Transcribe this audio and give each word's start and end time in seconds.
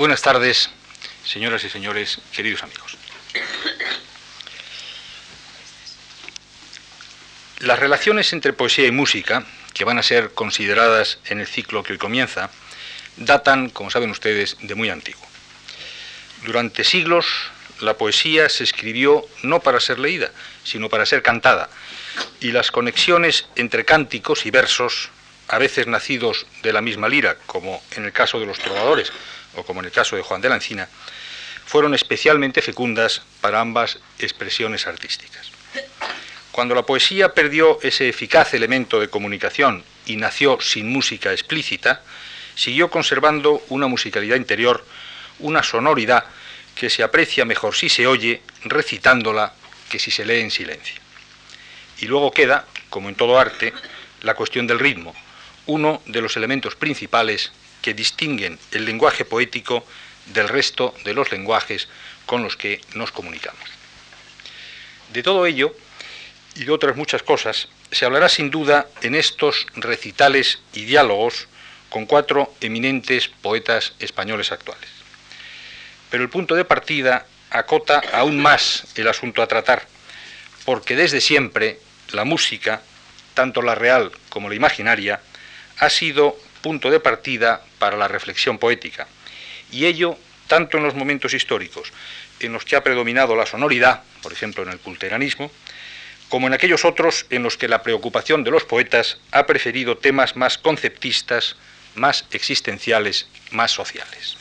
Buenas 0.00 0.22
tardes, 0.22 0.70
señoras 1.26 1.62
y 1.62 1.68
señores, 1.68 2.22
queridos 2.32 2.62
amigos. 2.62 2.96
Las 7.58 7.78
relaciones 7.78 8.32
entre 8.32 8.54
poesía 8.54 8.86
y 8.86 8.92
música, 8.92 9.44
que 9.74 9.84
van 9.84 9.98
a 9.98 10.02
ser 10.02 10.32
consideradas 10.32 11.18
en 11.26 11.40
el 11.40 11.46
ciclo 11.46 11.82
que 11.82 11.92
hoy 11.92 11.98
comienza, 11.98 12.48
datan, 13.18 13.68
como 13.68 13.90
saben 13.90 14.08
ustedes, 14.08 14.56
de 14.62 14.74
muy 14.74 14.88
antiguo. 14.88 15.20
Durante 16.46 16.82
siglos, 16.82 17.26
la 17.80 17.98
poesía 17.98 18.48
se 18.48 18.64
escribió 18.64 19.28
no 19.42 19.60
para 19.60 19.80
ser 19.80 19.98
leída, 19.98 20.30
sino 20.64 20.88
para 20.88 21.04
ser 21.04 21.22
cantada, 21.22 21.68
y 22.40 22.52
las 22.52 22.70
conexiones 22.70 23.48
entre 23.54 23.84
cánticos 23.84 24.46
y 24.46 24.50
versos, 24.50 25.10
a 25.48 25.58
veces 25.58 25.88
nacidos 25.88 26.46
de 26.62 26.72
la 26.72 26.80
misma 26.80 27.06
lira, 27.06 27.36
como 27.44 27.82
en 27.96 28.06
el 28.06 28.12
caso 28.12 28.40
de 28.40 28.46
los 28.46 28.58
trovadores, 28.58 29.12
o 29.56 29.64
como 29.64 29.80
en 29.80 29.86
el 29.86 29.92
caso 29.92 30.16
de 30.16 30.22
Juan 30.22 30.40
de 30.40 30.48
la 30.48 30.56
Encina, 30.56 30.88
fueron 31.66 31.94
especialmente 31.94 32.62
fecundas 32.62 33.22
para 33.40 33.60
ambas 33.60 33.98
expresiones 34.18 34.86
artísticas. 34.86 35.50
Cuando 36.52 36.74
la 36.74 36.82
poesía 36.82 37.32
perdió 37.32 37.78
ese 37.82 38.08
eficaz 38.08 38.54
elemento 38.54 38.98
de 38.98 39.08
comunicación 39.08 39.84
y 40.04 40.16
nació 40.16 40.60
sin 40.60 40.90
música 40.90 41.32
explícita, 41.32 42.02
siguió 42.56 42.90
conservando 42.90 43.62
una 43.68 43.86
musicalidad 43.86 44.36
interior, 44.36 44.84
una 45.38 45.62
sonoridad 45.62 46.24
que 46.74 46.90
se 46.90 47.02
aprecia 47.02 47.44
mejor 47.44 47.74
si 47.76 47.88
se 47.88 48.06
oye 48.06 48.42
recitándola 48.64 49.54
que 49.88 49.98
si 49.98 50.10
se 50.10 50.24
lee 50.24 50.40
en 50.40 50.50
silencio. 50.50 51.00
Y 52.00 52.06
luego 52.06 52.32
queda, 52.32 52.66
como 52.88 53.08
en 53.08 53.14
todo 53.14 53.38
arte, 53.38 53.72
la 54.22 54.34
cuestión 54.34 54.66
del 54.66 54.78
ritmo, 54.78 55.14
uno 55.66 56.02
de 56.06 56.20
los 56.20 56.36
elementos 56.36 56.74
principales 56.74 57.52
que 57.82 57.94
distinguen 57.94 58.58
el 58.72 58.84
lenguaje 58.84 59.24
poético 59.24 59.84
del 60.26 60.48
resto 60.48 60.94
de 61.04 61.14
los 61.14 61.30
lenguajes 61.32 61.88
con 62.26 62.42
los 62.42 62.56
que 62.56 62.80
nos 62.94 63.12
comunicamos. 63.12 63.60
De 65.12 65.22
todo 65.22 65.46
ello 65.46 65.74
y 66.54 66.64
de 66.64 66.72
otras 66.72 66.96
muchas 66.96 67.22
cosas 67.22 67.68
se 67.90 68.04
hablará 68.04 68.28
sin 68.28 68.50
duda 68.50 68.86
en 69.02 69.14
estos 69.14 69.66
recitales 69.74 70.60
y 70.72 70.84
diálogos 70.84 71.48
con 71.88 72.06
cuatro 72.06 72.54
eminentes 72.60 73.28
poetas 73.28 73.94
españoles 73.98 74.52
actuales. 74.52 74.88
Pero 76.10 76.22
el 76.22 76.30
punto 76.30 76.54
de 76.54 76.64
partida 76.64 77.26
acota 77.50 78.00
aún 78.12 78.40
más 78.40 78.86
el 78.94 79.08
asunto 79.08 79.42
a 79.42 79.48
tratar, 79.48 79.86
porque 80.64 80.94
desde 80.94 81.20
siempre 81.20 81.80
la 82.12 82.24
música, 82.24 82.82
tanto 83.34 83.62
la 83.62 83.74
real 83.74 84.12
como 84.28 84.48
la 84.48 84.54
imaginaria, 84.54 85.20
ha 85.78 85.90
sido 85.90 86.38
punto 86.62 86.90
de 86.90 87.00
partida 87.00 87.62
para 87.78 87.96
la 87.96 88.08
reflexión 88.08 88.58
poética. 88.58 89.06
Y 89.70 89.86
ello 89.86 90.18
tanto 90.46 90.78
en 90.78 90.82
los 90.82 90.94
momentos 90.94 91.32
históricos 91.32 91.92
en 92.40 92.52
los 92.52 92.64
que 92.64 92.74
ha 92.74 92.82
predominado 92.82 93.36
la 93.36 93.46
sonoridad, 93.46 94.02
por 94.22 94.32
ejemplo 94.32 94.62
en 94.62 94.70
el 94.70 94.78
culteranismo, 94.80 95.50
como 96.28 96.46
en 96.46 96.54
aquellos 96.54 96.84
otros 96.84 97.26
en 97.30 97.42
los 97.42 97.56
que 97.56 97.68
la 97.68 97.82
preocupación 97.82 98.44
de 98.44 98.50
los 98.50 98.64
poetas 98.64 99.18
ha 99.30 99.46
preferido 99.46 99.98
temas 99.98 100.36
más 100.36 100.58
conceptistas, 100.58 101.56
más 101.94 102.24
existenciales, 102.30 103.28
más 103.50 103.70
sociales. 103.70 104.36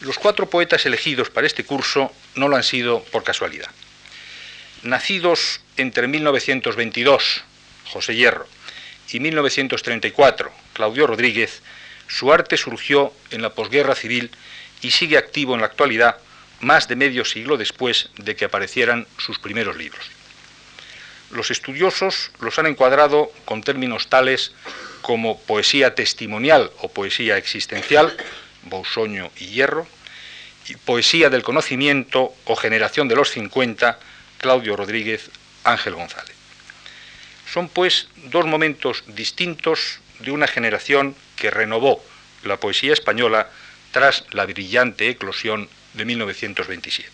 Los 0.00 0.18
cuatro 0.18 0.48
poetas 0.48 0.86
elegidos 0.86 1.30
para 1.30 1.46
este 1.46 1.64
curso 1.64 2.12
no 2.34 2.48
lo 2.48 2.56
han 2.56 2.62
sido 2.62 3.04
por 3.04 3.22
casualidad. 3.22 3.70
Nacidos 4.82 5.60
entre 5.76 6.08
1922, 6.08 7.42
José 7.92 8.14
Hierro, 8.16 8.48
y 9.12 9.20
1934, 9.20 10.50
Claudio 10.72 11.06
Rodríguez, 11.06 11.62
su 12.08 12.32
arte 12.32 12.56
surgió 12.56 13.12
en 13.30 13.42
la 13.42 13.50
posguerra 13.50 13.94
civil 13.94 14.30
y 14.82 14.90
sigue 14.90 15.18
activo 15.18 15.54
en 15.54 15.60
la 15.60 15.66
actualidad 15.66 16.16
más 16.60 16.88
de 16.88 16.96
medio 16.96 17.24
siglo 17.24 17.56
después 17.56 18.10
de 18.16 18.36
que 18.36 18.44
aparecieran 18.44 19.06
sus 19.18 19.38
primeros 19.38 19.76
libros. 19.76 20.04
Los 21.30 21.50
estudiosos 21.50 22.32
los 22.40 22.58
han 22.58 22.66
encuadrado 22.66 23.32
con 23.44 23.62
términos 23.62 24.08
tales 24.08 24.52
como 25.00 25.40
poesía 25.40 25.94
testimonial 25.94 26.70
o 26.78 26.88
poesía 26.88 27.36
existencial, 27.36 28.16
Bousoño 28.64 29.30
y 29.38 29.46
Hierro, 29.46 29.86
y 30.68 30.76
poesía 30.76 31.30
del 31.30 31.42
conocimiento 31.42 32.34
o 32.44 32.56
generación 32.56 33.08
de 33.08 33.16
los 33.16 33.30
50, 33.30 33.98
Claudio 34.38 34.76
Rodríguez, 34.76 35.30
Ángel 35.64 35.94
González. 35.94 36.29
Son 37.52 37.68
pues 37.68 38.08
dos 38.16 38.46
momentos 38.46 39.02
distintos 39.08 39.98
de 40.20 40.30
una 40.30 40.46
generación 40.46 41.16
que 41.36 41.50
renovó 41.50 42.02
la 42.44 42.58
poesía 42.58 42.92
española 42.92 43.48
tras 43.90 44.24
la 44.30 44.46
brillante 44.46 45.08
eclosión 45.08 45.68
de 45.94 46.04
1927. 46.04 47.10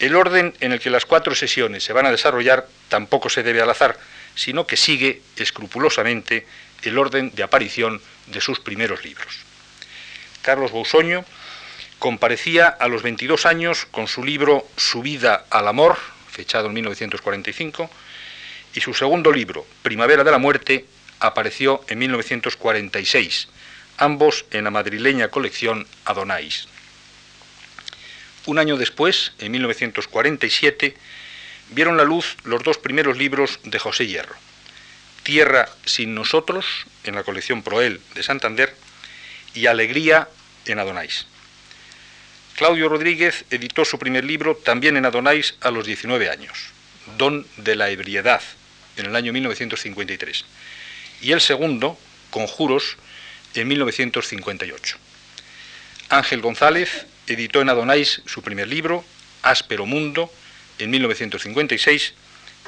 El 0.00 0.14
orden 0.14 0.54
en 0.60 0.72
el 0.72 0.80
que 0.80 0.90
las 0.90 1.06
cuatro 1.06 1.34
sesiones 1.34 1.84
se 1.84 1.92
van 1.92 2.06
a 2.06 2.10
desarrollar 2.10 2.66
tampoco 2.88 3.30
se 3.30 3.42
debe 3.42 3.62
al 3.62 3.70
azar, 3.70 3.98
sino 4.34 4.66
que 4.66 4.76
sigue 4.76 5.22
escrupulosamente 5.36 6.46
el 6.82 6.98
orden 6.98 7.30
de 7.34 7.42
aparición 7.42 8.00
de 8.26 8.40
sus 8.40 8.60
primeros 8.60 9.04
libros. 9.04 9.38
Carlos 10.42 10.70
Bousoño 10.70 11.24
comparecía 11.98 12.68
a 12.68 12.88
los 12.88 13.02
22 13.02 13.46
años 13.46 13.86
con 13.90 14.08
su 14.08 14.24
libro 14.24 14.66
Su 14.76 15.02
vida 15.02 15.44
al 15.50 15.68
amor, 15.68 15.98
fechado 16.30 16.68
en 16.68 16.74
1945, 16.74 17.90
y 18.74 18.80
su 18.80 18.94
segundo 18.94 19.32
libro, 19.32 19.66
Primavera 19.82 20.24
de 20.24 20.30
la 20.30 20.38
Muerte, 20.38 20.86
apareció 21.18 21.84
en 21.88 21.98
1946, 21.98 23.48
ambos 23.98 24.44
en 24.50 24.64
la 24.64 24.70
madrileña 24.70 25.28
colección 25.28 25.86
Adonais. 26.04 26.68
Un 28.46 28.58
año 28.58 28.76
después, 28.76 29.32
en 29.38 29.52
1947, 29.52 30.96
vieron 31.70 31.96
la 31.96 32.04
luz 32.04 32.36
los 32.44 32.62
dos 32.62 32.78
primeros 32.78 33.18
libros 33.18 33.60
de 33.64 33.78
José 33.78 34.06
Hierro, 34.06 34.34
Tierra 35.22 35.68
sin 35.84 36.14
nosotros, 36.14 36.66
en 37.04 37.14
la 37.14 37.22
colección 37.22 37.62
Proel 37.62 38.00
de 38.14 38.22
Santander, 38.22 38.74
y 39.54 39.66
Alegría 39.66 40.28
en 40.64 40.78
Adonais. 40.78 41.26
Claudio 42.56 42.88
Rodríguez 42.88 43.44
editó 43.50 43.84
su 43.84 43.98
primer 43.98 44.24
libro 44.24 44.56
también 44.56 44.96
en 44.96 45.06
Adonais 45.06 45.56
a 45.60 45.70
los 45.70 45.86
19 45.86 46.30
años, 46.30 46.70
Don 47.16 47.46
de 47.56 47.76
la 47.76 47.90
Ebriedad, 47.90 48.42
en 49.00 49.06
el 49.06 49.16
año 49.16 49.32
1953, 49.32 50.44
y 51.22 51.32
el 51.32 51.40
segundo, 51.40 51.98
Conjuros, 52.30 52.96
en 53.54 53.68
1958. 53.68 54.96
Ángel 56.10 56.40
González 56.40 57.06
editó 57.26 57.60
en 57.60 57.68
Adonais 57.68 58.22
su 58.26 58.42
primer 58.42 58.68
libro, 58.68 59.04
Áspero 59.42 59.86
Mundo, 59.86 60.32
en 60.78 60.90
1956, 60.90 62.14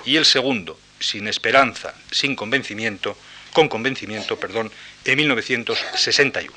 y 0.05 0.17
el 0.17 0.25
segundo, 0.25 0.79
Sin 0.99 1.29
Esperanza, 1.29 1.95
sin 2.11 2.37
convencimiento, 2.37 3.17
con 3.53 3.69
convencimiento, 3.69 4.39
perdón, 4.39 4.71
en 5.05 5.17
1961. 5.17 6.53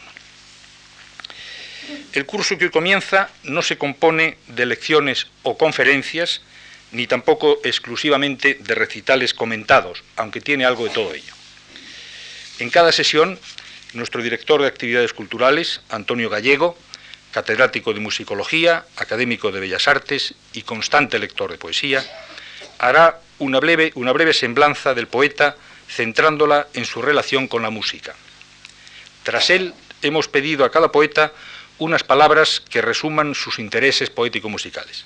El 2.14 2.26
curso 2.26 2.58
que 2.58 2.66
hoy 2.66 2.72
comienza 2.72 3.30
no 3.44 3.62
se 3.62 3.78
compone 3.78 4.38
de 4.48 4.66
lecciones 4.66 5.28
o 5.44 5.58
conferencias, 5.58 6.42
ni 6.96 7.08
tampoco 7.08 7.60
exclusivamente 7.64 8.58
de 8.60 8.74
recitales 8.74 9.34
comentados, 9.34 10.04
aunque 10.16 10.40
tiene 10.40 10.66
algo 10.66 10.86
de 10.86 10.92
todo 10.92 11.14
ello. 11.14 11.34
En 12.60 12.70
cada 12.70 12.94
sesión, 12.94 13.38
nuestro 13.94 14.24
director 14.24 14.62
de 14.62 14.68
actividades 14.68 15.14
culturales, 15.14 15.82
Antonio 15.90 16.30
Gallego, 16.30 16.78
catedrático 17.32 17.94
de 17.94 18.00
musicología, 18.00 18.86
académico 18.96 19.52
de 19.52 19.60
bellas 19.60 19.90
artes 19.90 20.36
y 20.54 20.62
constante 20.62 21.20
lector 21.20 21.52
de 21.52 21.58
poesía, 21.58 22.04
hará 22.80 23.20
una 23.40 23.60
breve, 23.60 23.92
una 23.96 24.14
breve 24.14 24.34
semblanza 24.34 24.94
del 24.94 25.08
poeta 25.08 25.58
centrándola 25.90 26.68
en 26.74 26.86
su 26.86 27.02
relación 27.02 27.50
con 27.50 27.62
la 27.62 27.70
música. 27.72 28.16
Tras 29.24 29.50
él, 29.50 29.74
hemos 30.02 30.30
pedido 30.30 30.64
a 30.64 30.72
cada 30.72 30.94
poeta 30.94 31.34
unas 31.78 32.04
palabras 32.04 32.62
que 32.70 32.82
resuman 32.82 33.36
sus 33.36 33.60
intereses 33.60 34.10
poético-musicales 34.10 35.04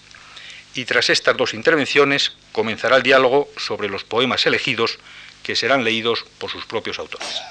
y 0.79 0.85
tras 0.85 1.09
estas 1.09 1.35
dos 1.35 1.53
intervenciones 1.53 2.31
comenzará 2.53 2.95
el 2.95 3.03
diálogo 3.03 3.49
sobre 3.57 3.89
los 3.89 4.05
poemas 4.05 4.45
elegidos 4.45 4.97
que 5.43 5.57
serán 5.57 5.83
leídos 5.83 6.23
por 6.37 6.49
sus 6.49 6.65
propios 6.65 6.99
autores. 6.99 7.41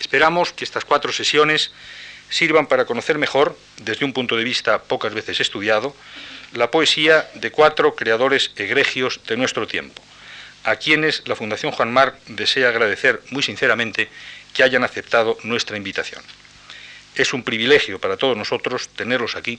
Esperamos 0.00 0.54
que 0.54 0.64
estas 0.64 0.86
cuatro 0.86 1.12
sesiones 1.12 1.72
sirvan 2.30 2.68
para 2.68 2.86
conocer 2.86 3.18
mejor, 3.18 3.54
desde 3.82 4.06
un 4.06 4.14
punto 4.14 4.34
de 4.34 4.44
vista 4.44 4.84
pocas 4.84 5.12
veces 5.12 5.40
estudiado, 5.40 5.94
la 6.54 6.70
poesía 6.70 7.28
de 7.34 7.50
cuatro 7.50 7.94
creadores 7.94 8.50
egregios 8.56 9.20
de 9.26 9.36
nuestro 9.36 9.66
tiempo, 9.66 10.02
a 10.64 10.76
quienes 10.76 11.22
la 11.28 11.36
Fundación 11.36 11.70
Juan 11.72 11.92
Mar 11.92 12.18
desea 12.28 12.70
agradecer 12.70 13.20
muy 13.28 13.42
sinceramente 13.42 14.08
que 14.54 14.62
hayan 14.62 14.84
aceptado 14.84 15.36
nuestra 15.42 15.76
invitación. 15.76 16.22
Es 17.14 17.34
un 17.34 17.42
privilegio 17.42 17.98
para 17.98 18.16
todos 18.16 18.38
nosotros 18.38 18.88
tenerlos 18.88 19.36
aquí 19.36 19.58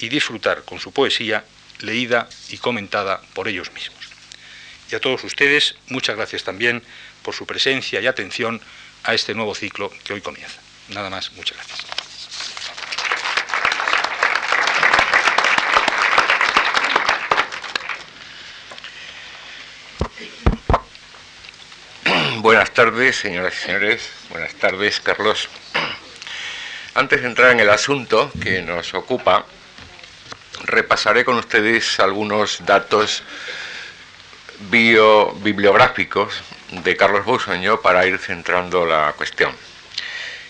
y 0.00 0.08
disfrutar 0.08 0.64
con 0.64 0.80
su 0.80 0.90
poesía 0.90 1.44
leída 1.82 2.28
y 2.48 2.58
comentada 2.58 3.20
por 3.34 3.48
ellos 3.48 3.72
mismos. 3.72 4.08
Y 4.90 4.94
a 4.94 5.00
todos 5.00 5.24
ustedes, 5.24 5.76
muchas 5.88 6.16
gracias 6.16 6.44
también 6.44 6.82
por 7.22 7.34
su 7.34 7.46
presencia 7.46 8.00
y 8.00 8.06
atención 8.06 8.60
a 9.04 9.14
este 9.14 9.34
nuevo 9.34 9.54
ciclo 9.54 9.90
que 10.04 10.12
hoy 10.12 10.20
comienza. 10.20 10.60
Nada 10.88 11.10
más, 11.10 11.32
muchas 11.32 11.56
gracias. 11.56 11.86
Buenas 22.42 22.72
tardes, 22.72 23.16
señoras 23.16 23.54
y 23.54 23.66
señores. 23.66 24.10
Buenas 24.28 24.54
tardes, 24.54 25.00
Carlos. 25.00 25.48
Antes 26.94 27.22
de 27.22 27.28
entrar 27.28 27.52
en 27.52 27.60
el 27.60 27.70
asunto 27.70 28.32
que 28.42 28.62
nos 28.62 28.94
ocupa, 28.94 29.46
repasaré 30.64 31.24
con 31.24 31.36
ustedes 31.36 32.00
algunos 32.00 32.64
datos 32.64 33.22
bio, 34.70 35.32
bibliográficos 35.42 36.42
de 36.70 36.96
Carlos 36.96 37.24
Bousoño 37.24 37.80
para 37.80 38.06
ir 38.06 38.18
centrando 38.18 38.86
la 38.86 39.12
cuestión. 39.16 39.52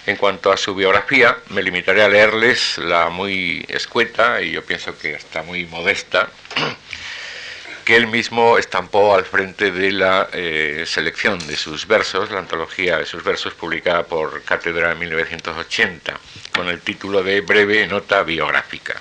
En 0.04 0.16
cuanto 0.16 0.50
a 0.50 0.56
su 0.56 0.74
biografía, 0.74 1.38
me 1.50 1.62
limitaré 1.62 2.02
a 2.02 2.08
leerles 2.08 2.78
la 2.78 3.08
muy 3.08 3.64
escueta 3.68 4.40
y 4.42 4.50
yo 4.50 4.64
pienso 4.64 4.98
que 4.98 5.14
está 5.14 5.42
muy 5.42 5.64
modesta 5.66 6.28
que 7.84 7.96
él 7.96 8.06
mismo 8.06 8.58
estampó 8.58 9.14
al 9.14 9.24
frente 9.24 9.70
de 9.70 9.92
la 9.92 10.28
eh, 10.32 10.84
selección 10.86 11.38
de 11.46 11.56
sus 11.56 11.86
versos, 11.86 12.30
la 12.30 12.38
antología 12.38 12.98
de 12.98 13.06
sus 13.06 13.22
versos 13.24 13.54
publicada 13.54 14.04
por 14.04 14.42
Cátedra 14.42 14.92
en 14.92 14.98
1980, 15.00 16.18
con 16.52 16.68
el 16.68 16.80
título 16.80 17.22
de 17.22 17.40
Breve 17.40 17.86
Nota 17.86 18.22
Biográfica. 18.22 19.00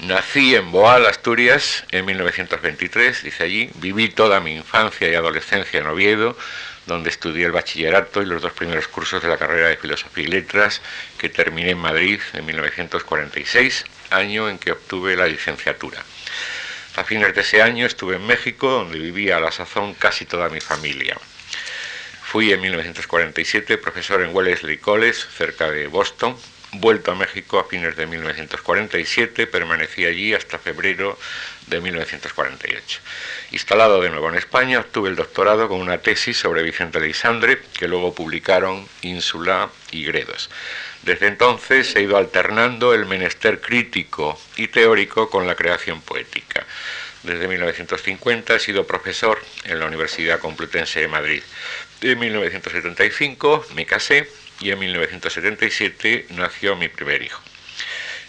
Nací 0.00 0.54
en 0.54 0.70
Boal, 0.70 1.06
Asturias, 1.06 1.84
en 1.90 2.04
1923, 2.04 3.24
dice 3.24 3.42
allí, 3.42 3.68
viví 3.74 4.08
toda 4.08 4.38
mi 4.38 4.54
infancia 4.54 5.10
y 5.10 5.14
adolescencia 5.16 5.80
en 5.80 5.88
Oviedo, 5.88 6.38
donde 6.86 7.10
estudié 7.10 7.46
el 7.46 7.52
bachillerato 7.52 8.22
y 8.22 8.26
los 8.26 8.40
dos 8.40 8.52
primeros 8.52 8.86
cursos 8.86 9.20
de 9.20 9.28
la 9.28 9.36
carrera 9.36 9.68
de 9.68 9.76
Filosofía 9.76 10.22
y 10.22 10.28
Letras, 10.28 10.82
que 11.18 11.28
terminé 11.28 11.70
en 11.70 11.78
Madrid 11.78 12.20
en 12.32 12.46
1946, 12.46 13.84
año 14.10 14.48
en 14.48 14.58
que 14.58 14.70
obtuve 14.70 15.16
la 15.16 15.26
licenciatura. 15.26 16.00
A 16.94 17.02
fines 17.02 17.34
de 17.34 17.40
ese 17.40 17.60
año 17.60 17.84
estuve 17.84 18.16
en 18.16 18.26
México, 18.26 18.70
donde 18.70 19.00
vivía 19.00 19.38
a 19.38 19.40
la 19.40 19.50
sazón 19.50 19.94
casi 19.94 20.26
toda 20.26 20.48
mi 20.48 20.60
familia. 20.60 21.16
Fui 22.22 22.52
en 22.52 22.60
1947 22.60 23.78
profesor 23.78 24.22
en 24.22 24.32
Wellesley 24.32 24.78
College, 24.78 25.18
cerca 25.36 25.68
de 25.70 25.88
Boston. 25.88 26.36
Vuelto 26.72 27.12
a 27.12 27.14
México 27.14 27.58
a 27.58 27.64
fines 27.64 27.96
de 27.96 28.06
1947, 28.06 29.46
permanecí 29.46 30.04
allí 30.04 30.34
hasta 30.34 30.58
febrero 30.58 31.18
de 31.66 31.80
1948. 31.80 33.00
Instalado 33.52 34.02
de 34.02 34.10
nuevo 34.10 34.28
en 34.28 34.34
España, 34.34 34.80
obtuve 34.80 35.08
el 35.08 35.16
doctorado 35.16 35.68
con 35.68 35.80
una 35.80 35.98
tesis 35.98 36.36
sobre 36.36 36.62
Vicente 36.62 37.00
Leisandre, 37.00 37.62
que 37.78 37.88
luego 37.88 38.14
publicaron 38.14 38.86
Ínsula 39.00 39.70
y 39.92 40.04
Gredos. 40.04 40.50
Desde 41.02 41.28
entonces 41.28 41.96
he 41.96 42.02
ido 42.02 42.18
alternando 42.18 42.92
el 42.92 43.06
menester 43.06 43.62
crítico 43.62 44.38
y 44.56 44.68
teórico 44.68 45.30
con 45.30 45.46
la 45.46 45.54
creación 45.54 46.02
poética. 46.02 46.66
Desde 47.22 47.48
1950 47.48 48.56
he 48.56 48.60
sido 48.60 48.86
profesor 48.86 49.42
en 49.64 49.78
la 49.78 49.86
Universidad 49.86 50.38
Complutense 50.38 51.00
de 51.00 51.08
Madrid. 51.08 51.42
En 52.02 52.18
1975 52.18 53.66
me 53.74 53.86
casé 53.86 54.28
y 54.60 54.70
en 54.70 54.78
1977 54.78 56.26
nació 56.30 56.76
mi 56.76 56.88
primer 56.88 57.22
hijo. 57.22 57.40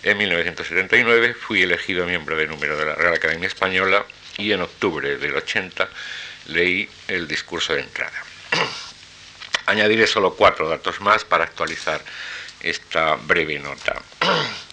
En 0.03 0.17
1979 0.17 1.33
fui 1.33 1.63
elegido 1.63 2.05
miembro 2.05 2.37
de 2.37 2.47
número 2.47 2.77
de 2.77 2.85
la 2.85 2.95
Real 2.95 3.13
Academia 3.13 3.47
Española 3.47 4.05
y 4.37 4.51
en 4.51 4.61
octubre 4.61 5.17
del 5.17 5.35
80 5.35 5.89
leí 6.47 6.89
el 7.07 7.27
discurso 7.27 7.73
de 7.73 7.81
entrada. 7.81 8.23
Añadiré 9.65 10.07
solo 10.07 10.35
cuatro 10.35 10.69
datos 10.69 11.01
más 11.01 11.25
para 11.25 11.43
actualizar 11.43 12.01
esta 12.61 13.15
breve 13.15 13.59
nota. 13.59 14.01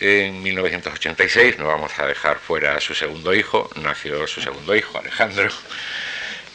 En 0.00 0.44
1986, 0.44 1.58
no 1.58 1.66
vamos 1.66 1.98
a 1.98 2.06
dejar 2.06 2.38
fuera 2.38 2.76
a 2.76 2.80
su 2.80 2.94
segundo 2.94 3.34
hijo, 3.34 3.68
nació 3.82 4.28
su 4.28 4.40
segundo 4.40 4.76
hijo, 4.76 4.96
Alejandro. 4.96 5.48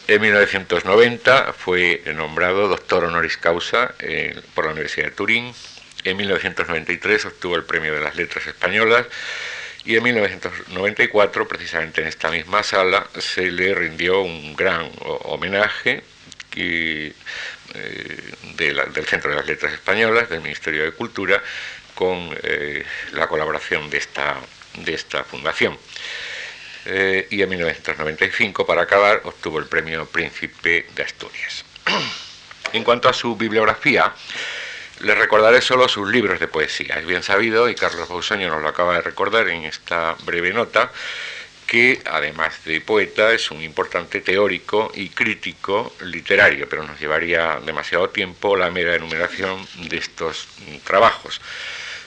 En 0.05 0.19
1990 0.19 1.53
fue 1.53 2.01
nombrado 2.13 2.67
doctor 2.67 3.05
honoris 3.05 3.37
causa 3.37 3.95
eh, 3.99 4.37
por 4.53 4.65
la 4.65 4.71
Universidad 4.71 5.05
de 5.05 5.11
Turín. 5.11 5.53
En 6.03 6.17
1993 6.17 7.25
obtuvo 7.25 7.55
el 7.55 7.63
Premio 7.63 7.93
de 7.93 8.01
las 8.01 8.17
Letras 8.17 8.45
Españolas 8.47 9.05
y 9.85 9.95
en 9.95 10.03
1994, 10.03 11.47
precisamente 11.47 12.01
en 12.01 12.07
esta 12.07 12.29
misma 12.29 12.63
sala, 12.63 13.07
se 13.17 13.49
le 13.49 13.73
rindió 13.73 14.21
un 14.21 14.57
gran 14.57 14.91
homenaje 14.99 16.03
eh, 16.57 17.13
del 18.57 19.05
Centro 19.05 19.31
de 19.31 19.37
las 19.37 19.47
Letras 19.47 19.71
Españolas, 19.71 20.29
del 20.29 20.41
Ministerio 20.41 20.83
de 20.83 20.91
Cultura, 20.91 21.41
con 21.95 22.29
eh, 22.43 22.83
la 23.13 23.27
colaboración 23.27 23.89
de 23.89 23.99
esta 23.99 25.23
fundación. 25.23 25.77
Eh, 26.85 27.27
y 27.29 27.41
en 27.41 27.49
1995, 27.49 28.65
para 28.65 28.83
acabar, 28.83 29.21
obtuvo 29.23 29.59
el 29.59 29.65
premio 29.65 30.05
Príncipe 30.05 30.87
de 30.95 31.03
Asturias. 31.03 31.63
en 32.73 32.83
cuanto 32.83 33.09
a 33.09 33.13
su 33.13 33.35
bibliografía, 33.35 34.13
les 35.01 35.17
recordaré 35.17 35.61
solo 35.61 35.87
sus 35.87 36.09
libros 36.09 36.39
de 36.39 36.47
poesía. 36.47 36.95
Es 36.99 37.05
bien 37.05 37.23
sabido, 37.23 37.69
y 37.69 37.75
Carlos 37.75 38.09
Bausoño 38.09 38.49
nos 38.49 38.61
lo 38.61 38.69
acaba 38.69 38.95
de 38.95 39.01
recordar 39.01 39.47
en 39.49 39.63
esta 39.63 40.15
breve 40.25 40.53
nota, 40.53 40.91
que 41.67 42.01
además 42.05 42.63
de 42.65 42.81
poeta 42.81 43.33
es 43.33 43.49
un 43.49 43.61
importante 43.61 44.21
teórico 44.21 44.91
y 44.93 45.09
crítico 45.09 45.95
literario, 46.01 46.67
pero 46.69 46.83
nos 46.83 46.99
llevaría 46.99 47.59
demasiado 47.65 48.09
tiempo 48.09 48.55
la 48.55 48.69
mera 48.69 48.95
enumeración 48.95 49.65
de 49.89 49.97
estos 49.97 50.47
trabajos. 50.83 51.41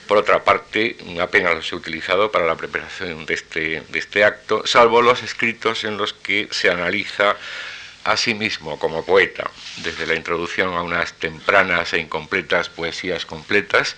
Por 0.07 0.17
otra 0.17 0.43
parte, 0.43 0.95
apenas 1.21 1.55
los 1.55 1.71
he 1.71 1.75
utilizado 1.75 2.31
para 2.31 2.45
la 2.45 2.55
preparación 2.55 3.25
de 3.25 3.33
este, 3.33 3.83
de 3.89 3.99
este 3.99 4.23
acto, 4.23 4.65
salvo 4.65 5.01
los 5.01 5.21
escritos 5.21 5.83
en 5.83 5.97
los 5.97 6.13
que 6.13 6.47
se 6.51 6.69
analiza 6.69 7.35
a 8.05 8.15
sí 8.15 8.33
mismo 8.33 8.79
como 8.79 9.05
poeta, 9.05 9.51
desde 9.77 10.07
la 10.07 10.15
introducción 10.15 10.73
a 10.73 10.81
unas 10.81 11.11
tempranas 11.13 11.91
e 11.91 11.99
incompletas 11.99 12.69
poesías 12.69 13.25
completas, 13.25 13.97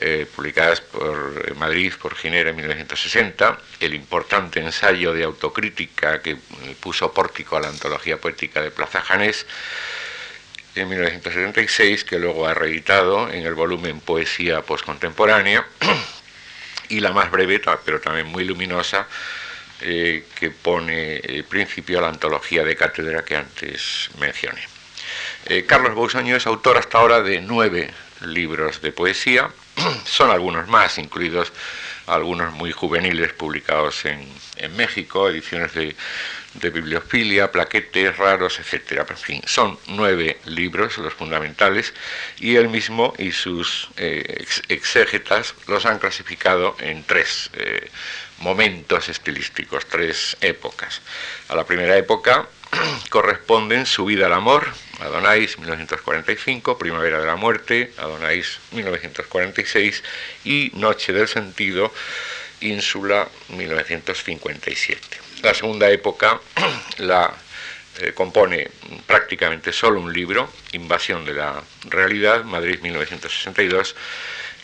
eh, 0.00 0.26
publicadas 0.34 0.80
por 0.80 1.54
Madrid 1.56 1.92
por 2.00 2.14
Ginera 2.14 2.50
en 2.50 2.56
1960, 2.56 3.58
el 3.80 3.94
importante 3.94 4.60
ensayo 4.60 5.12
de 5.12 5.24
autocrítica 5.24 6.22
que 6.22 6.36
puso 6.80 7.12
pórtico 7.12 7.56
a 7.56 7.60
la 7.60 7.68
antología 7.68 8.18
poética 8.18 8.62
de 8.62 8.70
Plaza 8.70 9.02
Janés 9.02 9.46
en 10.76 10.88
1976, 10.88 12.04
que 12.04 12.18
luego 12.18 12.46
ha 12.46 12.54
reeditado 12.54 13.30
en 13.30 13.46
el 13.46 13.54
volumen 13.54 14.00
Poesía 14.00 14.62
Postcontemporánea, 14.62 15.66
y 16.88 17.00
la 17.00 17.12
más 17.12 17.30
breve, 17.30 17.60
pero 17.84 18.00
también 18.00 18.26
muy 18.26 18.44
luminosa, 18.44 19.06
eh, 19.80 20.24
que 20.38 20.50
pone 20.50 21.16
el 21.16 21.44
principio 21.44 21.98
a 21.98 22.02
la 22.02 22.08
antología 22.08 22.64
de 22.64 22.76
cátedra 22.76 23.24
que 23.24 23.36
antes 23.36 24.10
mencioné. 24.18 24.60
Eh, 25.46 25.64
Carlos 25.66 25.94
Bousoño 25.94 26.36
es 26.36 26.46
autor 26.46 26.76
hasta 26.76 26.98
ahora 26.98 27.22
de 27.22 27.40
nueve 27.40 27.90
libros 28.22 28.80
de 28.82 28.92
poesía, 28.92 29.50
son 30.04 30.30
algunos 30.30 30.68
más, 30.68 30.98
incluidos 30.98 31.52
algunos 32.06 32.52
muy 32.52 32.72
juveniles 32.72 33.32
publicados 33.32 34.04
en, 34.04 34.26
México, 34.76 35.28
ediciones 35.28 35.74
de, 35.74 35.94
bibliofilia, 36.60 37.52
plaquetes 37.52 38.16
raros, 38.16 38.58
etc. 38.58 39.02
En 39.08 39.16
fin, 39.16 39.42
son 39.46 39.78
nueve 39.88 40.38
libros, 40.44 40.98
los 40.98 41.14
fundamentales, 41.14 41.94
y 42.38 42.56
él 42.56 42.68
mismo 42.68 43.14
y 43.18 43.32
sus 43.32 43.88
eh, 43.96 44.44
exégetas 44.68 45.54
los 45.66 45.86
han 45.86 45.98
clasificado 45.98 46.76
en 46.80 47.04
tres 47.04 47.50
eh, 47.54 47.90
momentos 48.38 49.08
estilísticos, 49.08 49.86
tres 49.86 50.36
épocas. 50.40 51.00
A 51.48 51.54
la 51.54 51.64
primera 51.64 51.96
época 51.96 52.46
corresponden 53.10 53.86
Su 53.86 54.04
vida 54.04 54.26
al 54.26 54.32
amor, 54.32 54.72
Adonais 55.00 55.58
1945, 55.58 56.78
Primavera 56.78 57.20
de 57.20 57.26
la 57.26 57.36
muerte, 57.36 57.92
Adonais 57.98 58.58
1946 58.72 60.02
y 60.44 60.70
Noche 60.74 61.12
del 61.12 61.28
sentido, 61.28 61.92
Ínsula 62.60 63.28
1957. 63.48 65.20
La 65.42 65.54
segunda 65.54 65.90
época 65.90 66.40
la 66.98 67.32
eh, 67.98 68.12
compone 68.12 68.70
prácticamente 69.06 69.72
solo 69.72 70.00
un 70.00 70.12
libro, 70.12 70.50
Invasión 70.72 71.24
de 71.24 71.34
la 71.34 71.62
Realidad, 71.88 72.44
Madrid 72.44 72.80
1962, 72.80 73.94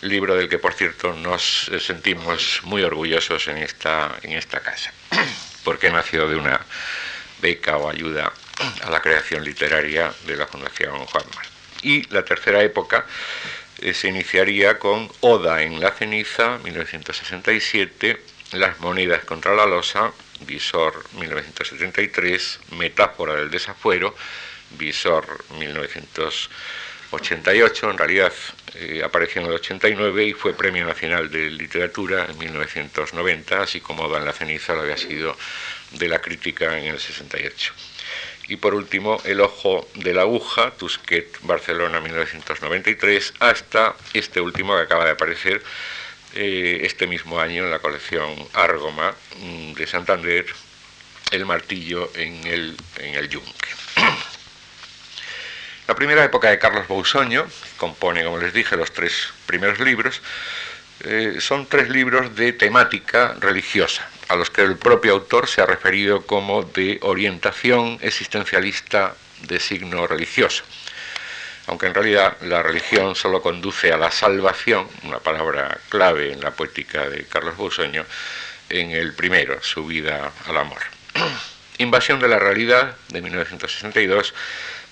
libro 0.02 0.34
del 0.34 0.48
que 0.48 0.58
por 0.58 0.74
cierto 0.74 1.14
nos 1.14 1.70
sentimos 1.80 2.60
muy 2.64 2.82
orgullosos 2.82 3.48
en 3.48 3.58
esta, 3.58 4.16
en 4.22 4.32
esta 4.32 4.60
casa, 4.60 4.92
porque 5.64 5.90
nació 5.90 6.28
de 6.28 6.36
una 6.36 6.60
beca 7.40 7.76
o 7.76 7.88
ayuda 7.88 8.32
a 8.82 8.90
la 8.90 9.00
creación 9.00 9.44
literaria 9.44 10.12
de 10.26 10.36
la 10.36 10.46
Fundación 10.46 11.06
Juan 11.06 11.24
Mar. 11.34 11.46
Y 11.82 12.08
la 12.12 12.24
tercera 12.24 12.62
época 12.62 13.06
eh, 13.82 13.94
se 13.94 14.08
iniciaría 14.08 14.78
con 14.78 15.10
Oda 15.20 15.62
en 15.62 15.80
la 15.80 15.92
ceniza, 15.92 16.58
1967, 16.58 18.20
Las 18.52 18.80
monedas 18.80 19.24
contra 19.24 19.54
la 19.54 19.66
losa, 19.66 20.12
Visor 20.40 21.04
1973, 21.14 22.60
Metáfora 22.72 23.34
del 23.34 23.50
desafuero, 23.50 24.14
Visor 24.78 25.24
1974 25.58 26.82
88, 27.12 27.90
en 27.90 27.98
realidad 27.98 28.32
eh, 28.74 29.02
apareció 29.04 29.42
en 29.42 29.48
el 29.48 29.54
89 29.54 30.26
y 30.26 30.32
fue 30.32 30.54
Premio 30.54 30.86
Nacional 30.86 31.30
de 31.30 31.50
Literatura 31.50 32.26
en 32.28 32.38
1990, 32.38 33.62
así 33.62 33.80
como 33.80 34.08
Dan 34.08 34.24
la 34.24 34.32
ceniza 34.32 34.74
lo 34.74 34.82
había 34.82 34.96
sido 34.96 35.36
de 35.92 36.08
la 36.08 36.20
crítica 36.20 36.78
en 36.78 36.86
el 36.86 36.98
68. 36.98 37.74
Y 38.48 38.56
por 38.56 38.74
último, 38.74 39.20
El 39.24 39.40
ojo 39.40 39.88
de 39.94 40.14
la 40.14 40.22
aguja, 40.22 40.72
Tusquet, 40.72 41.38
Barcelona 41.42 42.00
1993, 42.00 43.34
hasta 43.38 43.94
este 44.12 44.40
último 44.40 44.76
que 44.76 44.82
acaba 44.82 45.04
de 45.04 45.12
aparecer 45.12 45.62
eh, 46.34 46.80
este 46.82 47.06
mismo 47.06 47.38
año 47.38 47.64
en 47.64 47.70
la 47.70 47.78
colección 47.78 48.34
Argoma 48.54 49.14
mm, 49.38 49.72
de 49.74 49.86
Santander, 49.86 50.46
El 51.30 51.46
martillo 51.46 52.10
en 52.14 52.46
el, 52.46 52.76
en 52.98 53.14
el 53.14 53.28
yunque. 53.28 53.68
La 55.88 55.94
primera 55.94 56.24
época 56.24 56.48
de 56.48 56.58
Carlos 56.58 56.88
Bousoño, 56.88 57.46
compone, 57.76 58.24
como 58.24 58.38
les 58.38 58.52
dije, 58.52 58.76
los 58.76 58.92
tres 58.92 59.30
primeros 59.46 59.80
libros, 59.80 60.22
eh, 61.04 61.38
son 61.40 61.66
tres 61.66 61.88
libros 61.88 62.34
de 62.36 62.52
temática 62.52 63.34
religiosa, 63.40 64.08
a 64.32 64.36
los 64.36 64.48
que 64.48 64.62
el 64.62 64.78
propio 64.78 65.12
autor 65.12 65.46
se 65.46 65.60
ha 65.60 65.66
referido 65.66 66.24
como 66.24 66.62
de 66.62 66.98
orientación 67.02 67.98
existencialista 68.00 69.14
de 69.42 69.60
signo 69.60 70.06
religioso. 70.06 70.64
Aunque 71.66 71.86
en 71.86 71.92
realidad 71.92 72.38
la 72.40 72.62
religión 72.62 73.14
solo 73.14 73.42
conduce 73.42 73.92
a 73.92 73.98
la 73.98 74.10
salvación, 74.10 74.88
una 75.02 75.18
palabra 75.18 75.78
clave 75.90 76.32
en 76.32 76.40
la 76.40 76.52
poética 76.52 77.10
de 77.10 77.26
Carlos 77.26 77.58
Bousoño, 77.58 78.06
en 78.70 78.92
el 78.92 79.12
primero, 79.12 79.62
su 79.62 79.84
vida 79.84 80.32
al 80.46 80.56
amor. 80.56 80.80
Invasión 81.76 82.18
de 82.18 82.28
la 82.28 82.38
realidad, 82.38 82.96
de 83.10 83.20
1962, 83.20 84.32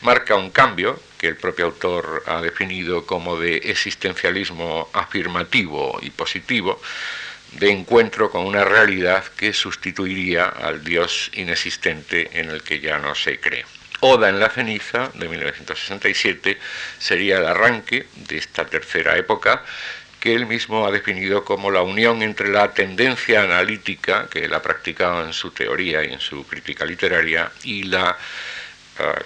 marca 0.02 0.36
un 0.36 0.50
cambio 0.50 1.00
que 1.16 1.28
el 1.28 1.36
propio 1.36 1.64
autor 1.64 2.24
ha 2.26 2.42
definido 2.42 3.06
como 3.06 3.38
de 3.38 3.56
existencialismo 3.56 4.90
afirmativo 4.92 5.98
y 6.02 6.10
positivo, 6.10 6.78
de 7.52 7.70
encuentro 7.70 8.30
con 8.30 8.46
una 8.46 8.64
realidad 8.64 9.24
que 9.36 9.52
sustituiría 9.52 10.46
al 10.46 10.84
Dios 10.84 11.30
inexistente 11.34 12.40
en 12.40 12.50
el 12.50 12.62
que 12.62 12.80
ya 12.80 12.98
no 12.98 13.14
se 13.14 13.40
cree. 13.40 13.64
Oda 14.00 14.28
en 14.30 14.40
la 14.40 14.48
ceniza, 14.48 15.10
de 15.14 15.28
1967, 15.28 16.58
sería 16.98 17.38
el 17.38 17.46
arranque 17.46 18.06
de 18.14 18.38
esta 18.38 18.64
tercera 18.64 19.16
época, 19.18 19.62
que 20.18 20.34
él 20.34 20.46
mismo 20.46 20.86
ha 20.86 20.90
definido 20.90 21.44
como 21.44 21.70
la 21.70 21.82
unión 21.82 22.22
entre 22.22 22.48
la 22.48 22.72
tendencia 22.72 23.42
analítica, 23.42 24.28
que 24.30 24.44
él 24.44 24.54
ha 24.54 24.62
practicado 24.62 25.24
en 25.24 25.32
su 25.32 25.50
teoría 25.50 26.04
y 26.04 26.12
en 26.12 26.20
su 26.20 26.46
crítica 26.46 26.84
literaria, 26.84 27.50
y 27.64 27.84
la 27.84 28.16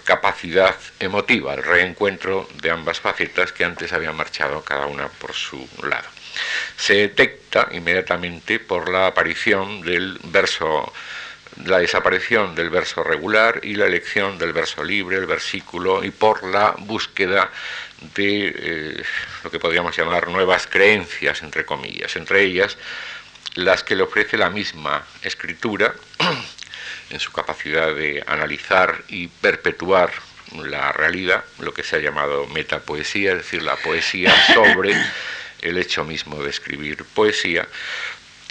capacidad 0.04 0.76
emotiva, 1.00 1.54
el 1.54 1.62
reencuentro 1.62 2.49
de 2.62 2.71
ambas 2.71 3.00
facetas 3.00 3.52
que 3.52 3.64
antes 3.64 3.93
habían 3.93 4.16
marchado 4.16 4.62
cada 4.62 4.87
una 4.87 5.09
por 5.09 5.33
su 5.33 5.69
lado. 5.83 6.13
Se 6.76 6.94
detecta 6.94 7.68
inmediatamente 7.72 8.58
por 8.58 8.88
la 8.88 9.06
aparición 9.08 9.82
del 9.82 10.18
verso 10.24 10.92
la 11.66 11.78
desaparición 11.78 12.54
del 12.54 12.68
verso 12.68 13.04
regular 13.04 13.60
y 13.62 13.76
la 13.76 13.86
elección 13.86 14.38
del 14.38 14.52
verso 14.52 14.82
libre, 14.82 15.16
el 15.18 15.26
versículo, 15.26 16.02
y 16.02 16.10
por 16.10 16.42
la 16.42 16.74
búsqueda 16.78 17.50
de 18.14 18.52
eh, 18.56 19.04
lo 19.44 19.50
que 19.50 19.60
podríamos 19.60 19.96
llamar 19.96 20.28
nuevas 20.28 20.66
creencias, 20.66 21.42
entre 21.42 21.64
comillas, 21.64 22.16
entre 22.16 22.42
ellas 22.42 22.76
las 23.54 23.84
que 23.84 23.94
le 23.94 24.02
ofrece 24.02 24.36
la 24.36 24.50
misma 24.50 25.06
escritura, 25.22 25.94
en 27.10 27.20
su 27.20 27.30
capacidad 27.32 27.94
de 27.94 28.22
analizar 28.26 29.04
y 29.08 29.28
perpetuar 29.28 30.10
la 30.56 30.92
realidad, 30.92 31.44
lo 31.58 31.72
que 31.72 31.82
se 31.82 31.96
ha 31.96 31.98
llamado 32.00 32.46
metapoesía, 32.48 33.32
es 33.32 33.38
decir, 33.38 33.62
la 33.62 33.76
poesía 33.76 34.34
sobre 34.52 34.94
el 35.64 35.78
hecho 35.78 36.04
mismo 36.04 36.42
de 36.42 36.50
escribir 36.50 37.04
poesía, 37.14 37.66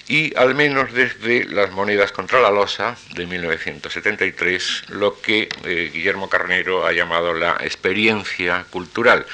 y 0.08 0.36
al 0.36 0.54
menos 0.54 0.92
desde 0.94 1.46
las 1.46 1.72
monedas 1.72 2.12
contra 2.12 2.42
la 2.42 2.52
losa 2.52 2.98
de 3.16 3.26
1973, 3.26 4.90
lo 4.90 5.22
que 5.22 5.48
eh, 5.64 5.92
Guillermo 5.94 6.30
Carnero 6.30 6.86
ha 6.86 6.92
llamado 6.92 7.34
la 7.34 7.58
experiencia 7.62 8.66
cultural, 8.70 9.26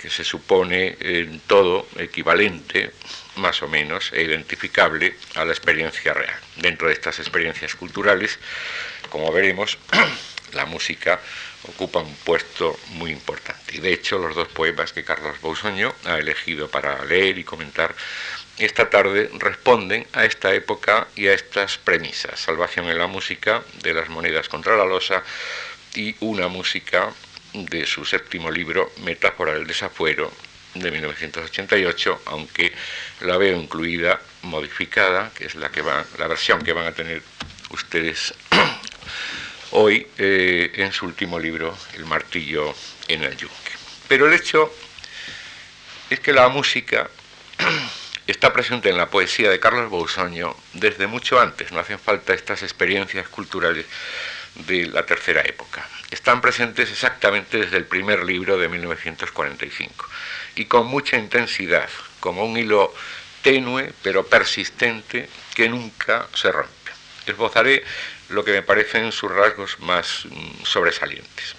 que 0.00 0.08
se 0.08 0.22
supone 0.22 0.96
en 1.00 1.40
todo 1.40 1.88
equivalente 1.98 2.92
más 3.36 3.62
o 3.62 3.68
menos 3.68 4.12
e 4.12 4.22
identificable 4.22 5.16
a 5.34 5.44
la 5.44 5.52
experiencia 5.52 6.14
real. 6.14 6.38
Dentro 6.56 6.86
de 6.86 6.94
estas 6.94 7.18
experiencias 7.18 7.74
culturales, 7.74 8.38
como 9.10 9.32
veremos, 9.32 9.78
la 10.52 10.66
música 10.66 11.20
ocupa 11.68 12.00
un 12.00 12.14
puesto 12.16 12.78
muy 12.90 13.10
importante. 13.10 13.76
Y 13.76 13.80
de 13.80 13.92
hecho, 13.92 14.18
los 14.18 14.34
dos 14.34 14.48
poemas 14.48 14.92
que 14.92 15.04
Carlos 15.04 15.40
Bousoño 15.40 15.94
ha 16.04 16.18
elegido 16.18 16.68
para 16.68 17.04
leer 17.04 17.38
y 17.38 17.44
comentar 17.44 17.94
esta 18.58 18.88
tarde 18.88 19.30
responden 19.38 20.06
a 20.12 20.24
esta 20.24 20.54
época 20.54 21.08
y 21.14 21.26
a 21.26 21.34
estas 21.34 21.76
premisas. 21.78 22.40
Salvación 22.40 22.86
en 22.86 22.98
la 22.98 23.06
música 23.06 23.62
de 23.82 23.92
las 23.92 24.08
monedas 24.08 24.48
contra 24.48 24.76
la 24.76 24.86
losa 24.86 25.22
y 25.94 26.14
una 26.20 26.48
música 26.48 27.12
de 27.52 27.86
su 27.86 28.04
séptimo 28.04 28.50
libro, 28.50 28.92
Metáfora 29.04 29.52
del 29.52 29.66
desafuero, 29.66 30.32
de 30.74 30.90
1988, 30.90 32.22
aunque 32.26 32.72
la 33.20 33.36
veo 33.36 33.56
incluida, 33.56 34.20
modificada, 34.42 35.30
que 35.34 35.46
es 35.46 35.54
la, 35.54 35.70
que 35.70 35.82
va, 35.82 36.04
la 36.18 36.26
versión 36.26 36.62
que 36.62 36.72
van 36.72 36.86
a 36.86 36.92
tener 36.92 37.22
ustedes 37.70 38.34
hoy 39.78 40.06
eh, 40.16 40.72
en 40.76 40.90
su 40.92 41.04
último 41.04 41.38
libro, 41.38 41.76
El 41.94 42.06
martillo 42.06 42.74
en 43.08 43.22
el 43.22 43.36
yunque. 43.36 43.72
Pero 44.08 44.26
el 44.26 44.32
hecho 44.32 44.72
es 46.08 46.18
que 46.20 46.32
la 46.32 46.48
música 46.48 47.10
está 48.26 48.54
presente 48.54 48.88
en 48.88 48.96
la 48.96 49.10
poesía 49.10 49.50
de 49.50 49.60
Carlos 49.60 49.90
Bousoño 49.90 50.56
desde 50.72 51.06
mucho 51.06 51.38
antes, 51.38 51.72
no 51.72 51.80
hacen 51.80 51.98
falta 51.98 52.32
estas 52.32 52.62
experiencias 52.62 53.28
culturales 53.28 53.84
de 54.66 54.86
la 54.86 55.04
tercera 55.04 55.42
época. 55.42 55.86
Están 56.10 56.40
presentes 56.40 56.90
exactamente 56.90 57.58
desde 57.58 57.76
el 57.76 57.84
primer 57.84 58.24
libro 58.24 58.56
de 58.56 58.70
1945 58.70 60.06
y 60.54 60.64
con 60.64 60.86
mucha 60.86 61.18
intensidad, 61.18 61.90
como 62.20 62.46
un 62.46 62.56
hilo 62.56 62.94
tenue 63.42 63.92
pero 64.02 64.26
persistente 64.26 65.28
que 65.54 65.68
nunca 65.68 66.28
se 66.32 66.50
rompe. 66.50 66.72
Esbozaré 67.26 67.84
lo 68.28 68.44
que 68.44 68.52
me 68.52 68.62
parecen 68.62 69.12
sus 69.12 69.30
rasgos 69.30 69.78
más 69.80 70.26
mm, 70.26 70.64
sobresalientes. 70.64 71.54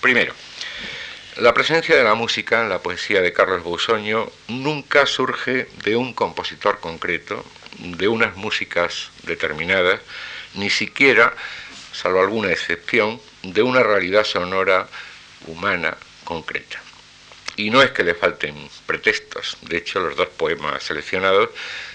Primero, 0.00 0.34
la 1.36 1.52
presencia 1.52 1.96
de 1.96 2.04
la 2.04 2.14
música 2.14 2.60
en 2.60 2.68
la 2.68 2.78
poesía 2.78 3.20
de 3.20 3.32
Carlos 3.32 3.64
Bousoño 3.64 4.30
nunca 4.46 5.04
surge 5.06 5.68
de 5.82 5.96
un 5.96 6.12
compositor 6.12 6.78
concreto, 6.78 7.44
de 7.78 8.06
unas 8.06 8.36
músicas 8.36 9.10
determinadas, 9.24 10.00
ni 10.54 10.70
siquiera, 10.70 11.34
salvo 11.92 12.20
alguna 12.20 12.52
excepción, 12.52 13.20
de 13.42 13.62
una 13.62 13.82
realidad 13.82 14.24
sonora 14.24 14.86
humana 15.48 15.96
concreta. 16.22 16.83
Y 17.56 17.70
no 17.70 17.82
es 17.82 17.92
que 17.92 18.02
le 18.02 18.14
falten 18.14 18.68
pretextos, 18.86 19.56
de 19.62 19.76
hecho 19.76 20.00
los 20.00 20.16
dos 20.16 20.28
poemas 20.28 20.82
seleccionados 20.82 21.50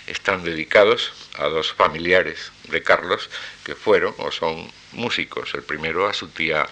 están 0.08 0.44
dedicados 0.44 1.12
a 1.38 1.48
dos 1.48 1.74
familiares 1.74 2.52
de 2.70 2.82
Carlos 2.82 3.30
que 3.66 3.76
fueron 3.76 4.16
o 4.20 4.32
son 4.32 4.72
músicos. 4.94 5.54
El 5.54 5.64
primero 5.64 6.08
a 6.08 6.14
su 6.14 6.30
tía 6.30 6.66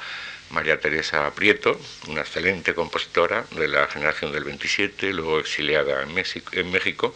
María 0.51 0.79
Teresa 0.79 1.29
Prieto, 1.36 1.79
una 2.08 2.22
excelente 2.22 2.74
compositora 2.74 3.46
de 3.51 3.67
la 3.67 3.88
generación 3.88 4.32
del 4.32 4.46
27, 4.46 5.12
luego 5.12 5.39
exiliada 5.39 6.03
en 6.03 6.13
México, 6.72 7.13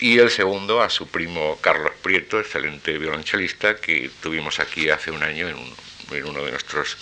y 0.00 0.18
el 0.18 0.30
segundo 0.30 0.82
a 0.82 0.90
su 0.90 1.06
primo 1.08 1.58
Carlos 1.60 1.92
Prieto, 2.02 2.40
excelente 2.40 2.98
violonchelista 2.98 3.76
que 3.76 4.10
tuvimos 4.20 4.58
aquí 4.58 4.90
hace 4.90 5.10
un 5.10 5.22
año 5.22 5.48
en 5.48 6.24
uno 6.24 6.44
de 6.44 6.50
nuestros 6.50 6.96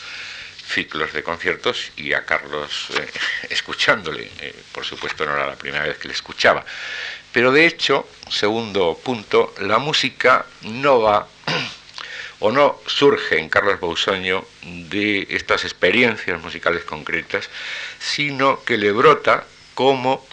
ciclos 0.69 1.13
de 1.13 1.23
conciertos 1.23 1.93
y 1.97 2.13
a 2.13 2.25
Carlos 2.25 2.89
eh, 2.99 3.07
escuchándole. 3.51 4.31
Eh, 4.41 4.55
por 4.73 4.85
supuesto 4.85 5.25
no 5.25 5.35
era 5.35 5.47
la 5.47 5.57
primera 5.57 5.85
vez 5.85 5.99
que 5.99 6.09
le 6.09 6.15
escuchaba. 6.15 6.65
Pero 7.33 7.53
de 7.53 7.67
hecho, 7.67 8.09
segundo 8.29 8.99
punto, 9.03 9.55
la 9.61 9.79
música 9.79 10.47
no 10.63 11.01
va 11.01 11.27
o 12.41 12.53
no 12.53 12.81
surge 12.87 13.39
en 13.39 13.49
Carlos 13.49 13.81
Bausoño 13.81 14.45
de 14.63 15.27
estas 15.31 15.65
experiencias 15.65 16.41
musicales 16.41 16.85
concretas, 16.85 17.49
sino 17.99 18.63
que 18.65 18.77
le 18.77 18.93
brota 18.93 19.45
como, 19.75 20.27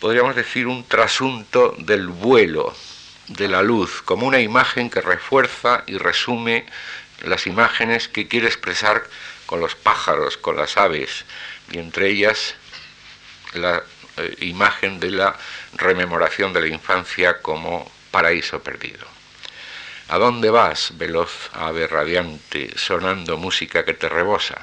podríamos 0.00 0.34
decir, 0.36 0.66
un 0.66 0.84
trasunto 0.84 1.74
del 1.78 2.08
vuelo, 2.08 2.74
de 3.28 3.48
la 3.48 3.62
luz, 3.62 4.02
como 4.02 4.26
una 4.26 4.40
imagen 4.40 4.88
que 4.88 5.00
refuerza 5.00 5.84
y 5.86 5.98
resume 5.98 6.66
las 7.22 7.46
imágenes 7.46 8.08
que 8.08 8.28
quiere 8.28 8.46
expresar 8.46 9.04
con 9.46 9.60
los 9.60 9.74
pájaros, 9.74 10.36
con 10.36 10.56
las 10.56 10.76
aves, 10.76 11.24
y 11.70 11.78
entre 11.78 12.08
ellas 12.08 12.54
la 13.54 13.82
eh, 14.16 14.36
imagen 14.40 15.00
de 15.00 15.10
la 15.10 15.36
rememoración 15.74 16.52
de 16.52 16.60
la 16.60 16.68
infancia 16.68 17.40
como 17.40 17.90
paraíso 18.10 18.62
perdido. 18.62 19.06
¿A 20.08 20.18
dónde 20.18 20.50
vas, 20.50 20.92
veloz 20.96 21.50
ave 21.52 21.86
radiante, 21.86 22.72
sonando 22.76 23.36
música 23.36 23.84
que 23.84 23.94
te 23.94 24.08
rebosa? 24.08 24.58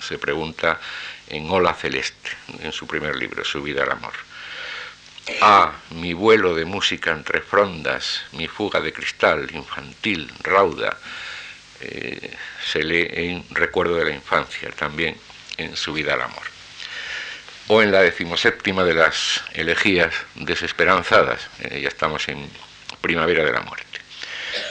se 0.00 0.18
pregunta 0.18 0.80
en 1.28 1.50
Ola 1.50 1.74
Celeste, 1.74 2.30
en 2.60 2.72
su 2.72 2.86
primer 2.86 3.16
libro, 3.16 3.44
Su 3.44 3.62
vida 3.62 3.82
al 3.82 3.92
amor. 3.92 4.12
Ah, 5.40 5.72
mi 5.90 6.12
vuelo 6.12 6.54
de 6.54 6.64
música 6.64 7.10
entre 7.10 7.40
frondas, 7.40 8.22
mi 8.32 8.46
fuga 8.46 8.80
de 8.80 8.92
cristal, 8.92 9.50
infantil, 9.52 10.32
rauda, 10.42 10.96
eh, 11.80 12.34
se 12.70 12.82
lee 12.82 13.08
en 13.10 13.44
Recuerdo 13.50 13.96
de 13.96 14.04
la 14.04 14.10
infancia, 14.14 14.70
también 14.70 15.16
en 15.56 15.76
Su 15.76 15.92
vida 15.92 16.14
al 16.14 16.22
amor. 16.22 16.44
O 17.68 17.82
en 17.82 17.90
la 17.90 18.02
decimoséptima 18.02 18.84
de 18.84 18.94
las 18.94 19.42
elegías 19.52 20.14
desesperanzadas, 20.34 21.48
eh, 21.60 21.80
ya 21.82 21.88
estamos 21.88 22.28
en 22.28 22.48
Primavera 23.00 23.44
de 23.44 23.52
la 23.52 23.60
Muerte. 23.60 23.86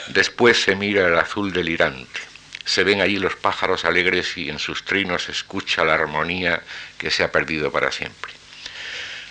Después 0.08 0.62
se 0.62 0.76
mira 0.76 1.06
el 1.06 1.18
azul 1.18 1.52
delirante, 1.52 2.20
se 2.66 2.82
ven 2.82 3.00
allí 3.00 3.18
los 3.18 3.36
pájaros 3.36 3.84
alegres 3.84 4.36
y 4.36 4.50
en 4.50 4.58
sus 4.58 4.84
trinos 4.84 5.24
se 5.24 5.32
escucha 5.32 5.84
la 5.84 5.94
armonía 5.94 6.62
que 6.98 7.12
se 7.12 7.22
ha 7.22 7.30
perdido 7.30 7.70
para 7.70 7.92
siempre. 7.92 8.32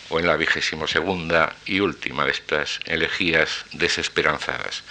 O 0.09 0.19
en 0.19 0.27
la 0.27 0.37
vigésimo 0.37 0.87
segunda 0.87 1.53
y 1.65 1.81
última 1.81 2.23
de 2.25 2.31
estas 2.31 2.79
elegías 2.85 3.65
desesperanzadas. 3.73 4.83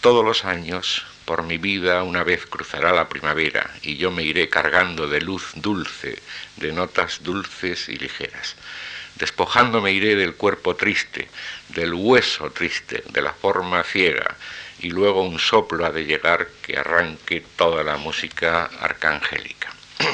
Todos 0.00 0.24
los 0.24 0.46
años, 0.46 1.04
por 1.24 1.42
mi 1.42 1.58
vida, 1.58 2.02
una 2.02 2.24
vez 2.24 2.46
cruzará 2.46 2.92
la 2.92 3.08
primavera 3.08 3.70
y 3.82 3.96
yo 3.96 4.10
me 4.10 4.22
iré 4.22 4.48
cargando 4.48 5.08
de 5.08 5.20
luz 5.20 5.52
dulce, 5.54 6.20
de 6.56 6.72
notas 6.72 7.22
dulces 7.22 7.88
y 7.88 7.96
ligeras. 7.96 8.56
Despojándome 9.16 9.92
iré 9.92 10.16
del 10.16 10.34
cuerpo 10.34 10.74
triste, 10.74 11.28
del 11.68 11.94
hueso 11.94 12.50
triste, 12.50 13.04
de 13.10 13.22
la 13.22 13.32
forma 13.32 13.82
ciega, 13.84 14.36
y 14.80 14.90
luego 14.90 15.22
un 15.22 15.38
soplo 15.38 15.86
ha 15.86 15.90
de 15.90 16.04
llegar 16.04 16.48
que 16.62 16.76
arranque 16.76 17.44
toda 17.56 17.84
la 17.84 17.96
música 17.96 18.64
arcangélica. 18.80 19.72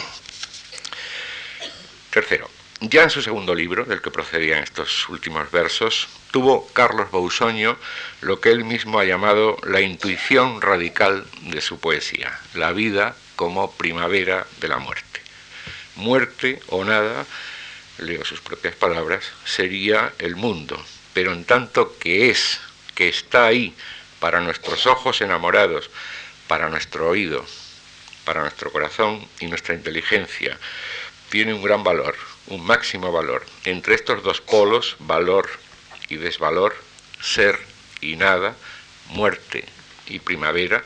Tercero, 2.10 2.50
ya 2.80 3.02
en 3.02 3.10
su 3.10 3.20
segundo 3.20 3.54
libro, 3.54 3.84
del 3.84 4.00
que 4.00 4.10
procedían 4.10 4.62
estos 4.62 5.08
últimos 5.08 5.50
versos, 5.50 6.08
tuvo 6.30 6.66
Carlos 6.72 7.10
Bausoño 7.10 7.76
lo 8.22 8.40
que 8.40 8.50
él 8.50 8.64
mismo 8.64 8.98
ha 8.98 9.04
llamado 9.04 9.58
la 9.64 9.82
intuición 9.82 10.62
radical 10.62 11.26
de 11.42 11.60
su 11.60 11.78
poesía, 11.78 12.38
la 12.54 12.72
vida 12.72 13.16
como 13.36 13.72
primavera 13.72 14.46
de 14.60 14.68
la 14.68 14.78
muerte. 14.78 15.20
Muerte 15.96 16.60
o 16.68 16.84
nada, 16.84 17.26
leo 17.98 18.24
sus 18.24 18.40
propias 18.40 18.74
palabras, 18.74 19.24
sería 19.44 20.14
el 20.18 20.36
mundo, 20.36 20.82
pero 21.12 21.32
en 21.32 21.44
tanto 21.44 21.98
que 21.98 22.30
es, 22.30 22.60
que 22.94 23.08
está 23.08 23.46
ahí, 23.46 23.74
para 24.20 24.40
nuestros 24.40 24.86
ojos 24.86 25.20
enamorados, 25.20 25.90
para 26.46 26.68
nuestro 26.68 27.08
oído, 27.08 27.44
para 28.24 28.42
nuestro 28.42 28.72
corazón 28.72 29.26
y 29.40 29.46
nuestra 29.46 29.74
inteligencia, 29.74 30.58
tiene 31.30 31.54
un 31.54 31.62
gran 31.62 31.84
valor, 31.84 32.16
un 32.50 32.64
máximo 32.64 33.10
valor. 33.10 33.46
Entre 33.64 33.94
estos 33.94 34.22
dos 34.22 34.40
polos, 34.40 34.96
valor 34.98 35.48
y 36.08 36.16
desvalor, 36.16 36.76
ser 37.20 37.58
y 38.00 38.16
nada, 38.16 38.54
muerte 39.08 39.64
y 40.06 40.18
primavera, 40.18 40.84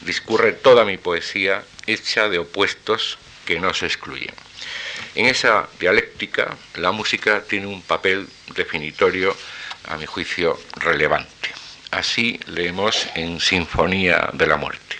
discurre 0.00 0.52
toda 0.52 0.84
mi 0.84 0.96
poesía 0.96 1.64
hecha 1.86 2.28
de 2.28 2.38
opuestos 2.38 3.18
que 3.44 3.60
no 3.60 3.72
se 3.74 3.86
excluyen. 3.86 4.34
En 5.14 5.26
esa 5.26 5.68
dialéctica, 5.78 6.56
la 6.76 6.92
música 6.92 7.42
tiene 7.42 7.66
un 7.66 7.82
papel 7.82 8.28
definitorio, 8.54 9.36
a 9.88 9.96
mi 9.96 10.06
juicio, 10.06 10.58
relevante. 10.76 11.50
Así 11.90 12.40
leemos 12.46 13.08
en 13.14 13.40
Sinfonía 13.40 14.30
de 14.32 14.46
la 14.46 14.56
Muerte. 14.56 14.91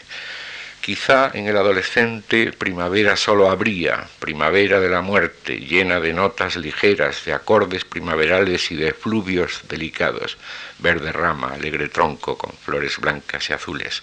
Quizá 0.82 1.30
en 1.32 1.46
el 1.46 1.56
adolescente 1.56 2.52
primavera 2.52 3.16
solo 3.16 3.48
habría, 3.48 4.08
primavera 4.18 4.80
de 4.80 4.88
la 4.88 5.00
muerte, 5.00 5.60
llena 5.60 6.00
de 6.00 6.12
notas 6.12 6.56
ligeras, 6.56 7.24
de 7.24 7.32
acordes 7.32 7.84
primaverales 7.84 8.68
y 8.72 8.74
de 8.74 8.92
fluvios 8.92 9.60
delicados, 9.68 10.38
verde 10.80 11.12
rama, 11.12 11.52
alegre 11.54 11.88
tronco 11.88 12.36
con 12.36 12.50
flores 12.50 12.98
blancas 12.98 13.48
y 13.48 13.52
azules. 13.52 14.02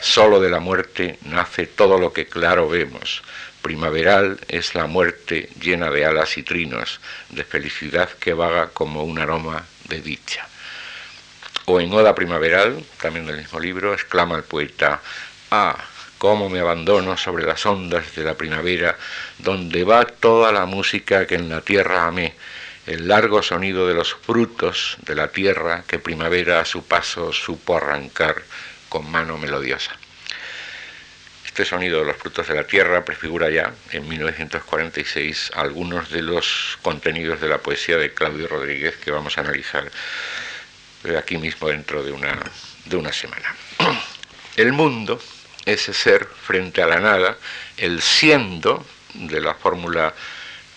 Solo 0.00 0.40
de 0.40 0.50
la 0.50 0.58
muerte 0.58 1.20
nace 1.22 1.68
todo 1.68 1.96
lo 1.98 2.12
que 2.12 2.26
claro 2.26 2.68
vemos. 2.68 3.22
Primaveral 3.62 4.40
es 4.48 4.74
la 4.74 4.86
muerte 4.86 5.50
llena 5.60 5.88
de 5.88 6.04
alas 6.04 6.36
y 6.36 6.42
trinos, 6.42 7.00
de 7.28 7.44
felicidad 7.44 8.10
que 8.10 8.34
vaga 8.34 8.70
como 8.70 9.04
un 9.04 9.20
aroma 9.20 9.66
de 9.88 10.00
dicha. 10.00 10.48
O 11.66 11.80
en 11.80 11.92
Oda 11.92 12.12
Primaveral, 12.16 12.84
también 13.00 13.24
del 13.24 13.36
mismo 13.36 13.60
libro, 13.60 13.94
exclama 13.94 14.34
el 14.34 14.42
poeta, 14.42 15.00
Ah, 15.54 15.76
cómo 16.22 16.48
me 16.48 16.60
abandono 16.60 17.16
sobre 17.16 17.44
las 17.44 17.66
ondas 17.66 18.14
de 18.14 18.22
la 18.22 18.34
primavera, 18.34 18.96
donde 19.38 19.82
va 19.82 20.04
toda 20.04 20.52
la 20.52 20.66
música 20.66 21.26
que 21.26 21.34
en 21.34 21.48
la 21.48 21.62
tierra 21.62 22.06
amé, 22.06 22.34
el 22.86 23.08
largo 23.08 23.42
sonido 23.42 23.88
de 23.88 23.94
los 23.94 24.14
frutos 24.14 24.98
de 25.00 25.16
la 25.16 25.32
tierra 25.32 25.82
que 25.84 25.98
primavera 25.98 26.60
a 26.60 26.64
su 26.64 26.84
paso 26.84 27.32
supo 27.32 27.76
arrancar 27.76 28.40
con 28.88 29.10
mano 29.10 29.36
melodiosa. 29.36 29.96
Este 31.44 31.64
sonido 31.64 31.98
de 31.98 32.04
los 32.04 32.16
frutos 32.18 32.46
de 32.46 32.54
la 32.54 32.68
tierra 32.68 33.04
prefigura 33.04 33.50
ya, 33.50 33.74
en 33.90 34.08
1946, 34.08 35.50
algunos 35.56 36.08
de 36.10 36.22
los 36.22 36.78
contenidos 36.82 37.40
de 37.40 37.48
la 37.48 37.58
poesía 37.58 37.96
de 37.96 38.14
Claudio 38.14 38.46
Rodríguez 38.46 38.94
que 38.94 39.10
vamos 39.10 39.38
a 39.38 39.40
analizar 39.40 39.90
aquí 41.18 41.36
mismo 41.36 41.66
dentro 41.66 42.04
de 42.04 42.12
una, 42.12 42.38
de 42.84 42.94
una 42.96 43.12
semana. 43.12 43.56
El 44.56 44.72
mundo, 44.72 45.20
ese 45.64 45.92
ser 45.92 46.26
frente 46.26 46.82
a 46.82 46.86
la 46.86 47.00
nada, 47.00 47.36
el 47.76 48.02
siendo 48.02 48.84
de 49.14 49.40
la 49.40 49.54
fórmula 49.54 50.14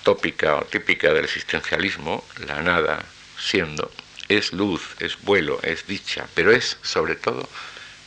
tópica 0.03 0.55
o 0.55 0.65
típica 0.65 1.13
del 1.13 1.25
existencialismo, 1.25 2.23
la 2.47 2.61
nada 2.61 3.03
siendo, 3.39 3.91
es 4.29 4.53
luz, 4.53 4.95
es 4.99 5.21
vuelo, 5.21 5.59
es 5.63 5.87
dicha, 5.87 6.27
pero 6.33 6.51
es 6.51 6.77
sobre 6.81 7.15
todo 7.15 7.49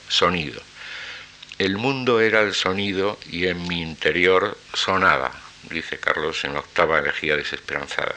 sonido. 0.09 0.62
El 1.59 1.77
mundo 1.77 2.21
era 2.21 2.43
el 2.43 2.55
sonido 2.55 3.19
y 3.29 3.47
en 3.49 3.67
mi 3.67 3.83
interior 3.83 4.57
sonaba, 4.75 5.33
dice 5.64 5.99
Carlos 5.99 6.45
en 6.45 6.55
la 6.55 6.61
octava 6.61 7.01
elegía 7.01 7.37
desesperanzada 7.37 8.14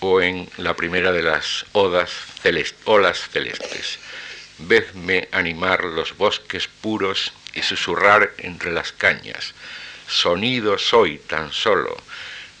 o 0.00 0.20
en 0.20 0.48
la 0.56 0.74
primera 0.74 1.12
de 1.12 1.22
las 1.22 1.64
odas 1.72 2.10
olas 2.84 3.28
celestes. 3.30 3.98
Vedme 4.58 5.28
animar 5.32 5.84
los 5.84 6.16
bosques 6.16 6.68
puros 6.68 7.32
y 7.56 7.62
susurrar 7.62 8.32
entre 8.38 8.70
las 8.70 8.92
cañas. 8.92 9.54
Sonido 10.06 10.78
soy 10.78 11.18
tan 11.18 11.52
solo, 11.52 11.96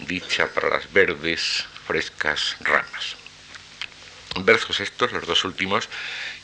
dicha 0.00 0.48
para 0.48 0.70
las 0.70 0.92
verdes, 0.92 1.66
frescas 1.86 2.56
ramas. 2.60 3.16
Versos 4.40 4.80
estos, 4.80 5.12
los 5.12 5.26
dos 5.26 5.44
últimos, 5.44 5.88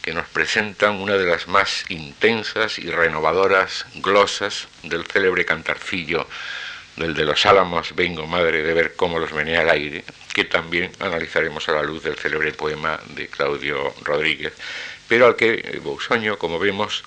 que 0.01 0.13
nos 0.13 0.27
presentan 0.29 1.01
una 1.01 1.17
de 1.17 1.27
las 1.27 1.49
más 1.49 1.85
intensas 1.89 2.79
y 2.79 2.91
renovadoras 2.91 3.87
glosas 3.97 4.69
del 4.83 5.07
célebre 5.07 5.45
cantarcillo 5.45 6.27
del 6.97 7.15
de 7.15 7.25
los 7.25 7.47
álamos, 7.47 7.95
vengo 7.95 8.27
madre 8.27 8.63
de 8.63 8.75
ver 8.75 8.95
cómo 8.97 9.19
los 9.19 9.33
menea 9.33 9.63
al 9.63 9.71
aire, 9.71 10.05
que 10.35 10.45
también 10.45 10.93
analizaremos 11.01 11.69
a 11.69 11.73
la 11.73 11.83
luz 11.83 12.03
del 12.03 12.17
célebre 12.17 12.53
poema 12.53 13.01
de 13.07 13.29
Claudio 13.29 13.95
Rodríguez, 14.03 14.53
pero 15.09 15.27
al 15.27 15.37
que 15.37 15.81
Bousoño, 15.83 16.39
como 16.39 16.59
vemos, 16.59 17.03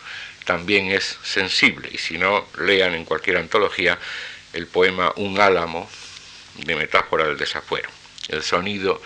también 0.46 0.92
es 0.92 1.18
sensible, 1.24 1.90
y 1.92 1.98
si 1.98 2.18
no, 2.18 2.48
lean 2.60 2.94
en 2.94 3.06
cualquier 3.06 3.38
antología 3.38 4.00
el 4.54 4.68
poema 4.68 5.12
Un 5.18 5.40
álamo 5.42 5.90
de 6.56 6.76
metáfora 6.76 7.26
del 7.26 7.38
desafuero. 7.38 7.90
El 8.30 8.44
sonido 8.44 9.02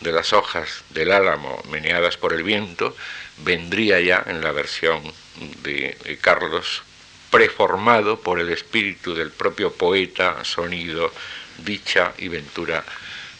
de 0.00 0.12
las 0.12 0.32
hojas 0.32 0.84
del 0.90 1.12
álamo 1.12 1.62
meneadas 1.70 2.16
por 2.16 2.32
el 2.32 2.42
viento 2.42 2.96
vendría 3.38 4.00
ya 4.00 4.22
en 4.26 4.42
la 4.42 4.52
versión 4.52 5.02
de 5.62 6.18
Carlos 6.20 6.82
preformado 7.34 8.20
por 8.20 8.38
el 8.38 8.50
espíritu 8.50 9.12
del 9.12 9.32
propio 9.32 9.72
poeta, 9.72 10.44
sonido, 10.44 11.12
dicha 11.58 12.12
y 12.18 12.28
ventura 12.28 12.84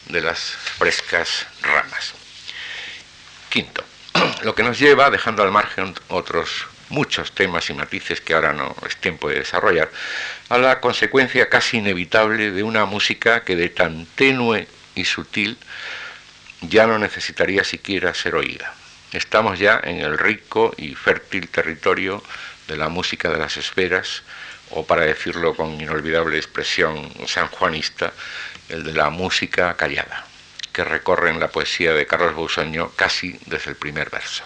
de 0.06 0.20
las 0.20 0.40
frescas 0.40 1.46
ramas. 1.62 2.14
Quinto, 3.48 3.84
lo 4.42 4.52
que 4.56 4.64
nos 4.64 4.80
lleva, 4.80 5.10
dejando 5.10 5.44
al 5.44 5.52
margen 5.52 5.94
otros 6.08 6.66
muchos 6.88 7.32
temas 7.32 7.70
y 7.70 7.74
matices 7.74 8.20
que 8.20 8.34
ahora 8.34 8.52
no 8.52 8.74
es 8.86 8.96
tiempo 8.96 9.28
de 9.28 9.40
desarrollar, 9.40 9.90
a 10.48 10.58
la 10.58 10.80
consecuencia 10.80 11.48
casi 11.48 11.78
inevitable 11.78 12.50
de 12.50 12.62
una 12.62 12.84
música 12.84 13.44
que 13.44 13.56
de 13.56 13.68
tan 13.68 14.06
tenue 14.14 14.68
y 14.94 15.04
sutil 15.04 15.58
ya 16.60 16.86
no 16.86 16.98
necesitaría 16.98 17.64
siquiera 17.64 18.14
ser 18.14 18.34
oída. 18.34 18.74
Estamos 19.12 19.58
ya 19.58 19.80
en 19.82 19.98
el 19.98 20.18
rico 20.18 20.74
y 20.76 20.94
fértil 20.94 21.48
territorio 21.48 22.22
de 22.68 22.76
la 22.76 22.88
música 22.88 23.30
de 23.30 23.38
las 23.38 23.56
esferas, 23.56 24.22
o 24.70 24.86
para 24.86 25.04
decirlo 25.04 25.54
con 25.54 25.80
inolvidable 25.80 26.36
expresión 26.36 27.12
sanjuanista, 27.26 28.12
el 28.68 28.82
de 28.82 28.92
la 28.92 29.10
música 29.10 29.76
callada, 29.76 30.26
que 30.72 30.84
recorre 30.84 31.30
en 31.30 31.38
la 31.38 31.48
poesía 31.48 31.92
de 31.92 32.06
Carlos 32.06 32.34
Bousoño 32.34 32.90
casi 32.96 33.38
desde 33.46 33.70
el 33.70 33.76
primer 33.76 34.10
verso. 34.10 34.42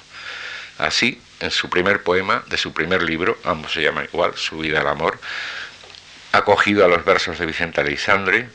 Así, 0.79 1.21
en 1.41 1.51
su 1.51 1.71
primer 1.71 2.03
poema 2.03 2.45
de 2.49 2.57
su 2.57 2.73
primer 2.73 3.03
libro, 3.03 3.39
ambos 3.45 3.73
se 3.73 3.83
llaman 3.83 4.09
igual, 4.13 4.37
Su 4.37 4.59
vida 4.59 4.81
al 4.81 4.89
amor, 4.89 5.19
acogido 6.33 6.85
a 6.85 6.89
los 6.89 7.05
versos 7.05 7.39
de 7.39 7.47
Vicente 7.47 7.81
Aleixandre, 7.81 8.49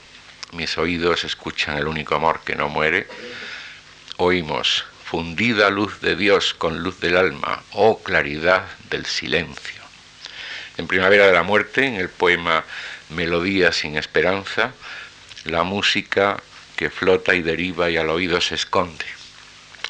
mis 0.52 0.78
oídos 0.78 1.24
escuchan 1.24 1.78
el 1.78 1.88
único 1.88 2.16
amor 2.16 2.42
que 2.46 2.56
no 2.56 2.70
muere, 2.70 3.08
oímos 4.18 4.86
fundida 5.04 5.70
luz 5.70 6.02
de 6.02 6.16
Dios 6.16 6.54
con 6.54 6.82
luz 6.82 7.00
del 7.00 7.18
alma, 7.18 7.64
oh 7.72 8.02
claridad 8.02 8.66
del 8.90 9.06
silencio. 9.06 9.82
En 10.78 10.88
Primavera 10.88 11.28
de 11.28 11.34
la 11.34 11.44
Muerte, 11.44 11.86
en 11.86 11.96
el 11.96 12.10
poema 12.10 12.64
Melodía 13.10 13.72
sin 13.72 13.96
esperanza, 13.96 14.74
la 15.46 15.64
música 15.64 16.42
que 16.76 16.90
flota 16.90 17.36
y 17.36 17.44
deriva 17.44 17.92
y 17.92 17.98
al 17.98 18.10
oído 18.10 18.42
se 18.42 18.56
esconde. 18.56 19.06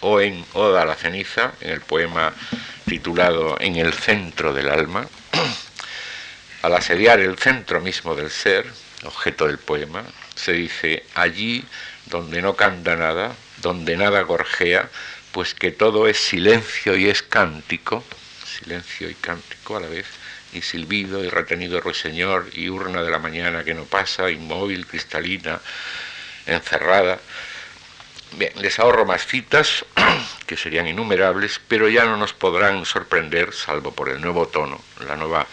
O 0.04 0.20
en 0.20 0.46
Oda 0.54 0.82
a 0.82 0.86
la 0.86 0.96
ceniza, 0.96 1.54
en 1.62 1.72
el 1.72 1.82
poema 1.82 2.34
titulado 2.86 3.58
En 3.60 3.78
el 3.78 3.94
centro 3.94 4.54
del 4.54 4.70
alma, 4.70 5.08
al 6.62 6.76
asediar 6.76 7.20
el 7.20 7.38
centro 7.38 7.80
mismo 7.80 8.14
del 8.14 8.30
ser, 8.30 8.70
objeto 9.06 9.48
del 9.48 9.58
poema, 9.58 10.04
se 10.36 10.52
dice, 10.52 11.04
allí 11.16 11.66
donde 12.06 12.42
no 12.42 12.56
canta 12.56 12.96
nada, 12.96 13.36
donde 13.62 13.96
nada 13.96 14.22
gorjea, 14.22 14.90
pues 15.32 15.54
que 15.54 15.72
todo 15.72 16.08
es 16.08 16.18
silencio 16.18 16.98
y 16.98 17.10
es 17.10 17.24
cántico, 17.24 18.04
silencio 18.46 19.10
y 19.10 19.16
cántico 19.16 19.78
a 19.78 19.80
la 19.80 19.88
vez, 19.88 20.06
y 20.54 20.62
silbido 20.62 21.24
y 21.24 21.30
retenido 21.30 21.80
ruiseñor 21.82 22.50
y 22.54 22.70
urna 22.70 23.02
de 23.02 23.10
la 23.10 23.20
mañana 23.20 23.64
que 23.64 23.74
no 23.74 23.86
pasa, 23.86 24.30
inmóvil, 24.30 24.86
cristalina, 24.86 25.60
encerrada. 26.46 27.20
Bien, 28.36 28.52
les 28.56 28.80
ahorro 28.80 29.06
más 29.06 29.28
citas, 29.28 29.86
que 30.48 30.58
serían 30.58 30.88
innumerables, 30.88 31.62
pero 31.68 31.88
ya 31.88 32.06
no 32.06 32.18
nos 32.18 32.34
podrán 32.34 32.84
sorprender, 32.84 33.54
salvo 33.54 33.92
por 33.92 34.10
el 34.10 34.22
nuevo 34.22 34.48
tono, 34.48 34.82
la 35.08 35.16
nueva 35.16 35.46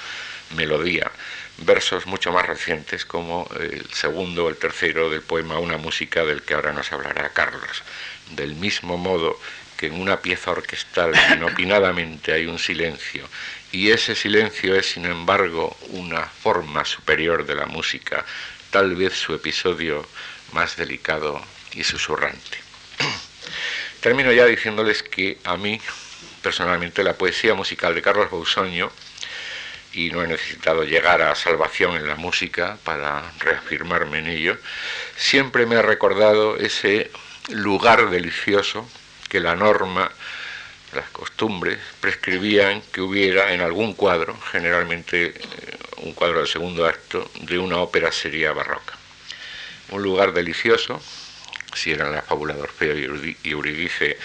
melodía, 0.57 1.11
versos 1.59 2.07
mucho 2.07 2.33
más 2.33 2.47
recientes 2.47 3.05
como 3.05 3.47
el 3.61 3.87
segundo 3.93 4.47
o 4.47 4.49
el 4.49 4.57
tercero 4.57 5.11
del 5.11 5.21
poema 5.21 5.59
Una 5.59 5.77
música 5.77 6.25
del 6.25 6.41
que 6.41 6.55
ahora 6.55 6.73
nos 6.73 6.91
hablará 6.91 7.29
Carlos. 7.35 7.83
Del 8.31 8.55
mismo 8.55 8.97
modo 8.97 9.39
que 9.77 9.89
en 9.89 10.01
una 10.01 10.21
pieza 10.21 10.51
orquestal 10.51 11.13
inopinadamente 11.37 12.33
hay 12.33 12.47
un 12.47 12.59
silencio 12.59 13.29
y 13.73 13.91
ese 13.91 14.15
silencio 14.15 14.75
es 14.75 14.93
sin 14.93 15.05
embargo 15.05 15.77
una 15.91 16.25
forma 16.25 16.87
superior 16.87 17.45
de 17.45 17.57
la 17.57 17.67
música, 17.67 18.25
tal 18.71 18.97
vez 18.97 19.13
su 19.15 19.35
episodio 19.35 20.09
más 20.53 20.77
delicado 20.77 21.43
y 21.75 21.85
susurrante. 21.85 22.70
Termino 24.01 24.33
ya 24.33 24.47
diciéndoles 24.47 25.03
que 25.03 25.39
a 25.45 25.57
mí, 25.57 25.81
personalmente, 26.43 27.05
la 27.05 27.15
poesía 27.15 27.55
musical 27.55 27.95
de 27.95 28.03
Carlos 28.03 28.31
Bausoño, 28.31 28.91
y 29.93 30.11
no 30.11 30.23
he 30.23 30.27
necesitado 30.27 30.85
llegar 30.85 31.21
a 31.21 31.35
salvación 31.35 31.97
en 31.97 32.07
la 32.07 32.15
música 32.15 32.79
para 32.85 33.33
reafirmarme 33.41 34.21
en 34.21 34.29
ello, 34.29 34.59
siempre 35.17 35.67
me 35.67 35.77
ha 35.77 35.83
recordado 35.83 36.57
ese 36.57 37.11
lugar 37.49 38.11
delicioso 38.11 38.89
que 39.29 39.41
la 39.41 39.57
norma, 39.57 40.11
las 40.95 41.09
costumbres, 41.11 41.79
prescribían 42.01 42.83
que 42.93 43.01
hubiera 43.01 43.53
en 43.53 43.61
algún 43.61 43.95
cuadro, 43.95 44.37
generalmente 44.51 45.35
eh, 45.37 45.77
un 45.99 46.15
cuadro 46.15 46.39
del 46.39 46.49
segundo 46.49 46.87
acto, 46.87 47.31
de 47.41 47.59
una 47.59 47.79
ópera 47.79 48.13
seria 48.13 48.53
barroca. 48.53 48.95
Un 49.91 50.03
lugar 50.03 50.33
delicioso, 50.33 51.03
si 51.75 51.93
eran 51.93 52.13
la 52.13 52.23
fábula 52.23 52.55
de 52.55 52.63
Orfeo 52.63 52.97
y 52.99 53.51
Eurídice, 53.51 54.19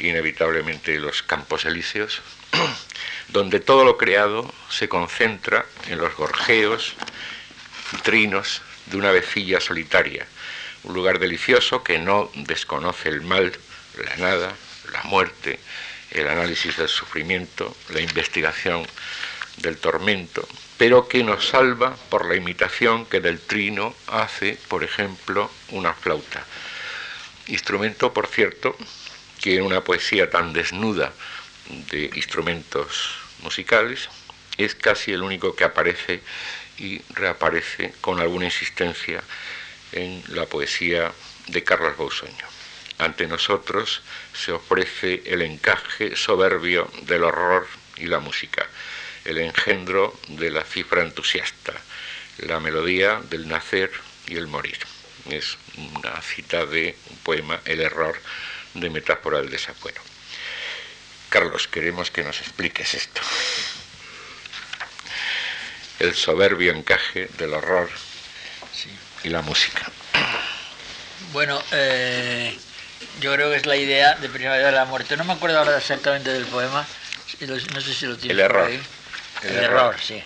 inevitablemente 0.00 0.98
los 0.98 1.22
campos 1.22 1.64
elíseos, 1.64 2.20
donde 3.28 3.60
todo 3.60 3.84
lo 3.84 3.96
creado 3.96 4.52
se 4.70 4.88
concentra 4.88 5.66
en 5.88 5.98
los 5.98 6.14
gorjeos 6.16 6.94
y 7.92 7.96
trinos 7.98 8.62
de 8.86 8.96
una 8.96 9.10
vecilla 9.10 9.60
solitaria, 9.60 10.26
un 10.84 10.94
lugar 10.94 11.18
delicioso 11.18 11.82
que 11.82 11.98
no 11.98 12.30
desconoce 12.34 13.08
el 13.08 13.22
mal, 13.22 13.52
la 14.02 14.16
nada, 14.16 14.54
la 14.92 15.02
muerte, 15.04 15.58
el 16.10 16.28
análisis 16.28 16.76
del 16.76 16.88
sufrimiento, 16.88 17.76
la 17.90 18.00
investigación 18.00 18.86
del 19.58 19.76
tormento, 19.76 20.46
pero 20.76 21.08
que 21.08 21.24
nos 21.24 21.48
salva 21.48 21.96
por 22.08 22.26
la 22.26 22.36
imitación 22.36 23.04
que 23.06 23.20
del 23.20 23.40
trino 23.40 23.94
hace, 24.06 24.58
por 24.68 24.84
ejemplo, 24.84 25.50
una 25.70 25.92
flauta. 25.92 26.44
Instrumento, 27.48 28.12
por 28.12 28.26
cierto, 28.26 28.76
que 29.40 29.56
en 29.56 29.62
una 29.62 29.82
poesía 29.82 30.28
tan 30.30 30.52
desnuda 30.52 31.12
de 31.90 32.10
instrumentos 32.14 33.14
musicales 33.40 34.08
es 34.58 34.74
casi 34.74 35.12
el 35.12 35.22
único 35.22 35.56
que 35.56 35.64
aparece 35.64 36.20
y 36.76 37.00
reaparece 37.14 37.94
con 38.00 38.20
alguna 38.20 38.46
insistencia 38.46 39.22
en 39.92 40.22
la 40.28 40.46
poesía 40.46 41.12
de 41.46 41.64
Carlos 41.64 41.96
Bausoño. 41.96 42.46
Ante 42.98 43.26
nosotros 43.26 44.02
se 44.34 44.52
ofrece 44.52 45.22
el 45.24 45.42
encaje 45.42 46.16
soberbio 46.16 46.90
del 47.02 47.24
horror 47.24 47.66
y 47.96 48.06
la 48.06 48.18
música, 48.18 48.66
el 49.24 49.38
engendro 49.38 50.18
de 50.28 50.50
la 50.50 50.64
cifra 50.64 51.02
entusiasta, 51.02 51.72
la 52.38 52.60
melodía 52.60 53.20
del 53.30 53.48
nacer 53.48 53.90
y 54.26 54.36
el 54.36 54.48
morir. 54.48 54.78
Es 55.28 55.56
una 55.76 56.20
cita 56.22 56.66
de 56.66 56.96
un 57.10 57.16
poema, 57.18 57.60
El 57.64 57.80
error, 57.80 58.20
de 58.74 58.90
metáfora 58.90 59.38
del 59.38 59.50
desafuero. 59.50 60.00
Carlos, 61.28 61.68
queremos 61.68 62.10
que 62.10 62.24
nos 62.24 62.40
expliques 62.40 62.94
esto. 62.94 63.20
El 65.98 66.14
soberbio 66.14 66.72
encaje 66.72 67.28
del 67.38 67.54
horror 67.54 67.90
y 69.24 69.28
la 69.28 69.42
música. 69.42 69.90
Bueno, 71.32 71.60
eh, 71.72 72.56
yo 73.20 73.34
creo 73.34 73.50
que 73.50 73.56
es 73.56 73.66
la 73.66 73.76
idea 73.76 74.14
de 74.14 74.28
Primavera 74.28 74.66
de 74.66 74.72
la 74.72 74.84
Muerte. 74.84 75.16
No 75.16 75.24
me 75.24 75.32
acuerdo 75.32 75.58
ahora 75.58 75.76
exactamente 75.76 76.32
del 76.32 76.46
poema, 76.46 76.86
no 77.40 77.80
sé 77.80 77.94
si 77.94 78.06
lo 78.06 78.16
tienes 78.16 78.30
El 78.30 78.40
error. 78.40 78.70
El, 79.42 79.56
error. 79.56 79.96
sí. 80.00 80.22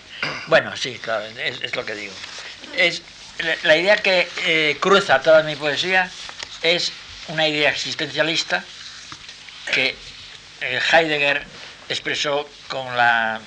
Bueno, 0.47 0.75
sí, 0.77 0.99
claro, 1.01 1.25
es, 1.25 1.75
lo 1.75 1.85
que 1.85 1.95
digo. 1.95 2.13
Es, 2.75 3.01
la 3.63 3.77
idea 3.77 3.97
que 3.97 4.29
eh, 4.45 4.77
cruza 4.79 5.21
toda 5.21 5.43
mi 5.43 5.55
poesía 5.55 6.09
es 6.61 6.91
una 7.27 7.47
idea 7.47 7.69
existencialista 7.69 8.63
que 9.73 9.95
eh, 10.61 10.79
Heidegger 10.91 11.43
expresó 11.89 12.49
con 12.67 12.95
la, 12.95 13.41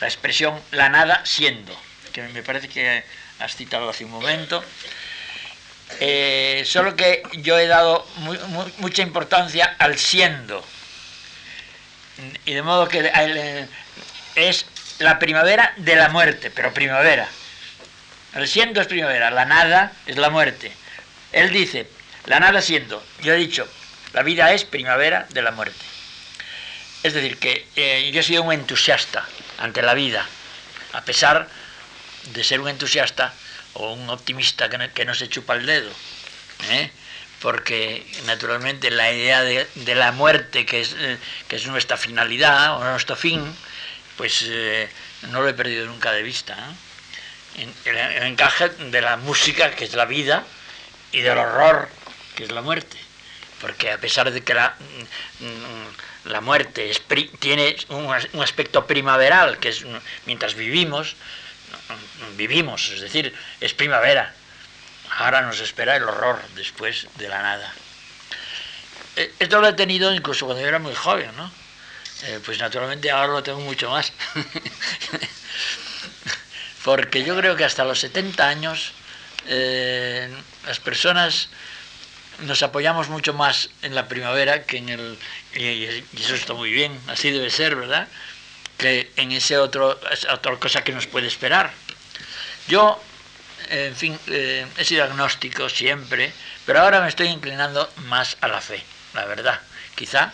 la 0.00 0.06
expresión 0.06 0.60
la 0.72 0.88
nada 0.88 1.22
siendo, 1.24 1.78
que 2.12 2.22
me 2.22 2.42
parece 2.42 2.68
que 2.68 3.04
has 3.38 3.56
citado 3.56 3.88
hace 3.88 4.04
un 4.04 4.10
momento. 4.10 4.64
Eh, 6.00 6.62
solo 6.66 6.96
que 6.96 7.22
yo 7.38 7.58
he 7.58 7.66
dado 7.66 8.06
mucha 8.78 9.02
importancia 9.02 9.76
al 9.78 9.98
siendo. 9.98 10.64
Y 12.44 12.54
de 12.54 12.62
modo 12.62 12.88
que 12.88 13.10
eh, 13.14 13.66
es 14.34 14.66
la 14.98 15.18
primavera 15.18 15.72
de 15.76 15.96
la 15.96 16.08
muerte, 16.08 16.50
pero 16.50 16.72
primavera. 16.72 17.28
El 18.34 18.48
siendo 18.48 18.80
es 18.80 18.86
primavera, 18.86 19.30
la 19.30 19.44
nada 19.44 19.92
es 20.06 20.16
la 20.16 20.30
muerte. 20.30 20.72
Él 21.32 21.50
dice, 21.50 21.86
la 22.26 22.40
nada 22.40 22.62
siendo. 22.62 23.04
Yo 23.22 23.34
he 23.34 23.36
dicho, 23.36 23.68
la 24.14 24.22
vida 24.22 24.52
es 24.52 24.64
primavera 24.64 25.26
de 25.30 25.42
la 25.42 25.50
muerte. 25.50 25.84
Es 27.02 27.12
decir, 27.14 27.38
que 27.38 27.66
eh, 27.76 28.10
yo 28.12 28.20
he 28.20 28.22
sido 28.22 28.42
un 28.42 28.52
entusiasta 28.52 29.26
ante 29.58 29.82
la 29.82 29.94
vida, 29.94 30.26
a 30.92 31.02
pesar 31.02 31.48
de 32.32 32.44
ser 32.44 32.60
un 32.60 32.68
entusiasta 32.68 33.34
o 33.74 33.92
un 33.92 34.08
optimista 34.08 34.68
que 34.68 35.04
no, 35.04 35.14
se 35.14 35.28
chupa 35.28 35.54
el 35.54 35.66
dedo. 35.66 35.90
¿eh? 36.70 36.90
Porque 37.40 38.06
naturalmente 38.26 38.90
la 38.90 39.12
idea 39.12 39.42
de, 39.42 39.66
la 39.94 40.12
muerte, 40.12 40.64
que 40.64 40.80
es, 40.80 40.94
eh, 40.96 41.18
que 41.48 41.56
es 41.56 41.66
nuestra 41.66 41.96
finalidad 41.96 42.76
o 42.76 42.84
nuestro 42.84 43.16
fin, 43.16 43.42
pues 44.16 44.48
no 45.30 45.40
lo 45.40 45.48
he 45.48 45.54
perdido 45.54 45.86
nunca 45.86 46.12
de 46.12 46.22
vista. 46.22 46.56
El 47.56 48.22
encaje 48.22 48.68
de 48.68 49.00
la 49.00 49.16
música, 49.16 49.70
que 49.72 49.84
es 49.84 49.94
la 49.94 50.04
vida, 50.04 50.44
y 51.12 51.20
del 51.20 51.38
horror, 51.38 51.88
que 52.34 52.44
es 52.44 52.52
la 52.52 52.62
muerte. 52.62 52.96
Porque 53.60 53.92
a 53.92 53.98
pesar 53.98 54.30
de 54.30 54.42
que 54.42 54.54
la, 54.54 54.74
mm, 55.40 56.30
la 56.30 56.40
muerte 56.40 56.90
tiene 57.38 57.76
un, 57.88 58.42
aspecto 58.42 58.86
primaveral, 58.86 59.58
que 59.58 59.68
es 59.68 59.84
mientras 60.26 60.54
vivimos, 60.54 61.14
vivimos, 62.36 62.90
es 62.90 63.00
decir, 63.00 63.34
es 63.60 63.74
primavera. 63.74 64.34
Ahora 65.18 65.42
nos 65.42 65.60
espera 65.60 65.96
el 65.96 66.04
horror 66.04 66.40
después 66.54 67.06
de 67.16 67.28
la 67.28 67.42
nada. 67.42 67.72
Eh, 69.16 69.34
esto 69.38 69.60
lo 69.60 69.68
he 69.68 69.74
tenido 69.74 70.12
incluso 70.14 70.46
cuando 70.46 70.62
yo 70.62 70.68
era 70.68 70.78
muy 70.78 70.94
joven, 70.94 71.30
¿no? 71.36 71.52
Eh, 72.24 72.40
pues 72.44 72.58
naturalmente 72.58 73.10
ahora 73.10 73.32
lo 73.32 73.42
tengo 73.42 73.60
mucho 73.60 73.90
más. 73.90 74.12
Porque 76.84 77.22
yo 77.22 77.36
creo 77.36 77.56
que 77.56 77.64
hasta 77.64 77.84
los 77.84 78.00
70 78.00 78.48
años 78.48 78.92
eh, 79.46 80.28
las 80.66 80.80
personas 80.80 81.48
nos 82.40 82.62
apoyamos 82.62 83.08
mucho 83.08 83.34
más 83.34 83.70
en 83.82 83.94
la 83.94 84.08
primavera 84.08 84.64
que 84.64 84.78
en 84.78 84.88
el 84.88 85.18
y, 85.54 85.84
eso 86.20 86.34
está 86.34 86.54
muy 86.54 86.72
bien 86.72 86.98
así 87.08 87.30
debe 87.30 87.50
ser 87.50 87.76
verdad 87.76 88.08
que 88.78 89.12
en 89.16 89.30
ese 89.32 89.58
otro 89.58 90.00
otra 90.30 90.56
cosa 90.56 90.82
que 90.82 90.92
nos 90.92 91.06
puede 91.06 91.28
esperar 91.28 91.70
yo 92.66 93.00
en 93.72 93.96
fin, 93.96 94.18
eh, 94.26 94.66
he 94.76 94.84
sido 94.84 95.04
agnóstico 95.04 95.68
siempre, 95.68 96.32
pero 96.66 96.80
ahora 96.80 97.00
me 97.00 97.08
estoy 97.08 97.28
inclinando 97.28 97.90
más 98.04 98.36
a 98.40 98.48
la 98.48 98.60
fe, 98.60 98.82
la 99.14 99.24
verdad. 99.24 99.60
Quizá 99.94 100.32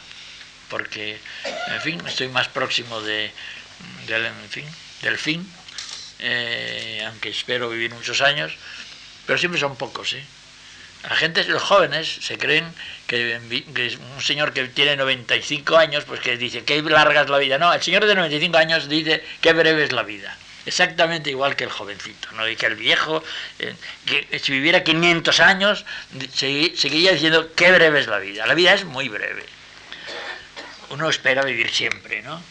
porque, 0.68 1.20
en 1.68 1.80
fin, 1.80 2.02
estoy 2.06 2.28
más 2.28 2.48
próximo 2.48 3.00
de, 3.00 3.32
del 4.06 5.18
fin, 5.18 5.50
eh, 6.18 7.04
aunque 7.06 7.30
espero 7.30 7.70
vivir 7.70 7.92
muchos 7.92 8.20
años, 8.20 8.52
pero 9.26 9.38
siempre 9.38 9.60
son 9.60 9.76
pocos, 9.76 10.14
¿eh? 10.14 10.24
La 11.08 11.14
gente, 11.14 11.44
los 11.44 11.62
jóvenes, 11.62 12.18
se 12.22 12.38
creen 12.38 12.72
que, 13.06 13.40
un 14.16 14.20
señor 14.20 14.52
que 14.52 14.66
tiene 14.68 14.96
95 14.96 15.76
años, 15.76 16.04
pues 16.04 16.20
que 16.20 16.36
dice 16.36 16.64
que 16.64 16.82
larga 16.82 17.22
es 17.22 17.28
la 17.28 17.38
vida. 17.38 17.56
No, 17.56 17.72
el 17.72 17.80
señor 17.80 18.04
de 18.04 18.14
95 18.14 18.58
años 18.58 18.88
dice 18.88 19.24
que 19.40 19.52
breve 19.52 19.84
es 19.84 19.92
la 19.92 20.02
vida. 20.02 20.36
Exactamente 20.66 21.30
igual 21.30 21.56
que 21.56 21.64
el 21.64 21.70
jovencito, 21.70 22.32
¿no? 22.32 22.48
Y 22.48 22.56
que 22.56 22.66
el 22.66 22.74
viejo, 22.74 23.22
eh, 23.60 23.74
que 24.04 24.38
si 24.40 24.52
viviera 24.52 24.82
500 24.82 25.40
años, 25.40 25.84
seguiría 26.34 27.12
diciendo 27.12 27.52
qué 27.54 27.70
breve 27.70 28.00
es 28.00 28.08
la 28.08 28.18
vida. 28.18 28.46
La 28.46 28.54
vida 28.54 28.74
es 28.74 28.84
muy 28.84 29.08
breve. 29.08 29.46
Uno 30.90 31.08
espera 31.08 31.42
vivir 31.44 31.70
siempre, 31.70 32.22
¿no? 32.22 32.42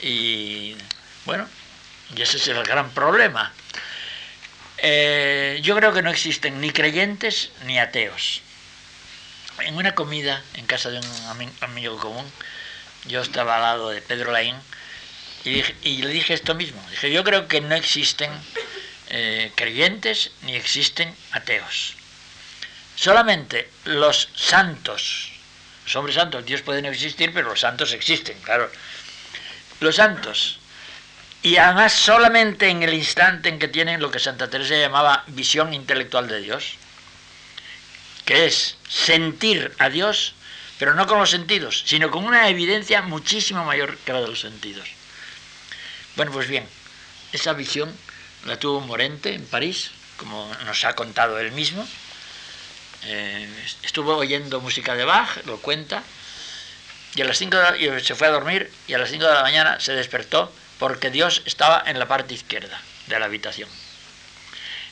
Y 0.00 0.74
bueno, 1.24 1.48
y 2.16 2.22
ese 2.22 2.38
es 2.38 2.48
el 2.48 2.62
gran 2.64 2.90
problema. 2.90 3.52
Eh, 4.78 5.58
yo 5.62 5.74
creo 5.76 5.92
que 5.92 6.02
no 6.02 6.10
existen 6.10 6.60
ni 6.60 6.70
creyentes 6.70 7.50
ni 7.64 7.78
ateos. 7.78 8.42
En 9.60 9.74
una 9.74 9.94
comida 9.94 10.42
en 10.54 10.66
casa 10.66 10.90
de 10.90 10.98
un 10.98 11.52
amigo 11.60 11.98
común, 11.98 12.24
yo 13.06 13.20
estaba 13.20 13.56
al 13.56 13.62
lado 13.62 13.90
de 13.90 14.00
Pedro 14.00 14.30
Laín 14.30 14.56
y, 15.44 15.62
le 16.02 16.08
dije 16.08 16.34
esto 16.34 16.54
mismo. 16.54 16.84
Dije, 16.90 17.10
yo 17.10 17.24
creo 17.24 17.48
que 17.48 17.60
no 17.60 17.74
existen 17.74 18.30
eh, 19.08 19.50
creyentes 19.56 20.30
ni 20.42 20.54
existen 20.54 21.12
ateos. 21.32 21.94
Solamente 22.94 23.70
los 23.84 24.28
santos, 24.34 25.30
los 25.84 25.96
hombres 25.96 26.16
santos, 26.16 26.44
Dios 26.44 26.62
pueden 26.62 26.84
existir, 26.84 27.32
pero 27.32 27.48
los 27.48 27.60
santos 27.60 27.92
existen, 27.92 28.38
claro. 28.42 28.70
Los 29.80 29.96
santos 29.96 30.58
y 31.42 31.56
además 31.56 31.92
solamente 31.92 32.68
en 32.68 32.82
el 32.82 32.94
instante 32.94 33.48
en 33.48 33.58
que 33.58 33.68
tienen 33.68 34.00
lo 34.00 34.10
que 34.10 34.18
Santa 34.18 34.50
Teresa 34.50 34.76
llamaba 34.76 35.24
visión 35.28 35.72
intelectual 35.72 36.28
de 36.28 36.40
Dios, 36.40 36.74
que 38.24 38.46
es 38.46 38.76
sentir 38.88 39.72
a 39.78 39.88
Dios, 39.88 40.34
pero 40.78 40.94
no 40.94 41.06
con 41.06 41.18
los 41.18 41.30
sentidos, 41.30 41.84
sino 41.86 42.10
con 42.10 42.24
una 42.24 42.48
evidencia 42.48 43.02
muchísimo 43.02 43.64
mayor 43.64 43.96
que 43.98 44.12
la 44.12 44.20
de 44.20 44.28
los 44.28 44.40
sentidos. 44.40 44.88
Bueno, 46.16 46.32
pues 46.32 46.48
bien, 46.48 46.66
esa 47.32 47.52
visión 47.52 47.94
la 48.44 48.58
tuvo 48.58 48.80
Morente 48.80 49.34
en 49.34 49.46
París, 49.46 49.90
como 50.16 50.52
nos 50.66 50.84
ha 50.84 50.94
contado 50.94 51.38
él 51.38 51.52
mismo. 51.52 51.86
Eh, 53.04 53.48
estuvo 53.82 54.16
oyendo 54.16 54.60
música 54.60 54.94
de 54.94 55.04
Bach, 55.04 55.44
lo 55.46 55.58
cuenta, 55.58 56.02
y 57.14 57.22
a 57.22 57.24
las 57.24 57.38
5 57.38 57.56
se 58.02 58.14
fue 58.14 58.26
a 58.26 58.30
dormir 58.30 58.70
y 58.86 58.94
a 58.94 58.98
las 58.98 59.10
5 59.10 59.24
de 59.24 59.34
la 59.34 59.42
mañana 59.42 59.80
se 59.80 59.92
despertó 59.92 60.52
porque 60.78 61.10
Dios 61.10 61.42
estaba 61.44 61.82
en 61.86 61.98
la 61.98 62.06
parte 62.06 62.34
izquierda 62.34 62.80
de 63.06 63.18
la 63.18 63.26
habitación. 63.26 63.68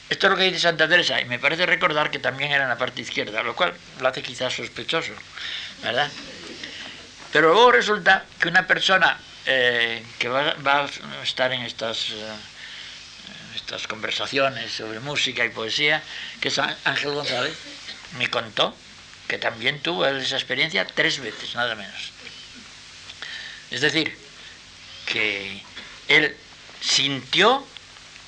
Esto 0.09 0.27
es 0.27 0.31
lo 0.31 0.37
que 0.37 0.45
dice 0.45 0.61
Santa 0.61 0.89
Teresa, 0.89 1.21
y 1.21 1.25
me 1.25 1.39
parece 1.39 1.67
recordar 1.67 2.11
que 2.11 2.21
también 2.21 2.53
era 2.53 2.63
en 2.63 2.69
la 2.69 2.79
parte 2.79 3.03
izquierda, 3.03 3.43
lo 3.43 3.57
cual 3.57 3.75
lo 4.01 4.09
hace 4.09 4.23
quizás 4.23 4.55
sospechoso, 4.55 5.13
¿verdad? 5.83 6.11
Pero 7.33 7.53
luego 7.53 7.73
resulta 7.73 8.25
que 8.39 8.49
una 8.49 8.67
persona 8.67 9.19
eh, 9.47 10.05
que 10.19 10.29
va, 10.29 10.55
a 10.65 11.23
estar 11.23 11.53
en 11.53 11.63
estas, 11.63 12.11
eh, 12.11 12.35
estas 13.57 13.87
conversaciones 13.89 14.73
sobre 14.73 15.01
música 15.01 15.45
y 15.45 15.51
poesía, 15.51 16.03
que 16.41 16.49
es 16.49 16.59
Ángel 16.59 17.13
González, 17.13 17.57
me 18.17 18.31
contó 18.31 18.77
que 19.27 19.39
también 19.39 19.81
tuvo 19.81 20.07
esa 20.07 20.37
experiencia 20.37 20.87
tres 20.87 21.19
veces, 21.19 21.55
nada 21.57 21.75
menos. 21.75 22.13
Es 23.73 23.81
decir, 23.81 24.17
que 25.07 25.63
él 26.09 26.37
sintió 26.81 27.67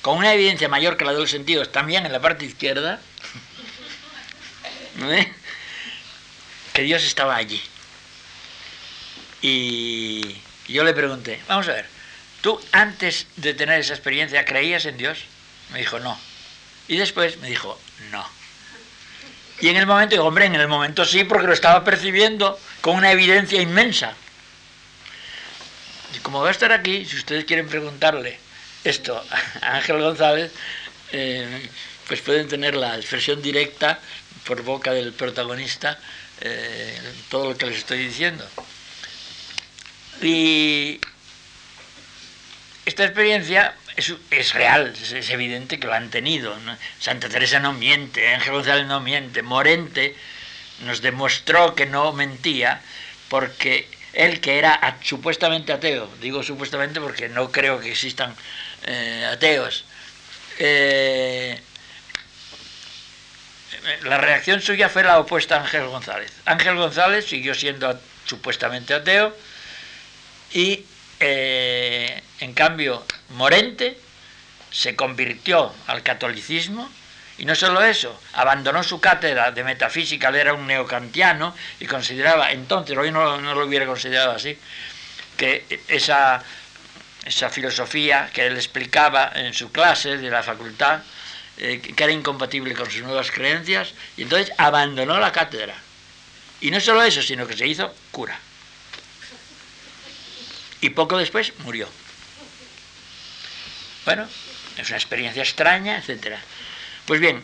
con 0.01 0.17
una 0.17 0.33
evidencia 0.33 0.69
mayor 0.69 0.97
que 0.97 1.05
la 1.05 1.13
de 1.13 1.19
los 1.19 1.31
sentidos, 1.31 1.71
también 1.71 2.05
en 2.05 2.11
la 2.11 2.21
parte 2.21 2.45
izquierda, 2.45 2.99
que 6.73 6.81
Dios 6.83 7.03
estaba 7.03 7.35
allí. 7.35 7.61
Y 9.41 10.37
yo 10.67 10.83
le 10.83 10.93
pregunté, 10.93 11.41
vamos 11.47 11.67
a 11.67 11.73
ver, 11.73 11.87
¿tú 12.41 12.59
antes 12.71 13.27
de 13.37 13.53
tener 13.53 13.79
esa 13.79 13.93
experiencia 13.93 14.45
creías 14.45 14.85
en 14.85 14.97
Dios? 14.97 15.19
Me 15.71 15.79
dijo, 15.79 15.99
no. 15.99 16.19
Y 16.87 16.97
después 16.97 17.37
me 17.37 17.49
dijo, 17.49 17.79
no. 18.11 18.25
Y 19.61 19.67
en 19.67 19.77
el 19.77 19.85
momento, 19.85 20.15
digo, 20.15 20.25
hombre, 20.25 20.45
en 20.45 20.55
el 20.55 20.67
momento 20.67 21.05
sí, 21.05 21.23
porque 21.23 21.47
lo 21.47 21.53
estaba 21.53 21.83
percibiendo 21.83 22.59
con 22.81 22.95
una 22.95 23.11
evidencia 23.11 23.61
inmensa. 23.61 24.13
Y 26.15 26.19
como 26.19 26.41
va 26.41 26.49
a 26.49 26.51
estar 26.51 26.71
aquí, 26.71 27.05
si 27.05 27.17
ustedes 27.17 27.45
quieren 27.45 27.67
preguntarle 27.67 28.39
esto 28.83 29.23
a 29.61 29.75
Ángel 29.75 30.01
González, 30.01 30.51
eh, 31.11 31.69
pues 32.07 32.21
pueden 32.21 32.47
tener 32.47 32.75
la 32.75 32.95
expresión 32.95 33.41
directa 33.41 33.99
por 34.45 34.63
boca 34.63 34.91
del 34.93 35.13
protagonista 35.13 35.99
eh, 36.41 36.97
todo 37.29 37.51
lo 37.51 37.57
que 37.57 37.67
les 37.67 37.77
estoy 37.77 37.99
diciendo. 37.99 38.47
Y 40.21 40.99
esta 42.85 43.05
experiencia 43.05 43.75
es, 43.95 44.53
real, 44.53 44.93
es, 44.99 45.29
evidente 45.29 45.79
que 45.79 45.87
lo 45.87 45.93
han 45.93 46.09
tenido. 46.09 46.55
Santa 46.99 47.29
Teresa 47.29 47.59
no 47.59 47.73
miente, 47.73 48.33
Ángel 48.33 48.53
González 48.53 48.87
no 48.87 48.99
miente, 48.99 49.41
Morente 49.41 50.15
nos 50.85 51.01
demostró 51.01 51.75
que 51.75 51.85
no 51.85 52.13
mentía 52.13 52.81
porque 53.27 53.87
él 54.13 54.39
que 54.41 54.57
era 54.57 54.97
supuestamente 55.01 55.71
ateo, 55.71 56.09
digo 56.21 56.43
supuestamente 56.43 56.99
porque 56.99 57.29
no 57.29 57.51
creo 57.51 57.79
que 57.79 57.91
existan 57.91 58.35
eh, 58.85 59.27
ateos, 59.31 59.85
eh, 60.59 61.59
la 64.03 64.17
reacción 64.17 64.61
suya 64.61 64.89
fue 64.89 65.03
la 65.03 65.19
opuesta 65.19 65.55
a 65.55 65.61
Ángel 65.61 65.87
González. 65.87 66.31
Ángel 66.45 66.75
González 66.75 67.25
siguió 67.25 67.53
siendo 67.53 67.99
supuestamente 68.25 68.93
ateo 68.93 69.35
y 70.53 70.85
eh, 71.19 72.21
en 72.39 72.53
cambio 72.53 73.03
Morente 73.29 73.97
se 74.71 74.95
convirtió 74.95 75.73
al 75.87 76.03
catolicismo 76.03 76.89
y 77.39 77.45
no 77.45 77.55
solo 77.55 77.81
eso, 77.81 78.19
abandonó 78.33 78.83
su 78.83 78.99
cátedra 78.99 79.51
de 79.51 79.63
metafísica, 79.63 80.27
él 80.27 80.35
era 80.35 80.53
un 80.53 80.67
neocantiano 80.67 81.55
y 81.79 81.85
consideraba, 81.85 82.51
entonces, 82.51 82.97
hoy 82.97 83.11
no, 83.11 83.37
lo 83.37 83.65
hubiera 83.65 83.85
considerado 83.85 84.31
así, 84.31 84.57
que 85.37 85.81
esa, 85.87 86.43
filosofía 87.49 88.29
que 88.33 88.45
él 88.45 88.57
explicaba 88.57 89.31
en 89.33 89.53
su 89.53 89.71
clase 89.71 90.17
de 90.17 90.29
la 90.29 90.43
facultad, 90.43 91.01
eh, 91.57 91.79
que 91.79 92.03
era 92.03 92.11
incompatible 92.11 92.73
con 92.75 92.91
sus 92.91 93.03
nuevas 93.03 93.31
creencias, 93.31 93.93
y 94.17 94.23
entonces 94.23 94.51
abandonó 94.57 95.17
la 95.17 95.31
cátedra. 95.31 95.75
Y 96.59 96.71
no 96.71 96.81
solo 96.81 97.03
eso, 97.03 97.21
sino 97.21 97.47
que 97.47 97.55
se 97.55 97.65
hizo 97.65 97.95
cura. 98.11 98.37
Y 100.81 100.89
poco 100.89 101.17
después 101.17 101.53
murió. 101.59 101.87
Bueno, 104.03 104.27
es 104.77 104.87
una 104.89 104.97
experiencia 104.97 105.43
extraña, 105.43 105.97
etcétera. 105.97 106.41
Pues 107.09 107.21
bien, 107.21 107.41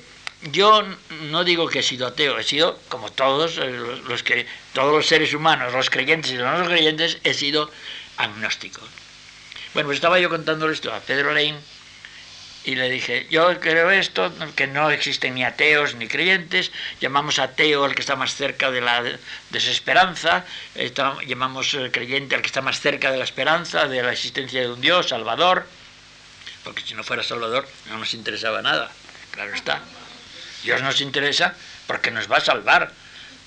yo 0.52 0.84
no 1.32 1.44
digo 1.44 1.68
que 1.68 1.80
he 1.80 1.82
sido 1.82 2.06
ateo, 2.06 2.38
he 2.38 2.44
sido, 2.44 2.80
como 2.88 3.12
todos 3.12 3.58
eh, 3.58 3.72
los 4.08 4.22
que, 4.22 4.46
todos 4.74 4.94
los 4.94 5.08
seres 5.08 5.34
humanos, 5.34 5.74
los 5.74 5.90
creyentes 5.90 6.30
y 6.30 6.36
los 6.36 6.60
no 6.60 6.68
creyentes, 6.68 7.18
he 7.24 7.34
sido 7.34 7.72
agnóstico. 8.18 8.82
Bueno, 9.74 9.88
pues 9.88 9.96
estaba 9.96 10.20
yo 10.20 10.30
contándole 10.30 10.72
esto 10.72 10.94
a 10.94 11.00
Pedro 11.00 11.34
Leín 11.34 11.58
y 12.64 12.76
le 12.76 12.92
dije, 12.92 13.26
yo 13.32 13.60
creo 13.60 13.90
esto, 13.90 14.32
que 14.56 14.68
no 14.68 14.92
existen 14.92 15.34
ni 15.34 15.44
ateos 15.44 15.96
ni 15.96 16.08
creyentes, 16.08 16.72
llamamos 17.02 17.40
ateo 17.40 17.86
al 17.86 17.96
que 17.96 18.02
está 18.02 18.16
más 18.16 18.36
cerca 18.36 18.70
de 18.70 18.82
la 18.82 19.04
desesperanza, 19.50 20.46
llamamos 21.26 21.74
eh, 21.74 21.90
creyente 21.92 22.36
al 22.36 22.42
que 22.42 22.48
está 22.54 22.62
más 22.62 22.80
cerca 22.80 23.12
de 23.12 23.18
la 23.18 23.24
esperanza, 23.24 23.88
de 23.88 24.04
la 24.04 24.12
existencia 24.12 24.62
de 24.62 24.70
un 24.70 24.80
Dios, 24.80 25.10
Salvador, 25.10 25.66
porque 26.64 26.84
si 26.84 26.94
no 26.94 27.04
fuera 27.04 27.24
Salvador 27.24 27.68
no 27.90 27.98
nos 27.98 28.14
interesaba 28.14 28.62
nada. 28.62 28.92
Claro 29.36 29.54
está. 29.54 29.82
Dios 30.64 30.82
nos 30.82 31.02
interesa 31.02 31.54
porque 31.88 32.10
nos 32.10 32.32
va 32.32 32.38
a 32.38 32.42
salvar. 32.42 32.92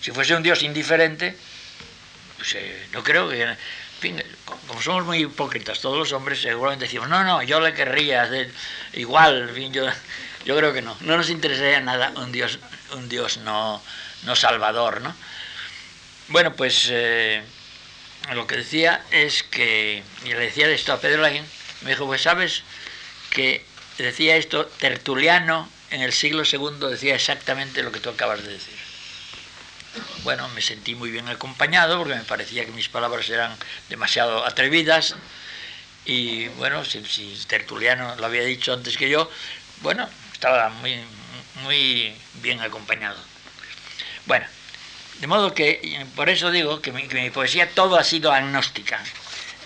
Si 0.01 0.13
fuese 0.13 0.37
un 0.37 0.43
Dios 0.43 0.63
indiferente, 0.63 1.37
pues 2.37 2.55
eh, 2.55 2.89
no 2.93 3.03
creo 3.03 3.29
que... 3.29 3.43
En 3.43 3.57
fin, 4.01 4.23
como 4.45 4.81
somos 4.81 5.05
muy 5.05 5.23
hipócritas, 5.23 5.81
todos 5.81 5.99
los 5.99 6.13
hombres 6.13 6.41
seguramente 6.41 6.85
decimos, 6.85 7.09
no, 7.09 7.25
no, 7.25 7.43
yo 7.43 7.59
le 7.59 7.75
querría 7.75 8.23
hacer 8.23 8.53
igual, 8.93 9.53
yo, 9.73 9.87
yo 10.45 10.57
creo 10.57 10.73
que 10.73 10.83
no. 10.83 10.97
No 11.01 11.17
nos 11.17 11.31
interesaría 11.31 11.81
nada 11.81 12.13
un 12.15 12.31
Dios, 12.31 12.61
un 12.93 13.09
Dios 13.09 13.39
no, 13.39 13.83
no 14.23 14.37
salvador, 14.37 15.01
¿no? 15.01 15.17
Bueno, 16.29 16.55
pues 16.55 16.87
eh, 16.91 17.43
lo 18.35 18.47
que 18.47 18.59
decía 18.59 19.03
es 19.11 19.43
que, 19.43 20.05
y 20.25 20.29
le 20.29 20.39
decía 20.39 20.69
esto 20.69 20.93
a 20.93 21.01
Pedro 21.01 21.23
Laín, 21.23 21.45
me 21.81 21.91
dijo, 21.91 22.07
pues 22.07 22.23
sabes 22.23 22.63
que 23.31 23.65
decía 23.99 24.37
esto 24.37 24.67
Tertuliano 24.67 25.69
en 25.91 26.03
el 26.03 26.13
siglo 26.13 26.43
II 26.45 26.89
decía 26.91 27.15
exactamente 27.15 27.83
lo 27.83 27.93
que 27.93 28.01
tú 28.01 28.11
acabas 28.11 28.43
de 28.43 28.53
decir. 28.53 28.77
Bueno, 30.23 30.49
me 30.51 30.61
sentí 30.61 30.95
muy 30.95 31.11
bien 31.11 31.29
acompañado 31.29 31.99
porque 31.99 32.15
me 32.15 32.25
parecía 32.25 32.65
que 32.65 32.73
mis 32.73 32.89
palabras 32.89 33.29
eran 33.31 33.57
demasiado 33.89 34.45
atrevidas 34.45 35.17
y 36.05 36.49
bueno, 36.49 36.85
si, 36.85 37.01
Tertuliano 37.47 38.17
lo 38.17 38.27
había 38.27 38.43
dicho 38.43 38.73
antes 38.73 38.97
que 38.97 39.09
yo, 39.09 39.31
bueno, 39.83 40.09
estaba 40.33 40.69
muy, 40.71 40.99
muy 41.63 42.15
bien 42.35 42.61
acompañado. 42.61 43.19
Bueno, 44.27 44.47
de 45.21 45.27
modo 45.27 45.55
que 45.55 46.07
por 46.15 46.29
eso 46.29 46.51
digo 46.51 46.81
que 46.81 46.93
mi, 46.93 47.09
que 47.09 47.21
mi 47.21 47.31
poesía 47.31 47.71
todo 47.71 47.99
ha 47.99 48.05
sido 48.05 48.33
agnóstica. 48.33 49.03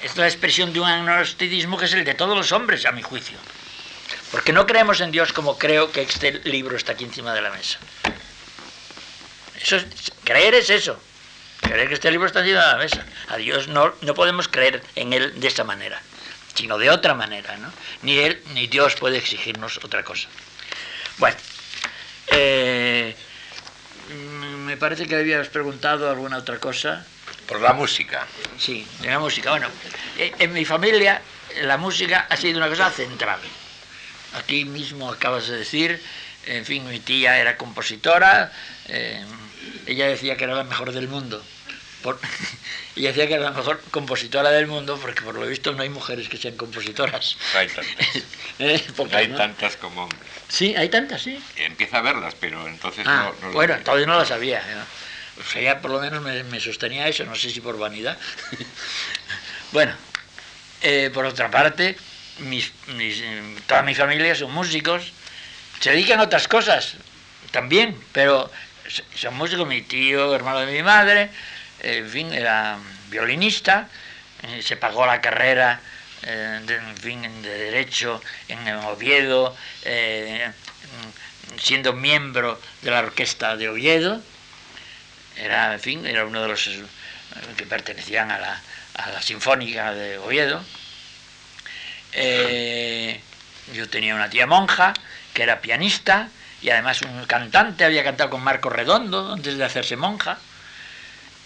Es 0.02 0.16
la 0.16 0.26
expresión 0.26 0.72
de 0.72 0.80
un 0.80 0.88
agnosticismo 0.88 1.78
que 1.78 1.84
es 1.84 1.94
el 1.94 2.04
de 2.04 2.14
todos 2.14 2.36
los 2.36 2.50
hombres, 2.52 2.86
a 2.86 2.92
mi 2.92 3.02
juicio. 3.02 3.38
Porque 4.32 4.54
no 4.54 4.66
creemos 4.66 5.00
en 5.02 5.12
Dios 5.12 5.32
como 5.32 5.58
creo 5.58 5.92
que 5.92 6.00
este 6.00 6.32
libro 6.44 6.74
está 6.74 6.92
aquí 6.92 7.04
encima 7.04 7.34
de 7.34 7.42
la 7.42 7.50
mesa. 7.50 7.78
Eso 9.60 9.76
creer 10.24 10.54
es 10.54 10.70
eso. 10.70 10.98
Creer 11.60 11.88
que 11.88 11.94
este 11.94 12.10
libro 12.10 12.26
está 12.26 12.40
encima 12.40 12.62
de 12.62 12.72
la 12.72 12.78
mesa. 12.78 13.06
A 13.28 13.36
Dios 13.36 13.68
no, 13.68 13.94
no 14.00 14.14
podemos 14.14 14.48
creer 14.48 14.82
en 14.96 15.12
Él 15.12 15.38
de 15.38 15.46
esta 15.46 15.64
manera, 15.64 16.00
sino 16.54 16.78
de 16.78 16.90
otra 16.90 17.12
manera. 17.12 17.58
¿no? 17.58 17.70
Ni 18.00 18.18
Él 18.18 18.42
ni 18.54 18.66
Dios 18.68 18.94
puede 18.96 19.18
exigirnos 19.18 19.78
otra 19.84 20.02
cosa. 20.02 20.28
Bueno, 21.18 21.36
eh, 22.28 23.14
me 24.64 24.78
parece 24.78 25.06
que 25.06 25.14
habías 25.14 25.48
preguntado 25.48 26.08
alguna 26.08 26.38
otra 26.38 26.58
cosa. 26.58 27.04
Por 27.46 27.60
la 27.60 27.74
música. 27.74 28.26
Sí, 28.58 28.86
de 29.00 29.08
la 29.08 29.18
música. 29.18 29.50
Bueno, 29.50 29.68
eh, 30.16 30.32
en 30.38 30.54
mi 30.54 30.64
familia 30.64 31.20
la 31.60 31.76
música 31.76 32.26
ha 32.30 32.36
sido 32.38 32.56
una 32.56 32.68
cosa 32.68 32.90
central. 32.90 33.38
Aquí 34.34 34.64
mismo 34.64 35.10
acabas 35.10 35.48
de 35.48 35.58
decir, 35.58 36.00
en 36.46 36.64
fin, 36.64 36.88
mi 36.88 37.00
tía 37.00 37.38
era 37.38 37.56
compositora, 37.56 38.52
eh, 38.88 39.24
ella 39.86 40.06
decía 40.08 40.36
que 40.36 40.44
era 40.44 40.54
la 40.54 40.64
mejor 40.64 40.92
del 40.92 41.08
mundo. 41.08 41.42
y 42.96 43.02
decía 43.02 43.26
que 43.28 43.34
era 43.34 43.44
la 43.44 43.50
mejor 43.52 43.80
compositora 43.90 44.50
del 44.50 44.66
mundo 44.66 44.98
porque 45.00 45.22
por 45.22 45.34
lo 45.34 45.46
visto 45.46 45.72
no 45.72 45.82
hay 45.82 45.88
mujeres 45.88 46.28
que 46.28 46.36
sean 46.36 46.56
compositoras. 46.56 47.36
Hay 47.54 47.68
tantas. 47.68 48.06
Eh, 48.58 48.84
hay 49.12 49.28
tantas 49.28 49.76
como 49.76 50.02
hombres. 50.02 50.20
Sí, 50.46 50.74
hay 50.76 50.90
tantas, 50.90 51.22
sí. 51.22 51.42
Empieza 51.56 51.98
a 51.98 52.02
verlas, 52.02 52.36
pero 52.38 52.68
entonces 52.68 53.04
ah, 53.08 53.32
no, 53.40 53.52
Bueno, 53.52 53.76
todavía 53.78 54.06
no 54.06 54.16
las 54.18 54.28
sabía. 54.28 54.62
O 55.40 55.50
sea, 55.50 55.62
ya 55.62 55.80
por 55.80 55.90
lo 55.90 55.98
menos 55.98 56.22
me, 56.22 56.60
sostenía 56.60 57.08
eso, 57.08 57.24
no 57.24 57.34
sé 57.34 57.50
si 57.50 57.60
por 57.60 57.78
vanidad. 57.78 58.18
bueno, 59.72 59.94
eh, 60.82 61.10
por 61.12 61.24
otra 61.24 61.50
parte, 61.50 61.96
mis, 62.40 62.72
toda 63.66 63.82
mi 63.82 63.94
familia 63.94 64.34
son 64.34 64.52
músicos, 64.52 65.12
se 65.80 65.90
dedican 65.90 66.20
a 66.20 66.24
otras 66.24 66.48
cosas 66.48 66.94
también, 67.50 67.96
pero 68.12 68.50
son 69.14 69.34
músicos, 69.36 69.66
mi 69.66 69.82
tío, 69.82 70.34
hermano 70.34 70.60
de 70.60 70.72
mi 70.72 70.82
madre, 70.82 71.30
en 71.80 72.08
fin, 72.08 72.32
era 72.32 72.78
violinista, 73.10 73.88
eh, 74.42 74.62
se 74.62 74.76
pagó 74.76 75.06
la 75.06 75.20
carrera 75.20 75.80
eh, 76.22 76.60
de, 76.64 76.76
en 76.76 76.96
fin, 76.96 77.42
de 77.42 77.58
Derecho 77.58 78.20
en 78.48 78.66
Oviedo, 78.68 79.56
eh, 79.84 80.50
siendo 81.58 81.92
miembro 81.92 82.60
de 82.82 82.90
la 82.90 83.00
orquesta 83.00 83.56
de 83.56 83.68
Oviedo, 83.68 84.20
era, 85.36 85.74
en 85.74 85.80
fin, 85.80 86.06
era 86.06 86.24
uno 86.24 86.42
de 86.42 86.48
los 86.48 86.68
que 87.56 87.66
pertenecían 87.66 88.30
a 88.30 88.38
la, 88.38 88.62
a 88.94 89.10
la 89.10 89.22
Sinfónica 89.22 89.92
de 89.92 90.18
Oviedo, 90.18 90.62
eh, 92.12 93.20
yo 93.74 93.88
tenía 93.88 94.14
una 94.14 94.28
tía 94.30 94.46
monja 94.46 94.92
que 95.32 95.42
era 95.42 95.60
pianista 95.60 96.28
y 96.60 96.70
además 96.70 97.02
un 97.02 97.24
cantante, 97.26 97.84
había 97.84 98.04
cantado 98.04 98.30
con 98.30 98.42
Marco 98.42 98.70
Redondo 98.70 99.32
antes 99.32 99.56
de 99.56 99.64
hacerse 99.64 99.96
monja. 99.96 100.38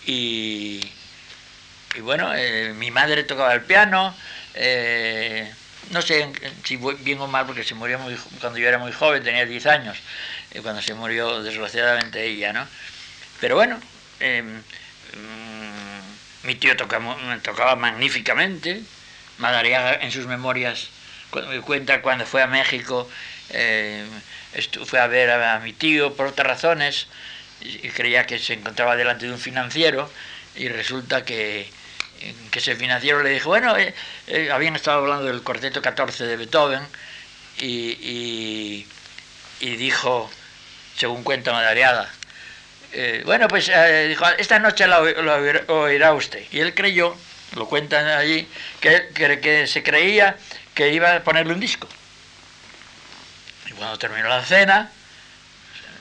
Y, 0.04 0.80
bueno, 2.00 2.32
eh, 2.34 2.74
mi 2.76 2.90
madre 2.90 3.24
tocaba 3.24 3.54
el 3.54 3.62
piano, 3.62 4.14
eh, 4.54 5.50
no 5.90 6.02
sé 6.02 6.30
si 6.64 6.76
bien 6.76 7.20
o 7.20 7.26
mal 7.26 7.46
porque 7.46 7.64
se 7.64 7.74
murió 7.74 7.98
muy, 7.98 8.14
cuando 8.40 8.58
yo 8.58 8.68
era 8.68 8.78
muy 8.78 8.92
joven, 8.92 9.22
tenía 9.22 9.46
10 9.46 9.66
años, 9.66 9.98
cuando 10.62 10.82
se 10.82 10.94
murió 10.94 11.42
desgraciadamente 11.42 12.24
ella, 12.24 12.52
¿no? 12.52 12.66
Pero 13.40 13.56
bueno, 13.56 13.80
mm, 14.20 14.60
mi 16.46 16.54
tío 16.56 16.76
tocaba, 16.76 17.16
tocaba 17.42 17.74
magníficamente, 17.76 18.82
Madariaga 19.38 19.94
en 19.94 20.12
sus 20.12 20.26
memorias 20.26 20.88
cuenta 21.64 22.02
cuando 22.02 22.26
fue 22.26 22.42
a 22.42 22.46
México, 22.46 23.08
eh, 23.50 24.04
fue 24.86 24.98
a 25.00 25.06
ver 25.06 25.30
a, 25.30 25.58
mi 25.60 25.72
tío 25.72 26.14
por 26.14 26.26
otras 26.26 26.46
razones 26.46 27.06
y 27.60 27.88
creía 27.88 28.26
que 28.26 28.38
se 28.38 28.54
encontraba 28.54 28.96
delante 28.96 29.26
de 29.26 29.32
un 29.32 29.38
financiero 29.38 30.10
y 30.54 30.68
resulta 30.68 31.24
que, 31.24 31.68
que 32.50 32.58
ese 32.58 32.76
financiero 32.76 33.22
le 33.22 33.30
dijo, 33.30 33.48
bueno, 33.48 33.76
eh, 33.76 33.94
eh, 34.26 34.50
habían 34.50 34.76
estado 34.76 34.98
hablando 34.98 35.24
del 35.24 35.42
cuarteto 35.42 35.82
14 35.82 36.24
de 36.24 36.36
Beethoven 36.36 36.82
y, 37.58 38.86
y, 39.60 39.76
dijo, 39.76 40.30
según 40.96 41.22
cuenta 41.22 41.52
Madariaga, 41.52 42.08
bueno, 43.24 43.46
pues 43.48 43.70
dijo, 44.08 44.24
esta 44.38 44.58
noche 44.58 44.86
lo 44.86 45.02
oirá 45.82 46.14
usted. 46.14 46.44
Y 46.50 46.60
él 46.60 46.74
creyó 46.74 47.14
lo 47.54 47.66
cuentan 47.68 48.06
allí, 48.06 48.46
que, 48.80 49.10
que, 49.14 49.66
se 49.66 49.82
creía 49.82 50.36
que 50.74 50.92
iba 50.92 51.14
a 51.14 51.24
ponerle 51.24 51.54
un 51.54 51.60
disco. 51.60 51.88
Y 53.68 53.72
cuando 53.72 53.98
terminó 53.98 54.28
la 54.28 54.44
cena, 54.44 54.90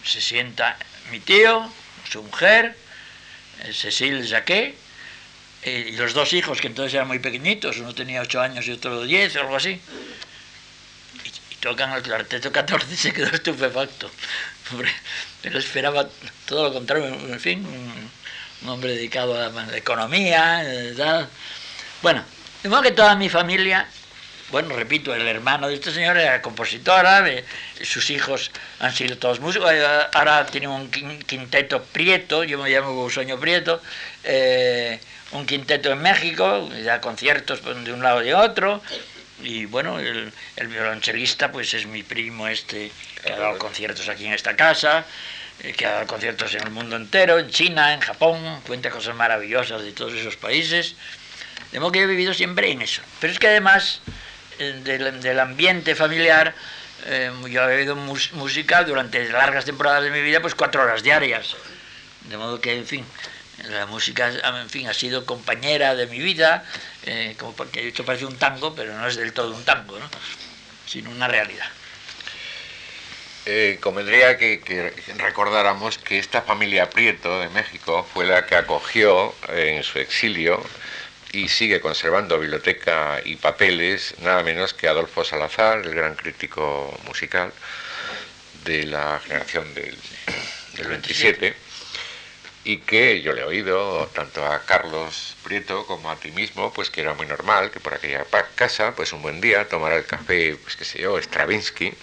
se 0.03 0.21
sienta 0.21 0.77
mi 1.11 1.19
tío, 1.19 1.71
su 2.09 2.23
mujer, 2.23 2.75
Cecil 3.71 4.27
Jacquet, 4.27 4.75
y 5.63 5.93
los 5.93 6.13
dos 6.13 6.33
hijos, 6.33 6.61
que 6.61 6.67
entonces 6.67 6.93
eran 6.93 7.07
muy 7.07 7.19
pequeñitos, 7.19 7.77
uno 7.77 7.93
tenía 7.95 8.21
8 8.21 8.39
años 8.41 8.67
y 8.67 8.71
otro 8.71 9.03
10 9.03 9.35
o 9.35 9.41
algo 9.41 9.55
así. 9.55 9.81
Y, 11.23 11.55
tocan 11.55 11.91
el 11.93 12.03
cuarteto 12.03 12.51
14 12.51 12.93
y 12.93 12.97
se 12.97 13.13
quedó 13.13 13.27
estupefacto. 13.29 14.11
Pero 15.41 15.57
esperaba 15.57 16.07
todo 16.45 16.67
lo 16.67 16.73
contrario, 16.73 17.07
en 17.07 17.39
fin, 17.39 17.65
un 18.61 18.69
hombre 18.69 18.95
dedicado 18.95 19.35
a 19.35 19.49
la 19.49 19.77
economía, 19.77 20.61
eh, 20.63 20.93
tal. 20.95 21.27
Bueno, 22.01 22.23
de 22.63 22.69
modo 22.69 22.81
que 22.81 22.91
toda 22.91 23.15
mi 23.15 23.29
familia, 23.29 23.87
bueno, 24.49 24.75
repito, 24.75 25.13
el 25.13 25.27
hermano 25.27 25.67
de 25.67 25.75
este 25.75 25.91
señor 25.91 26.17
era 26.17 26.41
compositora, 26.41 27.25
sus 27.83 28.09
hijos 28.09 28.51
han 28.79 28.93
sido 28.93 29.17
todos 29.17 29.39
músicos, 29.39 29.71
eh, 29.71 29.85
ahora 30.13 30.45
tiene 30.45 30.67
un 30.67 30.89
quinteto 30.89 31.83
Prieto, 31.83 32.43
yo 32.43 32.59
me 32.59 32.69
llamo 32.69 33.09
Sueño 33.09 33.39
Prieto, 33.39 33.81
eh, 34.23 34.99
un 35.31 35.45
quinteto 35.45 35.91
en 35.91 36.01
México, 36.01 36.69
da 36.83 37.01
conciertos 37.01 37.61
de 37.63 37.91
un 37.91 38.03
lado 38.03 38.21
y 38.21 38.27
de 38.27 38.35
otro, 38.35 38.81
y 39.41 39.65
bueno, 39.65 39.99
el, 39.99 40.31
el 40.55 40.67
violonchelista 40.67 41.51
pues 41.51 41.73
es 41.73 41.85
mi 41.85 42.03
primo 42.03 42.47
este, 42.47 42.91
que 43.23 43.33
ha 43.33 43.37
dado 43.37 43.57
conciertos 43.57 44.07
aquí 44.09 44.25
en 44.25 44.33
esta 44.33 44.55
casa, 44.55 44.99
eh, 44.99 45.05
que 45.77 45.85
ha 45.85 45.91
dado 45.93 46.07
conciertos 46.07 46.53
en 46.53 46.63
el 46.63 46.71
mundo 46.71 46.95
entero, 46.95 47.39
en 47.39 47.49
China, 47.49 47.93
en 47.93 47.99
Japón, 47.99 48.61
cuenta 48.67 48.89
cosas 48.89 49.15
maravillosas 49.15 49.81
de 49.81 49.91
todos 49.91 50.13
esos 50.13 50.35
países. 50.35 50.95
De 51.71 51.79
modo 51.79 51.91
que 51.91 52.01
he 52.01 52.05
vivido 52.05 52.33
siempre 52.33 52.71
en 52.71 52.81
eso. 52.81 53.01
Pero 53.19 53.33
es 53.33 53.39
que 53.39 53.47
además 53.47 54.01
eh, 54.59 54.81
del, 54.83 55.39
ambiente 55.39 55.95
familiar, 55.95 56.53
eh, 57.05 57.31
yo 57.49 57.69
he 57.69 57.75
vivido 57.75 57.95
música 57.95 58.83
durante 58.83 59.27
largas 59.29 59.65
temporadas 59.65 60.03
de 60.03 60.11
mi 60.11 60.21
vida, 60.21 60.41
pues 60.41 60.55
cuatro 60.55 60.83
horas 60.83 61.03
diarias. 61.03 61.55
De 62.29 62.37
modo 62.37 62.61
que, 62.61 62.77
en 62.77 62.85
fin, 62.85 63.05
la 63.69 63.85
música 63.85 64.29
en 64.61 64.69
fin, 64.69 64.87
ha 64.87 64.93
sido 64.93 65.25
compañera 65.25 65.95
de 65.95 66.07
mi 66.07 66.19
vida, 66.19 66.63
como 67.37 67.53
porque 67.53 67.87
esto 67.87 68.03
parece 68.03 68.25
un 68.25 68.37
tango, 68.37 68.73
pero 68.73 68.97
no 68.97 69.07
es 69.07 69.15
del 69.15 69.31
todo 69.31 69.55
un 69.55 69.63
tango, 69.63 69.99
¿no? 69.99 70.09
sino 70.85 71.11
una 71.11 71.27
realidad. 71.27 71.67
Eh, 73.47 73.77
convendría 73.79 74.37
que, 74.37 74.91
recordáramos 75.17 75.99
que 75.99 76.17
esta 76.17 76.41
familia 76.41 76.89
Prieto 76.89 77.39
de 77.39 77.49
México 77.49 78.07
fue 78.11 78.25
la 78.25 78.47
que 78.47 78.55
acogió 78.55 79.35
en 79.49 79.83
su 79.83 79.99
exilio 79.99 80.63
y 81.31 81.47
sigue 81.49 81.79
conservando 81.79 82.39
biblioteca 82.39 83.21
y 83.23 83.35
papeles 83.35 84.15
nada 84.21 84.41
menos 84.41 84.73
que 84.73 84.87
Adolfo 84.87 85.23
Salazar, 85.23 85.79
el 85.85 85.93
gran 85.93 86.15
crítico 86.15 86.97
musical 87.05 87.51
de 88.63 88.85
la 88.85 89.21
generación 89.23 89.71
del, 89.75 89.95
del 90.77 90.87
27 90.87 91.64
y 92.65 92.79
que 92.79 93.21
yo 93.21 93.33
le 93.33 93.41
he 93.41 93.45
oído 93.45 94.07
tanto 94.07 94.43
a 94.43 94.65
Carlos 94.65 95.35
Prieto 95.43 95.85
como 95.85 96.09
a 96.09 96.15
ti 96.15 96.31
mismo, 96.31 96.73
pues 96.73 96.89
que 96.89 97.01
era 97.01 97.13
muy 97.13 97.27
normal 97.27 97.69
que 97.69 97.79
por 97.79 97.93
aquella 97.93 98.25
casa, 98.55 98.93
pues 98.95 99.13
un 99.13 99.21
buen 99.21 99.39
día 99.39 99.69
tomara 99.69 99.95
el 99.95 100.05
café, 100.05 100.57
pues 100.61 100.75
qué 100.75 100.83
sé 100.83 100.99
yo, 100.99 101.17
Stravinsky, 101.19 101.93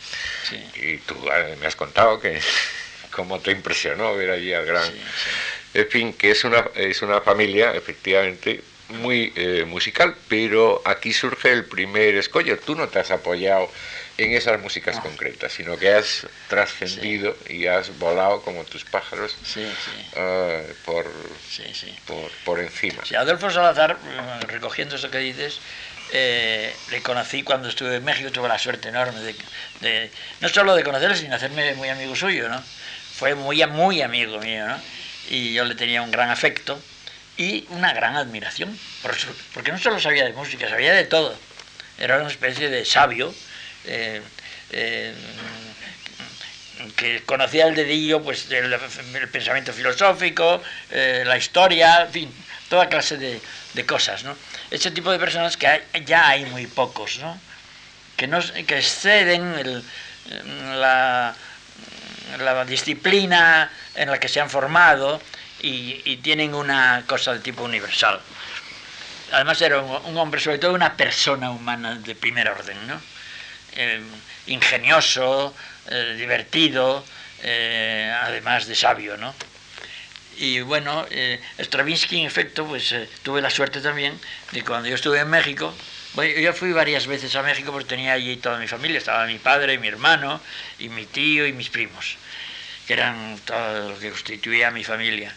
y 0.77 0.97
tú 0.99 1.17
ah, 1.31 1.57
me 1.61 1.67
has 1.67 1.75
contado 1.75 2.21
que 2.21 2.41
cómo 3.11 3.41
te 3.41 3.51
impresionó 3.51 4.17
ver 4.17 4.31
allí 4.31 4.55
al 4.55 4.65
gran... 4.65 4.91
En 5.75 5.89
fin, 5.89 6.13
que 6.13 6.31
es 6.31 6.45
una, 6.45 6.67
es 6.75 7.01
una 7.01 7.23
familia 7.23 7.75
efectivamente 7.75 8.63
muy 8.91 9.33
eh, 9.37 9.65
musical, 9.67 10.15
pero 10.29 10.83
aquí 10.85 11.13
surge 11.15 11.51
el 11.51 11.65
primer 11.65 12.15
escollo. 12.17 12.59
Tú 12.59 12.75
no 12.75 12.89
te 12.89 12.99
has 12.99 13.11
apoyado 13.11 13.71
en 14.19 14.33
esas 14.35 14.61
músicas 14.61 14.99
concretas, 15.01 15.53
sino 15.53 15.77
que 15.77 15.93
has 15.93 16.27
trascendido 16.49 17.37
y 17.49 17.67
has 17.67 17.97
volado 17.99 18.43
como 18.43 18.65
tus 18.65 18.85
pájaros 18.85 19.37
ah, 20.17 20.61
por, 20.85 21.11
por, 22.07 22.31
por, 22.45 22.61
encima. 22.61 23.03
Adolfo 23.19 23.51
Salazar, 23.51 23.97
recogiendo 24.49 24.97
eso 24.97 25.11
que 25.11 25.19
dices, 25.19 25.61
eh, 26.13 26.75
le 26.91 27.01
conocí 27.01 27.43
cuando 27.43 27.69
estuve 27.69 27.97
en 27.97 28.05
México, 28.05 28.31
tuve 28.31 28.49
la 28.49 28.59
suerte 28.59 28.91
enorme 28.91 29.19
de, 29.81 30.11
no 30.41 30.49
solo 30.49 30.75
de 30.75 30.85
conocerle, 30.85 31.17
sino 31.17 31.35
hacerme 31.35 31.75
muy 31.75 31.89
amigo 31.89 32.15
suyo, 32.15 32.49
¿no? 32.49 32.63
Fue 33.17 33.35
muy, 33.35 33.65
muy 33.67 34.03
amigo 34.03 34.39
mío, 34.39 34.67
¿no? 34.67 34.79
Y 35.31 35.55
yo 35.55 35.65
le 35.65 35.75
tenía 35.75 36.03
un 36.03 36.11
gran 36.11 36.29
afecto 36.29 36.79
y 37.39 37.65
una 37.71 37.95
gran 37.95 38.17
admiración, 38.17 38.79
porque 39.55 39.73
no 39.73 39.79
solo 39.79 39.99
sabía 40.01 40.25
de 40.25 40.35
música, 40.35 40.69
sabía 40.69 40.93
de 40.93 41.05
todo. 41.05 41.35
Era 41.99 42.19
una 42.19 42.29
especie 42.29 42.69
de 42.69 42.85
sabio 42.85 43.33
eh, 43.87 44.23
eh, 44.71 45.15
que 46.97 47.23
conocía 47.25 47.67
el 47.67 47.75
dedillo, 47.75 48.23
pues 48.23 48.51
el, 48.51 48.77
pensamiento 49.31 49.73
filosófico, 49.73 50.63
la 50.91 51.37
historia, 51.37 52.03
en 52.03 52.13
fin, 52.13 52.35
toda 52.69 52.89
clase 52.89 53.17
de, 53.19 53.41
de 53.75 53.87
cosas, 53.87 54.25
¿no? 54.25 54.37
ese 54.73 54.91
tipo 54.91 55.13
de 55.13 55.19
personas 55.19 55.57
que 55.57 55.83
ya 56.07 56.29
hay 56.29 56.47
muy 56.47 56.67
pocos, 56.67 57.19
¿no? 57.19 57.39
Que, 58.17 58.27
no, 58.27 58.41
que 58.67 58.79
exceden 58.79 59.85
la, 60.81 61.35
la, 62.39 62.65
disciplina 62.65 63.71
en 63.95 64.11
la 64.11 64.19
que 64.19 64.29
se 64.29 64.41
han 64.41 64.49
formado 64.49 65.21
y, 65.61 66.17
tienen 66.23 66.55
una 66.55 67.05
cosa 67.07 67.35
de 67.35 67.41
tipo 67.41 67.65
universal. 67.65 68.21
Además 69.33 69.61
era 69.61 69.81
un, 69.81 70.17
hombre, 70.17 70.41
sobre 70.41 70.59
todo 70.59 70.73
una 70.73 70.97
persona 70.97 71.51
humana 71.51 71.97
de 71.97 72.15
primer 72.15 72.49
orden, 72.49 72.87
¿no? 72.87 73.01
Ingenioso, 74.47 75.55
eh, 75.91 76.15
divertido, 76.17 77.05
eh, 77.43 78.13
además 78.23 78.67
de 78.67 78.75
sabio, 78.75 79.17
¿no? 79.17 79.35
Y 80.37 80.61
bueno, 80.61 81.07
eh, 81.11 81.41
Stravinsky, 81.59 82.21
en 82.21 82.27
efecto, 82.27 82.67
pues 82.67 82.95
tuve 83.23 83.41
la 83.43 83.51
suerte 83.51 83.81
también 83.81 84.19
de 84.53 84.63
cuando 84.63 84.89
yo 84.89 84.95
estuve 84.95 85.21
en 85.21 85.29
México, 85.29 85.75
bueno, 86.15 86.39
yo 86.39 86.53
fui 86.53 86.73
varias 86.73 87.07
veces 87.07 87.35
a 87.37 87.43
México 87.43 87.73
porque 87.73 87.89
tenía 87.89 88.13
allí 88.13 88.37
toda 88.37 88.59
mi 88.59 88.69
familia, 88.69 88.99
estaba 88.99 89.27
mi 89.27 89.39
padre, 89.39 89.79
mi 89.79 89.89
hermano, 89.89 90.41
y 90.79 90.89
mi 90.89 91.07
tío 91.07 91.47
y 91.47 91.53
mis 91.53 91.71
primos, 91.71 92.17
que 92.87 92.93
eran 92.93 93.39
todo 93.45 93.91
lo 93.91 93.99
que 93.99 94.11
constituía 94.11 94.71
mi 94.71 94.85
familia. 94.85 95.35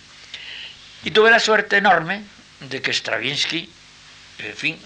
Y 1.04 1.12
tuve 1.12 1.32
la 1.32 1.40
suerte 1.40 1.78
enorme 1.78 2.24
de 2.60 2.82
que 2.82 2.92
Stravinsky, 2.92 3.70
en 4.40 4.56
fin, 4.56 4.80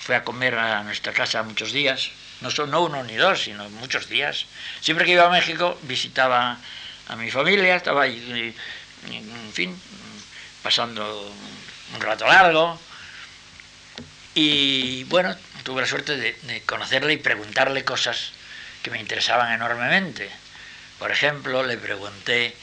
fue 0.00 0.16
a 0.16 0.24
comer 0.24 0.54
a 0.56 0.82
nuestra 0.82 1.12
casa 1.12 1.42
muchos 1.42 1.72
días, 1.72 2.10
no, 2.40 2.50
son, 2.50 2.70
no 2.70 2.82
uno 2.82 3.02
ni 3.02 3.16
dos, 3.16 3.42
sino 3.42 3.68
muchos 3.70 4.08
días. 4.08 4.46
Siempre 4.80 5.04
que 5.04 5.12
iba 5.12 5.26
a 5.26 5.30
México 5.30 5.78
visitaba 5.82 6.58
a 7.08 7.16
mi 7.16 7.30
familia, 7.30 7.76
estaba 7.76 8.02
ahí 8.02 8.54
en 9.08 9.52
fin, 9.52 9.80
pasando 10.62 11.32
un 11.94 12.00
rato 12.00 12.26
largo. 12.26 12.78
Y 14.34 15.04
bueno, 15.04 15.36
tuve 15.64 15.82
la 15.82 15.88
suerte 15.88 16.16
de, 16.16 16.62
conocerle 16.66 17.14
y 17.14 17.18
preguntarle 17.18 17.84
cosas 17.84 18.32
que 18.82 18.90
me 18.90 19.00
interesaban 19.00 19.52
enormemente. 19.52 20.30
Por 20.98 21.10
ejemplo, 21.10 21.62
le 21.62 21.76
pregunté 21.76 22.54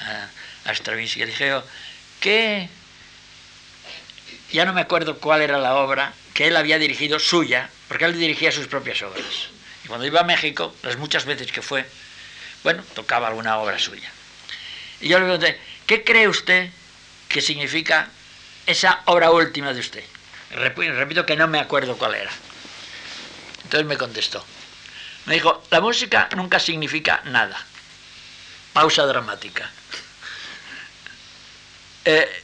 a, 0.00 0.70
a 0.70 0.74
Stravinsky, 0.74 1.20
le 1.20 1.26
dije, 1.26 1.60
¿qué? 2.20 2.68
Ya 4.52 4.64
no 4.64 4.72
me 4.72 4.82
acuerdo 4.82 5.18
cuál 5.18 5.42
era 5.42 5.58
la 5.58 5.76
obra 5.76 6.12
que 6.34 6.48
él 6.48 6.56
había 6.56 6.78
dirigido 6.78 7.18
suya, 7.18 7.70
porque 7.92 8.06
él 8.06 8.18
dirigía 8.18 8.50
sus 8.50 8.68
propias 8.68 9.02
obras. 9.02 9.50
Y 9.84 9.88
cuando 9.88 10.06
iba 10.06 10.20
a 10.20 10.24
México, 10.24 10.74
las 10.82 10.96
muchas 10.96 11.26
veces 11.26 11.52
que 11.52 11.60
fue, 11.60 11.84
bueno, 12.62 12.82
tocaba 12.94 13.28
alguna 13.28 13.58
obra 13.58 13.78
suya. 13.78 14.10
Y 15.02 15.08
yo 15.08 15.18
le 15.18 15.26
pregunté, 15.26 15.60
¿Qué 15.86 16.04
cree 16.04 16.26
usted 16.26 16.70
que 17.28 17.42
significa 17.42 18.08
esa 18.64 19.02
obra 19.04 19.30
última 19.30 19.74
de 19.74 19.80
usted? 19.80 20.02
Repito 20.52 21.26
que 21.26 21.36
no 21.36 21.48
me 21.48 21.58
acuerdo 21.58 21.98
cuál 21.98 22.14
era. 22.14 22.30
Entonces 23.64 23.86
me 23.86 23.98
contestó. 23.98 24.42
Me 25.26 25.34
dijo, 25.34 25.62
la 25.70 25.82
música 25.82 26.30
nunca 26.34 26.58
significa 26.58 27.20
nada. 27.26 27.62
Pausa 28.72 29.04
dramática. 29.04 29.70
Eh, 32.04 32.42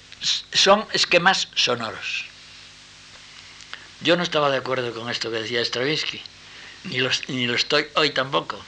son 0.52 0.86
esquemas 0.92 1.48
sonoros. 1.56 2.27
Yo 4.00 4.16
no 4.16 4.22
estaba 4.22 4.50
de 4.50 4.58
acuerdo 4.58 4.92
con 4.94 5.10
esto 5.10 5.30
que 5.30 5.38
decía 5.38 5.64
Stravinsky, 5.64 6.20
ni 6.84 6.98
lo, 6.98 7.10
ni 7.28 7.46
lo 7.46 7.54
estoy 7.54 7.86
hoy 7.94 8.10
tampoco. 8.10 8.62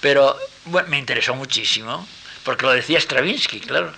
Pero 0.00 0.36
me 0.86 0.98
interesó 0.98 1.34
muchísimo 1.34 2.06
porque 2.44 2.66
lo 2.66 2.72
decía 2.72 3.00
Stravinsky, 3.00 3.60
claro. 3.60 3.92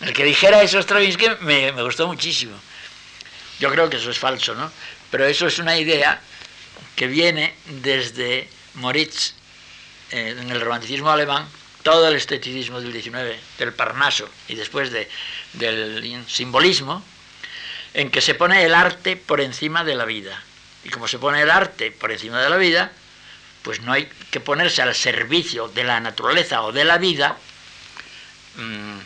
El 0.00 0.14
que 0.14 0.24
dijera 0.24 0.62
eso 0.62 0.80
Stravinsky 0.80 1.26
me, 1.40 1.70
gustó 1.82 2.06
muchísimo. 2.06 2.56
Yo 3.58 3.70
creo 3.70 3.90
que 3.90 3.98
eso 3.98 4.10
es 4.10 4.18
falso, 4.18 4.54
¿no? 4.54 4.72
Pero 5.10 5.26
eso 5.26 5.46
es 5.46 5.58
una 5.58 5.76
idea 5.76 6.20
que 6.96 7.06
viene 7.06 7.54
desde 7.66 8.48
Moritz, 8.74 9.34
eh, 10.10 10.36
en 10.38 10.50
el 10.50 10.60
romanticismo 10.60 11.10
alemán, 11.10 11.46
todo 11.82 12.08
el 12.08 12.16
esteticismo 12.16 12.80
del 12.80 12.92
19, 12.92 13.38
del 13.58 13.72
Parnaso 13.74 14.28
y 14.48 14.54
después 14.54 14.90
de, 14.90 15.08
del 15.54 16.24
simbolismo, 16.28 17.04
en 17.94 18.10
que 18.10 18.20
se 18.20 18.34
pone 18.34 18.64
el 18.64 18.74
arte 18.74 19.16
por 19.16 19.40
encima 19.40 19.84
de 19.84 19.94
la 19.94 20.04
vida. 20.04 20.42
Y 20.84 20.90
como 20.90 21.08
se 21.08 21.18
pone 21.18 21.42
el 21.42 21.50
arte 21.50 21.90
por 21.90 22.12
encima 22.12 22.40
de 22.40 22.50
la 22.50 22.56
vida, 22.56 22.92
pues 23.62 23.80
no 23.80 23.92
hay 23.92 24.08
que 24.30 24.40
ponerse 24.40 24.82
al 24.82 24.94
servicio 24.94 25.68
de 25.68 25.84
la 25.84 26.00
naturaleza 26.00 26.62
o 26.62 26.72
de 26.72 26.84
la 26.84 26.98
vida 26.98 27.36
Mm, 28.56 28.98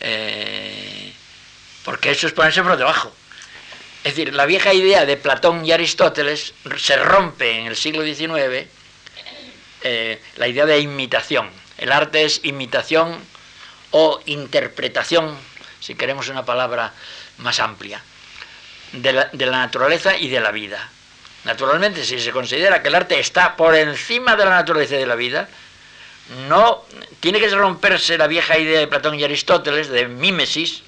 eh, 0.00 1.12
porque 1.84 2.10
eso 2.10 2.26
es 2.26 2.32
ponerse 2.32 2.62
por 2.62 2.76
debajo. 2.76 3.12
Es 4.04 4.16
decir, 4.16 4.34
la 4.34 4.46
vieja 4.46 4.72
idea 4.72 5.04
de 5.04 5.16
Platón 5.16 5.64
y 5.64 5.72
Aristóteles 5.72 6.54
se 6.78 6.96
rompe 6.96 7.58
en 7.58 7.66
el 7.66 7.76
siglo 7.76 8.02
XIX, 8.02 8.66
eh, 9.82 10.22
la 10.36 10.48
idea 10.48 10.66
de 10.66 10.80
imitación. 10.80 11.50
El 11.76 11.92
arte 11.92 12.24
es 12.24 12.40
imitación 12.44 13.18
o 13.90 14.20
interpretación, 14.26 15.36
si 15.80 15.94
queremos 15.94 16.28
una 16.28 16.44
palabra 16.44 16.92
más 17.38 17.58
amplia, 17.60 18.02
de 18.92 19.12
la, 19.12 19.24
de 19.32 19.46
la 19.46 19.58
naturaleza 19.58 20.16
y 20.16 20.28
de 20.28 20.40
la 20.40 20.50
vida. 20.50 20.88
Naturalmente, 21.44 22.04
si 22.04 22.20
se 22.20 22.32
considera 22.32 22.82
que 22.82 22.88
el 22.88 22.94
arte 22.94 23.18
está 23.18 23.56
por 23.56 23.74
encima 23.74 24.36
de 24.36 24.44
la 24.44 24.50
naturaleza 24.50 24.96
y 24.96 24.98
de 24.98 25.06
la 25.06 25.14
vida, 25.14 25.48
no 26.48 26.84
tiene 27.20 27.40
que 27.40 27.48
romperse 27.48 28.18
la 28.18 28.26
vieja 28.26 28.58
idea 28.58 28.78
de 28.78 28.86
Platón 28.86 29.18
y 29.18 29.24
Aristóteles 29.24 29.88
de 29.88 30.06
mímesis, 30.06 30.82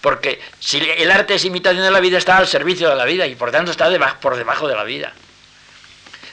porque 0.00 0.40
si 0.58 0.78
el 0.78 1.10
arte 1.10 1.34
es 1.34 1.44
imitación 1.44 1.84
de 1.84 1.90
la 1.90 2.00
vida, 2.00 2.18
está 2.18 2.36
al 2.36 2.48
servicio 2.48 2.88
de 2.88 2.96
la 2.96 3.04
vida 3.04 3.26
y 3.26 3.34
por 3.34 3.50
tanto 3.50 3.70
está 3.70 3.88
por 4.20 4.36
debajo 4.36 4.66
de 4.66 4.74
la 4.74 4.84
vida. 4.84 5.12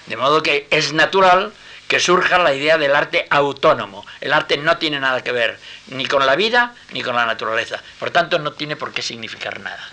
De 0.08 0.18
modo 0.18 0.42
que 0.42 0.68
es 0.72 0.94
natural 0.94 1.54
que 1.88 2.00
surja 2.00 2.38
la 2.38 2.54
idea 2.54 2.78
del 2.78 2.96
arte 2.96 3.28
autónomo. 3.30 4.06
El 4.20 4.34
arte 4.34 4.58
no 4.58 4.78
tiene 4.78 5.00
nada 5.00 5.24
que 5.24 5.32
ver 5.32 5.60
ni 5.88 6.06
con 6.06 6.26
la 6.26 6.36
vida 6.36 6.74
ni 6.92 7.02
con 7.02 7.16
la 7.16 7.26
naturaleza. 7.26 7.82
Por 8.00 8.12
tanto, 8.12 8.40
no 8.40 8.54
tiene 8.54 8.76
por 8.76 8.94
qué 8.94 9.02
significar 9.02 9.60
nada. 9.60 9.90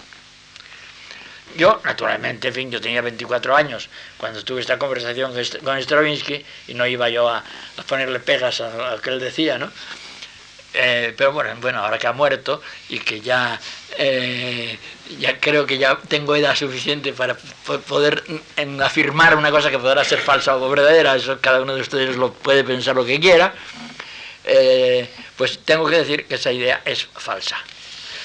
Yo, 1.56 1.80
naturalmente, 1.84 2.48
en 2.48 2.54
fin, 2.54 2.70
yo 2.70 2.80
tenía 2.80 3.00
24 3.00 3.54
años 3.54 3.88
cuando 4.16 4.42
tuve 4.42 4.60
esta 4.60 4.76
conversación 4.76 5.32
con 5.62 5.80
Stravinsky 5.80 6.44
y 6.68 6.74
no 6.74 6.86
iba 6.86 7.08
yo 7.08 7.28
a, 7.28 7.44
ponerle 7.86 8.18
pegas 8.18 8.60
a, 8.60 8.96
lo 8.96 9.00
que 9.00 9.10
él 9.10 9.20
decía, 9.20 9.58
¿no? 9.58 9.70
Eh, 10.76 11.14
pero 11.16 11.30
bueno, 11.30 11.50
bueno, 11.60 11.78
ahora 11.78 11.98
que 11.98 12.08
ha 12.08 12.12
muerto 12.12 12.60
y 12.88 12.98
que 12.98 13.20
ya, 13.20 13.60
eh, 13.96 14.76
ya 15.20 15.38
creo 15.38 15.64
que 15.64 15.78
ya 15.78 15.96
tengo 16.08 16.34
edad 16.34 16.56
suficiente 16.56 17.12
para 17.12 17.36
poder 17.86 18.24
afirmar 18.82 19.36
una 19.36 19.52
cosa 19.52 19.70
que 19.70 19.78
podrá 19.78 20.02
ser 20.02 20.18
falsa 20.18 20.56
o 20.56 20.68
verdadera, 20.68 21.14
eso 21.14 21.38
cada 21.40 21.62
uno 21.62 21.76
de 21.76 21.82
ustedes 21.82 22.16
lo 22.16 22.32
puede 22.32 22.64
pensar 22.64 22.96
lo 22.96 23.04
que 23.04 23.20
quiera, 23.20 23.54
eh, 24.42 25.08
pues 25.36 25.60
tengo 25.64 25.88
que 25.88 25.98
decir 25.98 26.26
que 26.26 26.34
esa 26.34 26.50
idea 26.50 26.82
es 26.84 27.06
falsa. 27.14 27.56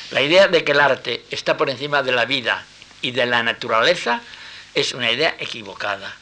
La 0.10 0.22
idea 0.22 0.48
de 0.48 0.64
que 0.64 0.72
el 0.72 0.80
arte 0.80 1.26
está 1.30 1.56
por 1.56 1.70
encima 1.70 2.02
de 2.02 2.14
la 2.14 2.26
vida 2.26 2.66
y 3.02 3.12
de 3.12 3.26
la 3.26 3.44
naturaleza 3.44 4.22
es 4.74 4.94
una 4.94 5.12
idea 5.12 5.36
equivocada. 5.40 6.16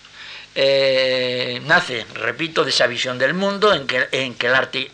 Eh, 0.60 1.62
nace, 1.66 2.06
repito, 2.16 2.64
de 2.64 2.72
esa 2.72 2.88
visión 2.88 3.20
del 3.20 3.36
mundo 3.36 3.74
en 3.76 3.86
que, 3.86 4.10
en 4.12 4.34
que 4.34 4.48
el 4.48 4.56
arte 4.56 4.90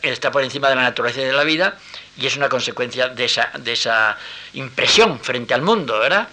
está 0.00 0.30
por 0.30 0.42
encima 0.42 0.70
de 0.70 0.76
la 0.76 0.82
naturaleza 0.82 1.20
y 1.20 1.24
de 1.24 1.32
la 1.32 1.44
vida 1.44 1.78
y 2.16 2.26
es 2.26 2.36
una 2.36 2.48
consecuencia 2.48 3.08
de 3.08 3.24
esa, 3.26 3.50
de 3.58 3.72
esa 3.72 4.16
impresión 4.54 5.20
frente 5.20 5.52
al 5.52 5.60
mundo, 5.60 5.98
¿verdad? 5.98 6.26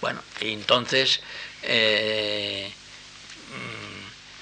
Bueno, 0.00 0.20
y 0.40 0.52
entonces, 0.52 1.20
eh, 1.62 2.72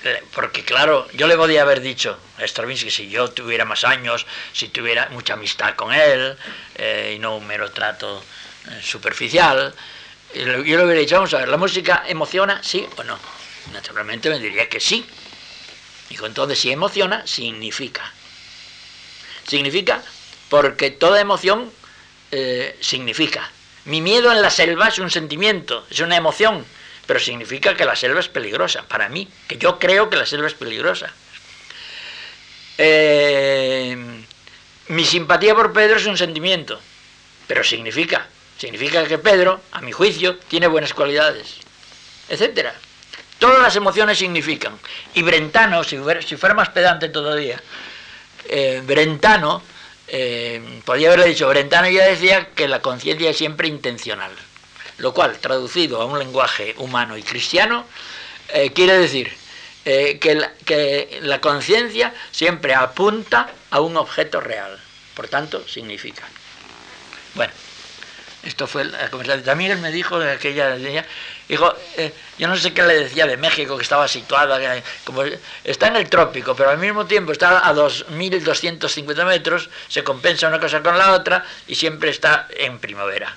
mm, 0.04 0.08
porque 0.32 0.64
claro, 0.64 1.06
yo 1.12 1.26
le 1.26 1.36
podía 1.36 1.62
haber 1.62 1.82
dicho 1.82 2.18
a 2.38 2.44
Stravinsky 2.44 2.90
si 2.90 3.10
yo 3.10 3.28
tuviera 3.28 3.66
más 3.66 3.84
años, 3.84 4.24
si 4.52 4.68
tuviera 4.68 5.08
mucha 5.10 5.34
amistad 5.34 5.74
con 5.74 5.92
él 5.92 6.36
eh, 6.76 7.14
y 7.16 7.18
no 7.18 7.36
un 7.36 7.46
mero 7.46 7.70
trato 7.72 8.24
superficial, 8.82 9.74
Yo 10.34 10.44
le 10.44 10.60
hubiera 10.84 11.00
dicho, 11.00 11.16
vamos 11.16 11.32
a 11.34 11.38
ver, 11.38 11.48
¿la 11.48 11.56
música 11.56 12.04
emociona, 12.06 12.62
sí 12.62 12.86
o 12.96 13.02
no? 13.04 13.18
Naturalmente 13.72 14.28
me 14.28 14.38
diría 14.38 14.68
que 14.68 14.80
sí. 14.80 15.06
Dijo, 16.10 16.26
entonces 16.26 16.58
si 16.58 16.70
emociona, 16.70 17.26
significa. 17.26 18.12
Significa 19.46 20.02
porque 20.48 20.90
toda 20.90 21.20
emoción 21.20 21.70
eh, 22.30 22.76
significa. 22.80 23.50
Mi 23.84 24.00
miedo 24.00 24.32
en 24.32 24.42
la 24.42 24.50
selva 24.50 24.88
es 24.88 24.98
un 24.98 25.10
sentimiento, 25.10 25.86
es 25.90 26.00
una 26.00 26.16
emoción, 26.16 26.64
pero 27.06 27.20
significa 27.20 27.74
que 27.74 27.84
la 27.84 27.96
selva 27.96 28.20
es 28.20 28.28
peligrosa, 28.28 28.82
para 28.82 29.08
mí, 29.08 29.28
que 29.46 29.56
yo 29.56 29.78
creo 29.78 30.10
que 30.10 30.16
la 30.16 30.26
selva 30.26 30.46
es 30.46 30.54
peligrosa. 30.54 31.12
Eh, 32.76 33.96
mi 34.88 35.04
simpatía 35.04 35.54
por 35.54 35.72
Pedro 35.72 35.96
es 35.96 36.06
un 36.06 36.18
sentimiento, 36.18 36.80
pero 37.46 37.64
significa, 37.64 38.28
significa 38.58 39.06
que 39.06 39.18
Pedro, 39.18 39.60
a 39.72 39.80
mi 39.80 39.92
juicio, 39.92 40.36
tiene 40.48 40.66
buenas 40.66 40.92
cualidades, 40.92 41.56
etcétera. 42.28 42.74
Todas 43.38 43.62
las 43.62 43.76
emociones 43.76 44.18
significan. 44.18 44.78
Y 45.14 45.22
Brentano, 45.22 45.84
si 45.84 45.96
fuera, 45.96 46.54
más 46.54 46.70
pedante 46.70 47.08
todavía, 47.08 47.62
eh, 48.48 48.82
Brentano, 48.84 49.62
eh, 50.08 50.80
podría 50.84 51.08
haberle 51.08 51.28
dicho, 51.28 51.48
Brentano 51.48 51.88
ya 51.88 52.04
decía 52.04 52.48
que 52.54 52.66
la 52.66 52.82
conciencia 52.82 53.30
es 53.30 53.38
siempre 53.38 53.68
intencional, 53.68 54.32
lo 54.98 55.14
cual, 55.14 55.38
traducido 55.38 56.02
a 56.02 56.06
un 56.06 56.18
lenguaje 56.18 56.74
humano 56.78 57.16
y 57.16 57.22
cristiano, 57.22 57.86
eh, 58.48 58.72
quiere 58.72 58.98
decir 58.98 59.32
que 59.84 60.34
la, 60.34 60.52
que 60.66 61.18
la 61.22 61.40
conciencia 61.40 62.12
siempre 62.30 62.74
apunta 62.74 63.50
a 63.70 63.80
un 63.80 63.96
objeto 63.96 64.38
real, 64.38 64.78
por 65.14 65.28
tanto, 65.28 65.66
significa. 65.66 66.24
Bueno, 67.34 67.54
esto 68.44 68.66
fue 68.66 68.84
la 68.84 69.10
conversación. 69.10 69.44
También 69.44 69.72
él 69.72 69.78
me 69.78 69.90
dijo 69.90 70.18
de 70.18 70.30
aquella 70.30 70.76
Dijo, 71.48 71.74
eh, 71.96 72.12
yo 72.38 72.46
no 72.46 72.56
sé 72.56 72.72
qué 72.72 72.82
le 72.82 72.94
decía 72.94 73.26
de 73.26 73.36
México, 73.36 73.76
que 73.76 73.82
estaba 73.82 74.06
situada, 74.06 74.60
como 75.04 75.22
está 75.64 75.88
en 75.88 75.96
el 75.96 76.08
trópico, 76.08 76.54
pero 76.54 76.70
al 76.70 76.78
mismo 76.78 77.06
tiempo 77.06 77.32
está 77.32 77.66
a 77.66 77.74
2.250 77.74 79.24
metros, 79.24 79.70
se 79.88 80.04
compensa 80.04 80.48
una 80.48 80.60
cosa 80.60 80.82
con 80.82 80.98
la 80.98 81.12
otra 81.12 81.44
y 81.66 81.74
siempre 81.74 82.10
está 82.10 82.46
en 82.50 82.78
primavera. 82.78 83.34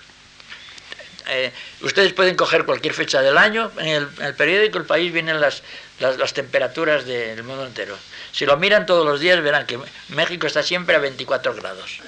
Eh, 1.28 1.54
ustedes 1.82 2.12
pueden 2.12 2.36
coger 2.36 2.66
cualquier 2.66 2.94
fecha 2.94 3.22
del 3.22 3.38
año, 3.38 3.72
en 3.78 4.10
el, 4.20 4.36
periódico 4.36 4.80
El 4.80 4.86
País 4.86 5.14
vienen 5.14 5.40
las, 5.40 5.64
las, 6.00 6.34
temperaturas 6.34 7.06
del 7.06 7.44
mundo 7.44 7.66
entero. 7.66 7.98
Si 8.34 8.46
lo 8.46 8.58
miran 8.58 8.86
todos 8.86 9.06
los 9.06 9.22
días 9.22 9.42
verán 9.42 9.66
que 9.66 9.80
México 10.10 10.48
está 10.48 10.64
siempre 10.64 10.96
a 10.96 11.00
24 11.00 11.54
grados. 11.54 12.02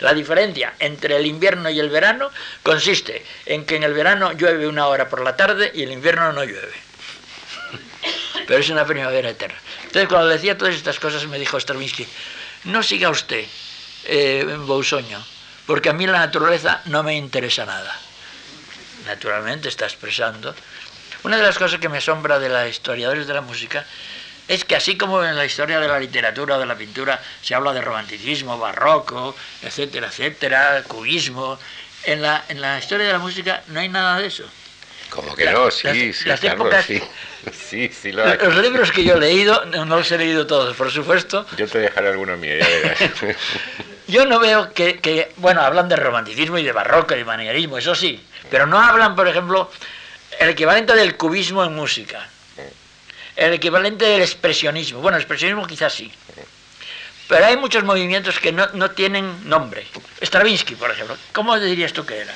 La 0.00 0.14
diferencia 0.14 0.74
entre 0.78 1.16
el 1.16 1.26
invierno 1.26 1.70
y 1.70 1.80
el 1.80 1.90
verano 1.90 2.30
consiste 2.62 3.24
en 3.46 3.64
que 3.64 3.76
en 3.76 3.82
el 3.82 3.94
verano 3.94 4.32
llueve 4.32 4.68
una 4.68 4.86
hora 4.86 5.08
por 5.08 5.22
la 5.22 5.36
tarde 5.36 5.72
y 5.74 5.82
en 5.82 5.88
el 5.88 5.94
invierno 5.94 6.32
no 6.32 6.44
llueve. 6.44 6.74
Pero 8.46 8.60
es 8.60 8.70
una 8.70 8.86
primavera 8.86 9.30
eterna. 9.30 9.58
Entonces 9.84 10.08
cuando 10.08 10.28
decía 10.28 10.56
todas 10.56 10.74
estas 10.74 10.98
cosas 11.00 11.26
me 11.26 11.38
dijo 11.38 11.58
Stravinsky, 11.58 12.06
no 12.64 12.82
siga 12.82 13.10
usted 13.10 13.44
eh, 14.04 14.56
Bousoño, 14.60 15.24
porque 15.66 15.88
a 15.88 15.92
mí 15.92 16.06
la 16.06 16.18
naturaleza 16.18 16.80
no 16.86 17.02
me 17.02 17.16
interesa 17.16 17.66
nada. 17.66 17.94
Naturalmente 19.06 19.68
está 19.68 19.86
expresando. 19.86 20.54
Una 21.24 21.36
de 21.36 21.42
las 21.42 21.58
cosas 21.58 21.80
que 21.80 21.88
me 21.88 21.98
asombra 21.98 22.38
de 22.38 22.48
los 22.48 22.68
historiadores 22.68 23.26
de 23.26 23.34
la 23.34 23.40
música 23.40 23.84
es 24.48 24.64
que 24.64 24.74
así 24.74 24.96
como 24.96 25.22
en 25.22 25.36
la 25.36 25.44
historia 25.44 25.78
de 25.78 25.86
la 25.86 26.00
literatura 26.00 26.56
o 26.56 26.58
de 26.58 26.66
la 26.66 26.74
pintura 26.74 27.20
se 27.42 27.54
habla 27.54 27.74
de 27.74 27.82
romanticismo, 27.82 28.58
barroco, 28.58 29.36
etcétera, 29.62 30.08
etcétera, 30.08 30.82
cubismo, 30.88 31.58
en 32.04 32.22
la, 32.22 32.44
en 32.48 32.60
la 32.60 32.78
historia 32.78 33.06
de 33.06 33.12
la 33.12 33.18
música 33.18 33.62
no 33.68 33.80
hay 33.80 33.90
nada 33.90 34.18
de 34.18 34.26
eso. 34.26 34.44
Como 35.10 35.34
que 35.34 35.50
no, 35.50 35.70
sí, 35.70 36.12
sí, 36.12 36.12
sí. 36.12 37.02
Sí, 37.52 37.88
sí 37.88 38.12
lo 38.12 38.26
Los 38.26 38.56
libros 38.56 38.92
que 38.92 39.04
yo 39.04 39.14
he 39.14 39.20
leído, 39.20 39.64
no, 39.66 39.84
los 39.84 40.10
he 40.12 40.18
leído 40.18 40.46
todos, 40.46 40.76
por 40.76 40.90
supuesto. 40.90 41.46
Yo 41.56 41.66
te 41.66 41.78
dejaré 41.78 42.08
alguno 42.08 42.36
mío, 42.36 42.58
ya 42.58 42.66
verás. 42.66 42.98
yo 44.08 44.26
no 44.26 44.38
veo 44.38 44.72
que, 44.74 44.98
que, 44.98 45.32
bueno, 45.36 45.62
hablan 45.62 45.88
de 45.88 45.96
romanticismo 45.96 46.58
y 46.58 46.64
de 46.64 46.72
barroco 46.72 47.14
y 47.14 47.18
de 47.18 47.24
manierismo, 47.24 47.78
eso 47.78 47.94
sí, 47.94 48.22
pero 48.50 48.66
no 48.66 48.78
hablan, 48.78 49.14
por 49.14 49.28
ejemplo, 49.28 49.70
el 50.38 50.50
equivalente 50.50 50.94
del 50.94 51.16
cubismo 51.16 51.64
en 51.64 51.74
música 51.74 52.28
el 53.38 53.54
equivalente 53.54 54.04
del 54.04 54.20
expresionismo. 54.22 55.00
Bueno, 55.00 55.16
el 55.16 55.22
expresionismo 55.22 55.66
quizás 55.66 55.92
sí. 55.94 56.10
Pero 57.28 57.46
hay 57.46 57.56
muchos 57.56 57.84
movimientos 57.84 58.40
que 58.40 58.50
no, 58.52 58.66
no 58.74 58.90
tienen 58.90 59.48
nombre. 59.48 59.86
Stravinsky, 60.20 60.74
por 60.74 60.90
ejemplo. 60.90 61.16
¿Cómo 61.32 61.58
dirías 61.58 61.92
tú 61.92 62.04
que 62.04 62.18
era? 62.18 62.34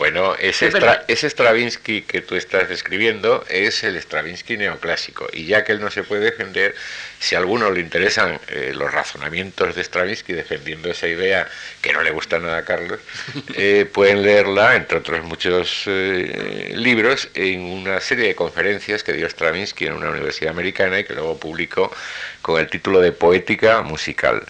Bueno, 0.00 0.34
ese, 0.36 0.70
ese 1.08 1.28
Stravinsky 1.28 2.00
que 2.00 2.22
tú 2.22 2.34
estás 2.34 2.70
describiendo 2.70 3.44
es 3.50 3.84
el 3.84 3.96
Stravinsky 3.96 4.56
neoclásico. 4.56 5.28
Y 5.30 5.44
ya 5.44 5.62
que 5.62 5.72
él 5.72 5.80
no 5.82 5.90
se 5.90 6.04
puede 6.04 6.22
defender, 6.22 6.74
si 7.18 7.34
a 7.34 7.38
alguno 7.38 7.70
le 7.70 7.80
interesan 7.80 8.40
eh, 8.48 8.72
los 8.74 8.90
razonamientos 8.90 9.74
de 9.74 9.84
Stravinsky 9.84 10.32
defendiendo 10.32 10.90
esa 10.90 11.06
idea 11.06 11.46
que 11.82 11.92
no 11.92 12.02
le 12.02 12.12
gusta 12.12 12.38
nada 12.38 12.56
a 12.56 12.64
Carlos, 12.64 12.98
eh, 13.56 13.86
pueden 13.92 14.22
leerla, 14.22 14.74
entre 14.74 14.96
otros 14.96 15.22
muchos 15.22 15.82
eh, 15.84 16.72
libros, 16.74 17.28
en 17.34 17.60
una 17.60 18.00
serie 18.00 18.28
de 18.28 18.34
conferencias 18.34 19.04
que 19.04 19.12
dio 19.12 19.28
Stravinsky 19.28 19.84
en 19.84 19.92
una 19.92 20.08
universidad 20.08 20.52
americana 20.52 21.00
y 21.00 21.04
que 21.04 21.12
luego 21.12 21.38
publicó 21.38 21.94
con 22.40 22.58
el 22.58 22.70
título 22.70 23.02
de 23.02 23.12
Poética 23.12 23.82
Musical 23.82 24.46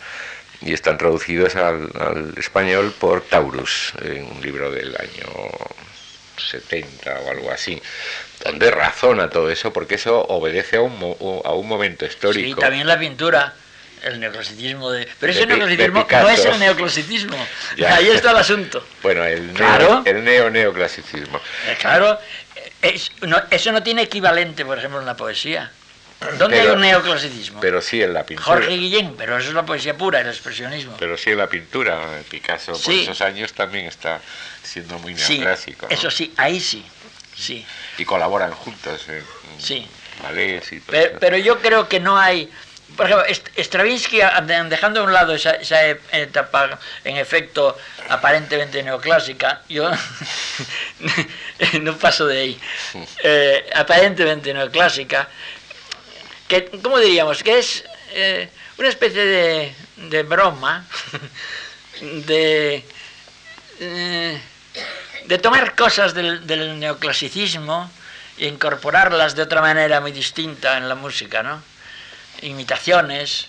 y 0.62 0.72
están 0.72 0.98
traducidos 0.98 1.56
al, 1.56 2.34
español 2.36 2.94
por 2.98 3.22
Taurus, 3.22 3.92
en 4.02 4.24
un 4.24 4.40
libro 4.42 4.70
del 4.70 4.94
año 4.96 5.26
70 6.36 7.20
o 7.20 7.30
algo 7.30 7.50
así, 7.50 7.80
donde 8.44 8.70
razona 8.70 9.30
todo 9.30 9.50
eso, 9.50 9.72
porque 9.72 9.96
eso 9.96 10.20
obedece 10.20 10.76
a 10.76 10.82
un, 10.82 10.94
a 11.44 11.52
un 11.52 11.68
momento 11.68 12.04
histórico. 12.04 12.56
Sí, 12.56 12.60
también 12.60 12.86
la 12.86 12.98
pintura, 12.98 13.54
el 14.02 14.20
neoclasicismo 14.20 14.90
de... 14.90 15.08
Pero 15.18 15.32
ese 15.32 15.46
neoclasicismo 15.46 16.06
no 16.10 16.28
es 16.28 16.44
el 16.44 16.58
neoclasicismo, 16.58 17.46
ahí 17.86 18.08
está 18.08 18.30
el 18.32 18.36
asunto. 18.38 18.84
Bueno, 19.02 19.24
el, 19.24 19.54
neo, 19.54 20.02
el 20.04 20.24
neo-neoclasicismo. 20.24 21.40
Eh, 21.68 21.76
claro, 21.80 22.18
eso 22.82 23.72
no 23.72 23.82
tiene 23.82 24.02
equivalente, 24.02 24.64
por 24.64 24.78
ejemplo, 24.78 25.00
en 25.00 25.06
la 25.06 25.16
poesía. 25.16 25.70
¿Dónde 26.38 26.60
hay 26.60 26.68
un 26.68 26.80
neoclasicismo? 26.80 27.60
Pero 27.60 27.80
sí 27.80 28.02
en 28.02 28.12
la 28.12 28.24
pintura. 28.24 28.46
Jorge 28.46 28.76
Guillén, 28.76 29.14
pero 29.16 29.38
eso 29.38 29.48
es 29.48 29.54
la 29.54 29.64
poesía 29.64 29.96
pura, 29.96 30.20
el 30.20 30.28
expresionismo. 30.28 30.96
Pero 30.98 31.16
sí 31.16 31.30
en 31.30 31.38
la 31.38 31.46
pintura. 31.48 32.20
Picasso 32.28 32.72
por 32.72 32.94
esos 32.94 33.20
años 33.22 33.52
también 33.54 33.86
está 33.86 34.20
siendo 34.62 34.98
muy 34.98 35.14
neoclásico. 35.14 35.86
Eso 35.88 36.10
sí, 36.10 36.32
ahí 36.36 36.60
sí. 36.60 36.84
sí. 37.34 37.64
Y 37.96 38.04
colaboran 38.04 38.52
juntos 38.52 39.08
en 39.08 39.24
sí. 39.58 39.86
ballets 40.22 40.72
y 40.72 40.80
todo 40.80 40.90
pero, 40.90 41.18
pero, 41.18 41.36
yo 41.38 41.58
creo 41.60 41.88
que 41.88 42.00
no 42.00 42.18
hay... 42.18 42.50
Por 42.96 43.06
ejemplo, 43.06 43.26
Stravinsky, 43.56 44.20
dejando 44.68 45.00
a 45.00 45.04
un 45.04 45.12
lado 45.12 45.32
esa, 45.32 45.52
esa 45.52 45.86
etapa, 45.86 46.78
en 47.04 47.16
efecto, 47.16 47.78
aparentemente 48.08 48.82
neoclásica, 48.82 49.62
yo 49.68 49.88
no 51.82 51.96
paso 51.96 52.26
de 52.26 52.40
ahí, 52.40 52.60
eh, 53.22 53.70
aparentemente 53.76 54.52
neoclásica, 54.52 55.28
que, 56.50 56.68
¿cómo 56.82 56.98
diríamos? 56.98 57.42
Que 57.42 57.60
es 57.60 57.84
eh, 58.12 58.48
una 58.76 58.88
especie 58.88 59.24
de, 59.96 60.22
broma, 60.24 60.84
de, 62.00 62.84
eh, 63.78 64.40
de 65.26 65.38
tomar 65.38 65.76
cosas 65.76 66.12
del, 66.12 66.78
neoclasicismo 66.78 67.90
e 68.36 68.48
incorporarlas 68.48 69.36
de 69.36 69.42
otra 69.42 69.60
manera 69.60 70.00
muy 70.00 70.12
distinta 70.12 70.76
en 70.76 70.88
la 70.88 70.96
música, 70.96 71.42
¿no? 71.42 71.62
Imitaciones, 72.42 73.48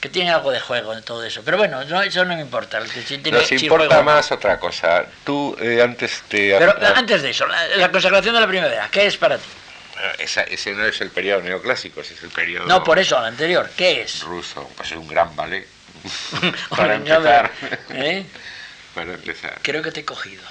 que 0.00 0.08
tienen 0.08 0.32
algo 0.32 0.52
de 0.52 0.60
juego 0.60 0.92
en 0.92 1.02
todo 1.02 1.24
eso. 1.24 1.42
Pero 1.44 1.56
bueno, 1.56 1.82
eso 1.82 2.24
no 2.24 2.36
me 2.36 2.42
importa. 2.42 2.78
Nos 2.78 3.52
importa 3.52 4.02
más 4.02 4.30
otra 4.30 4.60
cosa. 4.60 5.06
Tú 5.24 5.56
eh, 5.60 5.82
antes 5.82 6.22
te... 6.28 6.56
Pero 6.56 6.76
antes 6.94 7.22
de 7.22 7.30
eso, 7.30 7.46
la 7.46 7.90
consagración 7.90 8.34
de 8.34 8.40
la 8.40 8.46
primavera, 8.46 8.88
¿qué 8.92 9.06
es 9.06 9.16
para 9.16 9.38
ti? 9.38 9.48
Ese 10.18 10.74
no 10.74 10.84
es 10.84 11.00
el 11.00 11.10
periodo 11.10 11.42
neoclásico, 11.42 12.00
ese 12.00 12.14
es 12.14 12.22
el 12.22 12.30
periodo... 12.30 12.66
No, 12.66 12.84
por 12.84 12.98
eso, 12.98 13.18
el 13.18 13.24
anterior. 13.24 13.70
¿Qué 13.76 14.02
es? 14.02 14.22
Ruso, 14.22 14.70
pues 14.76 14.90
es 14.92 14.96
un 14.96 15.08
gran 15.08 15.34
ballet. 15.34 15.66
para 16.70 16.94
empezar. 16.94 17.50
¿eh? 17.90 18.24
para 18.94 19.14
empezar. 19.14 19.58
Creo 19.62 19.82
que 19.82 19.90
te 19.90 20.00
he 20.00 20.04
cogido. 20.04 20.42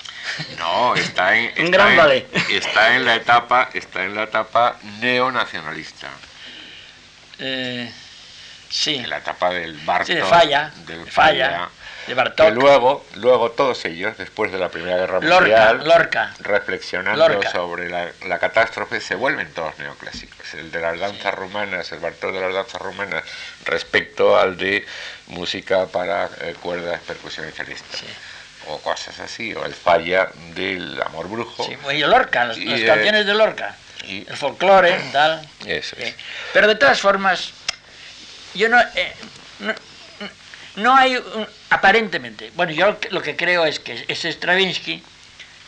No, 0.58 0.96
está 0.96 1.36
en... 1.36 1.54
un 1.66 1.72
gran 1.72 1.96
ballet. 1.96 2.28
Está 2.50 2.96
en 2.96 3.06
la 3.06 3.16
etapa, 3.16 3.70
está 3.74 4.04
en 4.04 4.16
la 4.16 4.24
etapa 4.24 4.78
neonacionalista. 5.00 6.10
Eh, 7.40 7.92
sí. 8.70 8.96
En 8.96 9.10
la 9.10 9.18
etapa 9.18 9.52
del 9.52 9.78
Bartok. 9.78 10.08
Sí, 10.08 10.16
de 10.16 10.24
falla. 10.24 10.72
Del 10.86 11.10
falla 11.10 11.70
que 12.08 12.52
luego, 12.52 13.06
luego 13.16 13.52
todos 13.52 13.84
ellos, 13.86 14.18
después 14.18 14.52
de 14.52 14.58
la 14.58 14.70
Primera 14.70 14.98
Guerra 14.98 15.20
Mundial, 15.20 15.86
Lorca, 15.86 16.34
reflexionando 16.40 17.44
sobre 17.52 17.90
la, 17.90 18.40
catástrofe, 18.40 19.02
se 19.02 19.16
vuelven 19.16 19.52
todos 19.54 19.78
neoclásicos. 19.80 20.54
El 20.54 20.72
de 20.72 20.80
las 20.80 21.00
danzas 21.00 21.34
rumanas, 21.36 21.92
el 21.92 22.00
Bartók 22.00 22.32
de 22.32 22.42
las 22.42 22.54
danzas 22.54 22.82
rumanas, 22.82 23.24
respecto 23.66 24.38
al 24.40 24.58
de 24.58 24.86
música 25.28 25.88
para 25.88 26.30
eh, 26.42 26.56
cuerdas, 26.62 27.02
percusión 27.06 27.48
y 27.48 28.70
o 28.70 28.80
cosas 28.80 29.20
así, 29.20 29.54
o 29.54 29.66
el 29.66 29.74
falla 29.74 30.30
del 30.56 31.02
amor 31.02 31.30
brujo. 31.30 31.66
Sí, 31.66 31.78
y 31.94 32.00
Lorca, 32.00 32.46
las, 32.46 32.58
Y, 32.58 32.66
las 32.66 32.80
eh, 32.82 32.86
canciones 32.86 33.26
de 33.26 33.34
Lorca, 33.34 33.76
y- 34.06 34.26
el 34.28 34.38
folclore, 34.38 34.98
tal. 35.12 35.48
Eso 35.66 35.96
es. 35.98 36.10
Sí. 36.10 36.16
Pero 36.54 36.68
de 36.68 36.76
todas 36.76 37.00
formas, 37.00 37.52
yo 38.54 38.70
no, 38.70 38.80
eh, 38.96 39.14
no, 39.60 39.74
no 40.78 40.96
hay, 40.96 41.16
un- 41.18 41.48
aparentemente, 41.70 42.52
bueno, 42.56 42.72
yo 42.72 42.88
lo 42.88 43.00
que- 43.00 43.10
lo 43.12 43.22
que 43.22 43.36
creo 43.36 43.66
es 43.66 43.80
que 43.80 44.06
ese 44.08 44.32
Stravinsky 44.32 45.04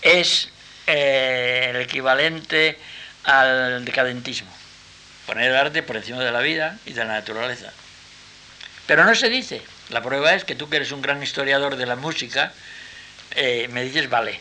es 0.01 0.49
eh, 0.87 1.67
el 1.69 1.75
equivalente 1.81 2.79
al 3.23 3.85
decadentismo, 3.85 4.49
poner 5.27 5.51
el 5.51 5.55
arte 5.57 5.83
por 5.83 5.97
encima 5.97 6.23
de 6.23 6.31
la 6.31 6.39
vida 6.39 6.77
y 6.87 6.93
de 6.93 7.05
la 7.05 7.13
naturaleza. 7.13 7.71
Pero 8.87 9.03
no 9.03 9.13
se 9.13 9.29
dice. 9.29 9.61
La 9.89 10.01
prueba 10.01 10.33
es 10.33 10.43
que 10.45 10.55
tú 10.55 10.67
que 10.69 10.77
eres 10.77 10.91
un 10.91 11.01
gran 11.03 11.21
historiador 11.21 11.75
de 11.75 11.85
la 11.85 11.95
música, 11.95 12.53
eh, 13.35 13.67
me 13.71 13.83
dices 13.83 14.09
vale. 14.09 14.39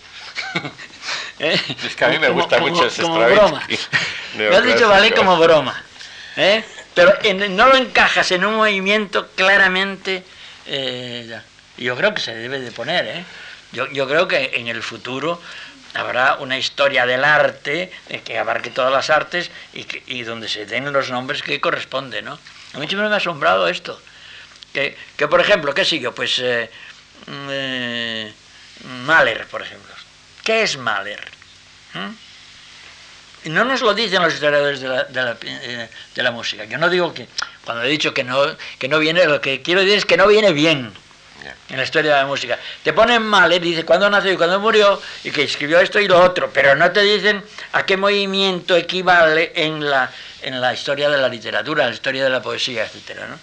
¿Eh? 1.38 1.60
Es 1.84 1.94
que 1.96 2.04
a 2.04 2.08
mí 2.08 2.18
me 2.18 2.28
Como- 2.28 2.40
gusta 2.40 2.58
como- 2.58 2.70
mucho 2.74 2.86
ese 2.86 3.02
como 3.02 3.16
Stravinsky. 3.16 3.46
broma. 3.46 3.66
Me 4.36 4.56
has 4.56 4.64
dicho 4.64 4.88
vale 4.88 5.12
como 5.12 5.36
broma. 5.38 5.82
¿eh? 6.36 6.64
Pero 6.94 7.14
en- 7.22 7.56
no 7.56 7.66
lo 7.68 7.76
encajas 7.76 8.30
en 8.32 8.44
un 8.44 8.56
movimiento 8.56 9.28
claramente. 9.34 10.22
Eh, 10.68 11.40
yo 11.76 11.96
creo 11.96 12.14
que 12.14 12.20
se 12.20 12.34
debe 12.34 12.60
de 12.60 12.70
poner. 12.72 13.06
¿eh? 13.06 13.24
Yo, 13.72 13.86
yo 13.92 14.06
creo 14.08 14.28
que 14.28 14.52
en 14.54 14.68
el 14.68 14.82
futuro 14.82 15.40
habrá 15.94 16.36
una 16.36 16.58
historia 16.58 17.06
del 17.06 17.24
arte 17.24 17.90
que 18.24 18.38
abarque 18.38 18.70
todas 18.70 18.92
las 18.92 19.10
artes 19.10 19.50
y, 19.72 19.84
que- 19.84 20.02
y 20.06 20.22
donde 20.22 20.48
se 20.48 20.66
den 20.66 20.92
los 20.92 21.10
nombres 21.10 21.42
que 21.42 21.60
corresponden. 21.60 22.24
¿no? 22.26 22.38
A 22.74 22.78
mí 22.78 22.86
siempre 22.86 23.08
me 23.08 23.14
ha 23.14 23.18
asombrado 23.18 23.68
esto. 23.68 24.00
Que, 24.72 24.96
que, 25.16 25.26
por 25.28 25.40
ejemplo, 25.40 25.72
¿qué 25.74 25.84
sigo? 25.84 26.12
Pues 26.14 26.38
eh, 26.40 26.70
mm, 27.26 27.48
eh, 27.50 28.32
Mahler, 29.06 29.46
por 29.46 29.62
ejemplo. 29.62 29.92
¿Qué 30.44 30.62
es 30.62 30.76
Mahler? 30.76 31.26
¿Mm? 31.94 32.27
No 33.44 33.64
nos 33.64 33.80
lo 33.80 33.94
dicen 33.94 34.22
los 34.22 34.34
historiadores 34.34 34.80
de 34.80 34.88
la, 34.88 35.04
de 35.04 35.22
la, 35.22 35.36
eh, 35.42 35.88
de 36.14 36.22
la 36.22 36.30
música. 36.30 36.64
Yo 36.64 36.78
no 36.78 36.90
digo 36.90 37.14
que, 37.14 37.26
cuando 37.64 37.84
he 37.84 37.88
dicho 37.88 38.12
que 38.12 38.24
no, 38.24 38.44
que 38.78 38.88
no 38.88 38.98
viene, 38.98 39.24
lo 39.26 39.40
que 39.40 39.62
quiero 39.62 39.80
decir 39.80 39.98
es 39.98 40.04
que 40.04 40.16
no 40.16 40.26
viene 40.26 40.52
bien 40.52 40.92
en 41.68 41.76
la 41.76 41.82
historia 41.84 42.14
de 42.14 42.20
la 42.22 42.26
música. 42.26 42.58
Te 42.82 42.92
ponen 42.92 43.22
Mahler, 43.22 43.60
dice 43.60 43.84
cuándo 43.84 44.08
nació 44.10 44.32
y 44.32 44.36
cuándo 44.36 44.58
murió, 44.60 45.00
y 45.24 45.30
que 45.30 45.44
escribió 45.44 45.78
esto 45.80 46.00
y 46.00 46.08
lo 46.08 46.20
otro, 46.20 46.50
pero 46.52 46.74
no 46.74 46.90
te 46.90 47.02
dicen 47.02 47.42
a 47.72 47.84
qué 47.86 47.96
movimiento 47.96 48.76
equivale 48.76 49.52
en 49.54 49.88
la, 49.88 50.10
en 50.42 50.60
la 50.60 50.72
historia 50.74 51.08
de 51.08 51.18
la 51.18 51.28
literatura, 51.28 51.84
en 51.84 51.90
la 51.90 51.94
historia 51.94 52.24
de 52.24 52.30
la 52.30 52.42
poesía, 52.42 52.84
etcétera, 52.84 53.26
¿no? 53.28 53.38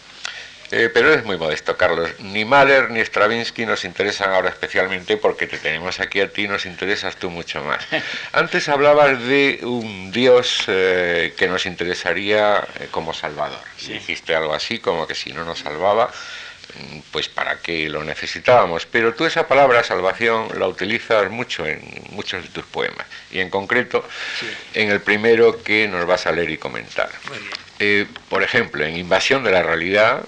Eh, 0.71 0.89
pero 0.93 1.13
es 1.13 1.23
muy 1.23 1.37
modesto, 1.37 1.77
Carlos. 1.77 2.09
Ni 2.19 2.43
Mahler 2.43 2.89
ni 2.89 2.99
Stravinsky 2.99 3.65
nos 3.65 3.85
interesan 3.85 4.31
ahora 4.31 4.49
especialmente 4.49 5.15
porque 5.15 5.45
te 5.47 5.57
tenemos 5.59 5.99
aquí 5.99 6.19
a 6.21 6.29
ti, 6.31 6.47
nos 6.47 6.65
interesas 6.65 7.17
tú 7.17 7.29
mucho 7.29 7.63
más. 7.63 7.85
Antes 8.33 8.67
hablabas 8.67 9.21
de 9.21 9.59
un 9.61 10.11
Dios 10.11 10.63
eh, 10.67 11.33
que 11.37 11.47
nos 11.47 11.65
interesaría 11.67 12.67
eh, 12.79 12.87
como 12.89 13.13
Salvador. 13.13 13.59
Sí. 13.77 13.93
Dijiste 13.93 14.35
algo 14.35 14.53
así 14.53 14.79
como 14.79 15.05
que 15.07 15.13
si 15.13 15.31
no 15.33 15.45
nos 15.45 15.59
salvaba, 15.59 16.07
mm, 16.07 16.99
pues 17.11 17.29
para 17.29 17.57
qué 17.59 17.87
lo 17.87 18.03
necesitábamos. 18.03 18.87
Pero 18.87 19.13
tú 19.13 19.25
esa 19.25 19.47
palabra 19.47 19.83
salvación 19.83 20.47
la 20.59 20.67
utilizas 20.67 21.29
mucho 21.29 21.65
en 21.67 21.79
muchos 22.09 22.41
de 22.41 22.49
tus 22.49 22.65
poemas. 22.65 23.05
Y 23.31 23.39
en 23.39 23.51
concreto 23.51 24.03
Sí. 24.39 24.47
en 24.73 24.89
el 24.89 24.99
primero 25.01 25.61
que 25.63 25.87
nos 25.87 26.07
vas 26.07 26.25
a 26.25 26.31
leer 26.31 26.49
y 26.49 26.57
comentar. 26.57 27.09
Muy 27.29 27.37
bien. 27.37 27.64
Eh, 27.79 28.05
por 28.29 28.43
ejemplo, 28.43 28.85
en 28.85 28.95
Invasión 28.97 29.43
de 29.43 29.51
la 29.51 29.63
Realidad 29.63 30.23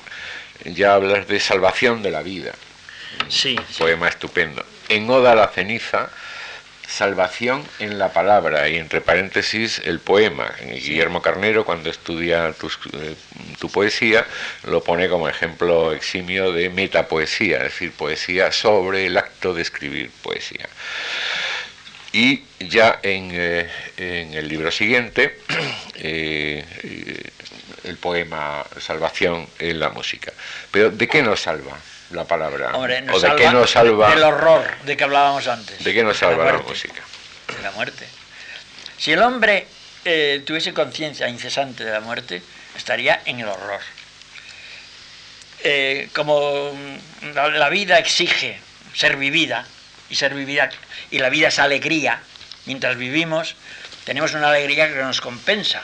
ya 0.66 0.94
hablas 0.96 1.28
de 1.28 1.40
salvación 1.40 2.04
de 2.04 2.12
la 2.12 2.22
vida, 2.22 2.54
Sí, 3.30 3.56
poema 3.78 4.08
estupendo. 4.10 4.66
En 4.90 5.10
Oda 5.10 5.32
a 5.32 5.36
la 5.36 5.48
ceniza, 5.48 6.10
salvación 6.88 7.64
en 7.80 8.00
la 8.00 8.12
palabra 8.14 8.68
y 8.70 8.78
entre 8.78 9.02
paréntesis 9.02 9.82
el 9.86 10.00
poema. 10.00 10.52
Guillermo 10.62 11.22
Carnero 11.22 11.64
cuando 11.66 11.90
estudia 11.90 12.52
tus- 12.54 12.80
eh, 12.94 13.16
tu 13.60 13.70
poesía 13.70 14.26
lo 14.64 14.84
pone 14.84 15.08
como 15.10 15.28
ejemplo 15.30 15.94
eximio 15.94 16.52
de 16.52 16.70
metapoesía, 16.70 17.58
es 17.58 17.64
decir, 17.64 17.92
poesía 17.92 18.52
sobre 18.52 19.06
el 19.06 19.18
acto 19.18 19.54
de 19.54 19.62
escribir 19.62 20.10
poesía. 20.22 20.68
Y 22.14 22.44
ya 22.60 23.00
en, 23.04 23.30
eh, 23.34 23.70
en 23.98 24.34
el 24.34 24.48
libro 24.48 24.72
siguiente, 24.72 25.38
eh, 25.96 26.64
el 27.88 27.98
poema 27.98 28.66
Salvación 28.80 29.48
en 29.60 29.80
la 29.80 29.90
música. 29.90 30.34
Pero 30.72 30.90
¿de 30.92 31.08
qué 31.08 31.22
nos 31.22 31.42
salva 31.42 31.78
la 32.12 32.26
palabra? 32.26 32.72
Hombre, 32.74 33.02
nos 33.02 33.18
¿O 33.18 33.20
de 33.20 33.28
salva 33.28 33.42
qué 33.42 33.50
nos 33.52 33.72
salva, 33.72 34.10
del 34.10 34.24
horror 34.24 34.64
de 34.86 34.98
que 34.98 35.04
hablábamos 35.04 35.48
antes. 35.48 35.84
de 35.84 35.94
qué 35.94 36.04
nos 36.04 36.22
la 36.22 36.28
salva 36.28 36.46
la, 36.46 36.58
música? 36.60 37.02
de 37.56 37.62
la 37.64 37.72
muerte. 37.72 38.08
Si 38.98 39.12
el 39.12 39.22
hombre 39.22 39.68
eh, 40.06 40.42
tuviese 40.46 40.74
conciencia 40.74 41.28
incesante 41.28 41.84
de 41.84 41.92
la 41.92 42.00
muerte, 42.00 42.42
estaría 42.76 43.22
en 43.26 43.40
el 43.40 43.48
horror. 43.48 43.82
Eh, 45.64 46.10
como 46.14 46.72
mm, 46.74 47.34
la, 47.34 47.50
la 47.50 47.70
vida 47.70 47.98
exige 48.00 48.60
ser 48.94 49.18
vivida, 49.18 49.66
y 50.10 50.16
ser 50.16 50.34
vivida, 50.34 50.70
y 51.12 51.20
la 51.20 51.30
vida 51.30 51.50
es 51.50 51.60
alegría, 51.60 52.22
mientras 52.66 52.98
vivimos, 52.98 53.56
tenemos 54.06 54.34
una 54.34 54.50
alegría 54.50 54.88
que 54.88 54.96
nos 54.96 55.22
compensa. 55.22 55.84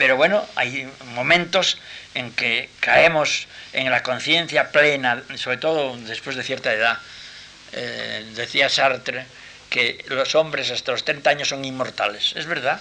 Pero 0.00 0.16
bueno, 0.16 0.46
hay 0.56 0.90
momentos 1.14 1.76
en 2.14 2.32
que 2.32 2.70
caemos 2.80 3.46
en 3.74 3.90
la 3.90 4.02
conciencia 4.02 4.72
plena, 4.72 5.22
sobre 5.36 5.58
todo 5.58 5.94
después 5.98 6.36
de 6.36 6.42
cierta 6.42 6.72
edad. 6.72 6.96
Eh, 7.72 8.24
decía 8.34 8.70
Sartre 8.70 9.26
que 9.68 10.02
los 10.08 10.34
hombres 10.36 10.70
hasta 10.70 10.92
los 10.92 11.04
30 11.04 11.28
años 11.28 11.48
son 11.48 11.66
inmortales. 11.66 12.32
Es 12.34 12.46
verdad, 12.46 12.80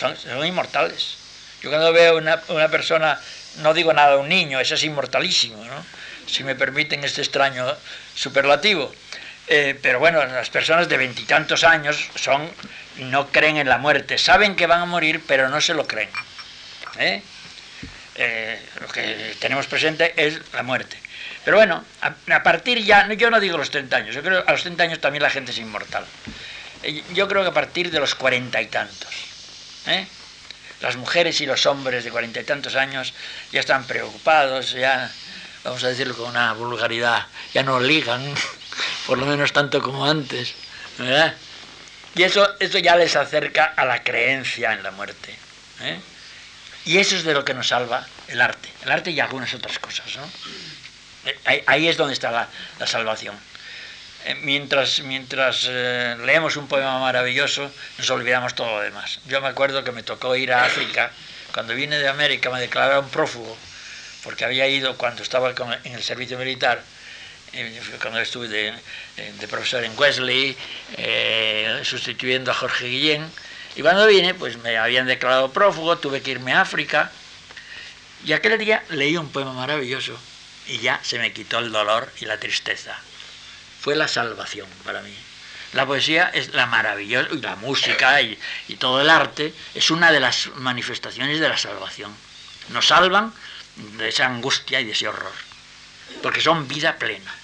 son, 0.00 0.46
inmortales. 0.46 1.16
Yo 1.62 1.68
cuando 1.68 1.92
veo 1.92 2.16
una, 2.16 2.42
una 2.48 2.70
persona, 2.70 3.20
no 3.58 3.74
digo 3.74 3.92
nada, 3.92 4.16
un 4.16 4.30
niño, 4.30 4.58
eso 4.60 4.76
es 4.76 4.82
inmortalísimo, 4.82 5.62
¿no? 5.62 5.84
si 6.26 6.42
me 6.42 6.54
permiten 6.54 7.04
este 7.04 7.20
extraño 7.20 7.66
superlativo. 8.14 8.94
Eh, 9.46 9.78
pero 9.82 9.98
bueno, 9.98 10.24
las 10.24 10.48
personas 10.50 10.88
de 10.88 10.96
veintitantos 10.96 11.64
años 11.64 12.08
son 12.14 12.50
no 12.98 13.28
creen 13.30 13.56
en 13.58 13.68
la 13.68 13.78
muerte, 13.78 14.18
saben 14.18 14.56
que 14.56 14.66
van 14.66 14.80
a 14.80 14.86
morir, 14.86 15.22
pero 15.26 15.48
no 15.48 15.60
se 15.60 15.74
lo 15.74 15.86
creen. 15.86 16.08
¿eh? 16.98 17.22
Eh, 18.16 18.62
lo 18.80 18.88
que 18.88 19.36
tenemos 19.40 19.66
presente 19.66 20.14
es 20.16 20.40
la 20.52 20.62
muerte. 20.62 20.96
Pero 21.44 21.56
bueno, 21.58 21.84
a, 22.00 22.14
a 22.34 22.42
partir 22.42 22.82
ya, 22.84 23.12
yo 23.14 23.30
no 23.30 23.40
digo 23.40 23.58
los 23.58 23.70
30 23.70 23.96
años, 23.96 24.14
yo 24.14 24.22
creo 24.22 24.42
que 24.44 24.48
a 24.48 24.52
los 24.52 24.62
30 24.62 24.82
años 24.84 25.00
también 25.00 25.22
la 25.22 25.30
gente 25.30 25.50
es 25.52 25.58
inmortal. 25.58 26.06
Eh, 26.82 27.02
Yo 27.12 27.28
creo 27.28 27.42
que 27.42 27.48
a 27.48 27.54
partir 27.54 27.90
de 27.90 28.00
los 28.00 28.14
cuarenta 28.14 28.62
y 28.62 28.66
tantos, 28.66 29.12
¿eh? 29.86 30.06
las 30.80 30.96
mujeres 30.96 31.40
y 31.40 31.46
los 31.46 31.66
hombres 31.66 32.04
de 32.04 32.10
cuarenta 32.10 32.40
y 32.40 32.44
tantos 32.44 32.76
años 32.76 33.12
ya 33.52 33.60
están 33.60 33.84
preocupados, 33.86 34.72
ya, 34.72 35.10
vamos 35.64 35.82
a 35.84 35.88
decirlo 35.88 36.16
con 36.16 36.30
una 36.30 36.52
vulgaridad, 36.52 37.26
ya 37.52 37.62
no 37.62 37.80
ligan, 37.80 38.22
por 39.06 39.18
lo 39.18 39.26
menos 39.26 39.52
tanto 39.52 39.82
como 39.82 40.06
antes, 40.06 40.54
¿verdad? 40.98 41.34
Y 42.14 42.22
eso, 42.22 42.48
eso 42.60 42.78
ya 42.78 42.96
les 42.96 43.16
acerca 43.16 43.72
a 43.76 43.84
la 43.84 44.02
creencia 44.02 44.72
en 44.72 44.82
la 44.82 44.92
muerte. 44.92 45.34
¿eh? 45.82 45.98
Y 46.84 46.98
eso 46.98 47.16
es 47.16 47.24
de 47.24 47.34
lo 47.34 47.44
que 47.44 47.54
nos 47.54 47.68
salva 47.68 48.06
el 48.28 48.40
arte. 48.40 48.68
El 48.84 48.92
arte 48.92 49.10
y 49.10 49.18
algunas 49.18 49.52
otras 49.54 49.78
cosas. 49.78 50.16
¿no? 50.16 50.30
Eh, 51.24 51.62
Ahí, 51.66 51.88
es 51.88 51.96
donde 51.96 52.14
está 52.14 52.30
la, 52.30 52.48
la 52.78 52.86
salvación. 52.86 53.34
Eh, 54.26 54.36
Mientras, 54.36 55.00
mientras 55.00 55.66
eh, 55.68 56.16
leemos 56.24 56.56
un 56.56 56.68
poema 56.68 56.98
maravilloso, 57.00 57.70
nos 57.98 58.10
olvidamos 58.10 58.54
todo 58.54 58.76
lo 58.76 58.80
demás. 58.80 59.18
Yo 59.26 59.40
me 59.40 59.48
acuerdo 59.48 59.82
que 59.82 59.92
me 59.92 60.02
tocó 60.02 60.36
ir 60.36 60.52
a 60.52 60.64
África. 60.64 61.10
Cuando 61.52 61.74
vine 61.74 61.98
de 61.98 62.08
América 62.08 62.50
me 62.50 62.60
declararon 62.60 63.08
prófugo, 63.08 63.56
porque 64.22 64.44
había 64.44 64.68
ido 64.68 64.96
cuando 64.96 65.22
estaba 65.22 65.52
en 65.84 65.94
el 65.94 66.02
servicio 66.02 66.38
militar 66.38 66.82
cuando 68.00 68.20
estuve 68.20 68.48
de, 68.48 68.74
eh, 69.16 69.34
de 69.38 69.48
profesor 69.48 69.84
en 69.84 69.96
Wesley, 69.98 70.56
eh, 70.96 71.80
sustituyendo 71.84 72.50
a 72.50 72.54
Jorge 72.54 72.86
Guillén. 72.86 73.30
Y 73.76 73.82
cuando 73.82 74.06
vine, 74.06 74.34
pues 74.34 74.56
me 74.58 74.76
habían 74.76 75.06
declarado 75.06 75.52
prófugo, 75.52 75.98
tuve 75.98 76.22
que 76.22 76.32
irme 76.32 76.52
a 76.52 76.60
África. 76.62 77.10
Y 78.24 78.32
aquel 78.32 78.58
día 78.58 78.82
leí 78.90 79.16
un 79.16 79.30
poema 79.30 79.52
maravilloso 79.52 80.18
y 80.66 80.78
ya 80.78 80.98
se 81.02 81.18
me 81.18 81.32
quitó 81.32 81.58
el 81.58 81.72
dolor 81.72 82.10
y 82.20 82.24
la 82.24 82.38
tristeza. 82.38 82.98
Fue 83.80 83.94
la 83.96 84.08
salvación 84.08 84.68
para 84.84 85.02
mí. 85.02 85.14
La 85.74 85.86
poesía 85.86 86.30
es 86.32 86.54
la 86.54 86.66
maravillosa, 86.66 87.28
y 87.32 87.40
la 87.40 87.56
música 87.56 88.22
y, 88.22 88.38
y 88.68 88.76
todo 88.76 89.00
el 89.00 89.10
arte 89.10 89.52
es 89.74 89.90
una 89.90 90.12
de 90.12 90.20
las 90.20 90.48
manifestaciones 90.56 91.40
de 91.40 91.48
la 91.48 91.58
salvación. 91.58 92.14
Nos 92.70 92.86
salvan 92.86 93.34
de 93.98 94.08
esa 94.08 94.26
angustia 94.26 94.80
y 94.80 94.84
de 94.84 94.92
ese 94.92 95.08
horror 95.08 95.32
porque 96.22 96.40
son 96.40 96.66
vida 96.68 96.96
plena. 96.96 97.34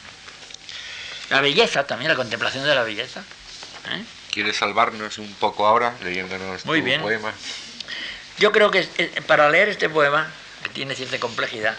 La 1.31 1.41
belleza 1.41 1.87
también, 1.87 2.11
la 2.11 2.17
contemplación 2.17 2.65
de 2.65 2.75
la 2.75 2.83
belleza. 2.83 3.21
¿eh? 3.91 4.03
¿Quieres 4.33 4.57
salvarnos 4.57 5.19
un 5.19 5.33
poco 5.35 5.67
ahora 5.67 5.95
leyéndonos 6.03 6.65
Muy 6.67 6.81
tu 6.81 6.85
bien. 6.85 7.01
poema? 7.01 7.33
Yo 8.39 8.53
creo 8.53 8.71
que 8.71 8.89
eh, 8.99 9.23
para 9.27 9.49
leer 9.49 9.69
este 9.69 9.89
poema, 9.89 10.31
que 10.63 10.71
tiene 10.71 10.95
cierta 10.95 11.19
complejidad, 11.19 11.77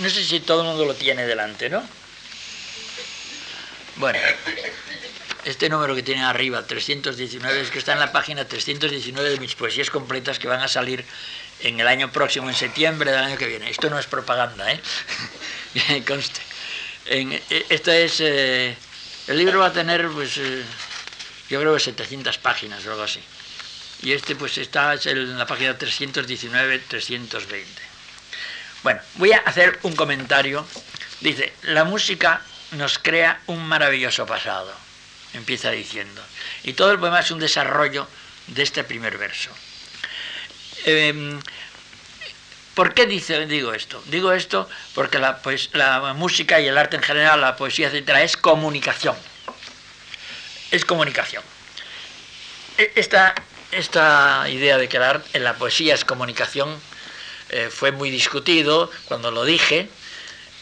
no 0.00 0.08
sé 0.08 0.24
si 0.24 0.40
todo 0.40 0.62
el 0.62 0.68
mundo 0.68 0.84
lo 0.84 0.94
tiene 0.94 1.26
delante, 1.26 1.68
¿no? 1.68 1.82
Bueno, 3.96 4.18
este 5.44 5.68
número 5.68 5.94
que 5.94 6.02
tiene 6.02 6.24
arriba, 6.24 6.66
319, 6.66 7.60
es 7.60 7.70
que 7.70 7.78
está 7.78 7.92
en 7.92 8.00
la 8.00 8.10
página 8.12 8.46
319 8.46 9.30
de 9.30 9.38
mis 9.38 9.54
poesías 9.54 9.90
completas 9.90 10.38
que 10.38 10.48
van 10.48 10.60
a 10.60 10.68
salir 10.68 11.04
en 11.60 11.78
el 11.78 11.86
año 11.86 12.10
próximo, 12.10 12.48
en 12.48 12.54
septiembre 12.54 13.10
del 13.12 13.22
año 13.22 13.36
que 13.38 13.46
viene. 13.46 13.70
Esto 13.70 13.88
no 13.90 13.98
es 13.98 14.06
propaganda, 14.06 14.72
¿eh? 14.72 14.80
Conste. 16.06 16.40
E, 17.06 17.42
esto 17.68 17.92
es... 17.92 18.20
Eh, 18.20 18.76
el 19.26 19.38
libro 19.38 19.60
va 19.60 19.66
a 19.66 19.72
tener, 19.72 20.08
pues, 20.08 20.36
eh, 20.36 20.62
yo 21.48 21.60
creo 21.60 21.74
que 21.74 21.80
700 21.80 22.38
páginas 22.38 22.84
o 22.86 22.90
algo 22.90 23.02
así. 23.04 23.20
Y 24.02 24.12
este, 24.12 24.36
pues, 24.36 24.58
está 24.58 24.94
en 25.04 25.38
la 25.38 25.46
página 25.46 25.78
319-320. 25.78 27.64
Bueno, 28.82 29.00
voy 29.14 29.32
a 29.32 29.38
hacer 29.38 29.78
un 29.82 29.96
comentario. 29.96 30.66
Dice, 31.20 31.54
la 31.62 31.84
música 31.84 32.42
nos 32.72 32.98
crea 32.98 33.40
un 33.46 33.66
maravilloso 33.66 34.26
pasado, 34.26 34.72
empieza 35.32 35.70
diciendo. 35.70 36.22
Y 36.64 36.74
todo 36.74 36.92
el 36.92 36.98
poema 36.98 37.20
es 37.20 37.30
un 37.30 37.38
desarrollo 37.38 38.06
de 38.48 38.62
este 38.62 38.84
primer 38.84 39.16
verso. 39.16 39.50
Em, 40.84 41.40
¿Por 42.74 42.92
qué 42.92 43.06
digo 43.06 43.72
esto? 43.72 44.02
Digo 44.06 44.32
esto 44.32 44.68
porque 44.94 45.18
la, 45.18 45.38
pues, 45.38 45.70
la 45.72 46.12
música 46.14 46.60
y 46.60 46.66
el 46.66 46.76
arte 46.76 46.96
en 46.96 47.02
general, 47.02 47.40
la 47.40 47.56
poesía, 47.56 47.86
etcétera, 47.86 48.22
es 48.22 48.36
comunicación. 48.36 49.16
Es 50.72 50.84
comunicación. 50.84 51.44
E, 52.76 52.90
esta, 52.96 53.34
esta 53.70 54.48
idea 54.48 54.76
de 54.76 54.88
que 54.88 54.98
la, 54.98 55.22
la 55.34 55.54
poesía 55.54 55.94
es 55.94 56.04
comunicación 56.04 56.80
eh, 57.50 57.70
fue 57.70 57.92
muy 57.92 58.10
discutido 58.10 58.90
cuando 59.04 59.30
lo 59.30 59.44
dije 59.44 59.88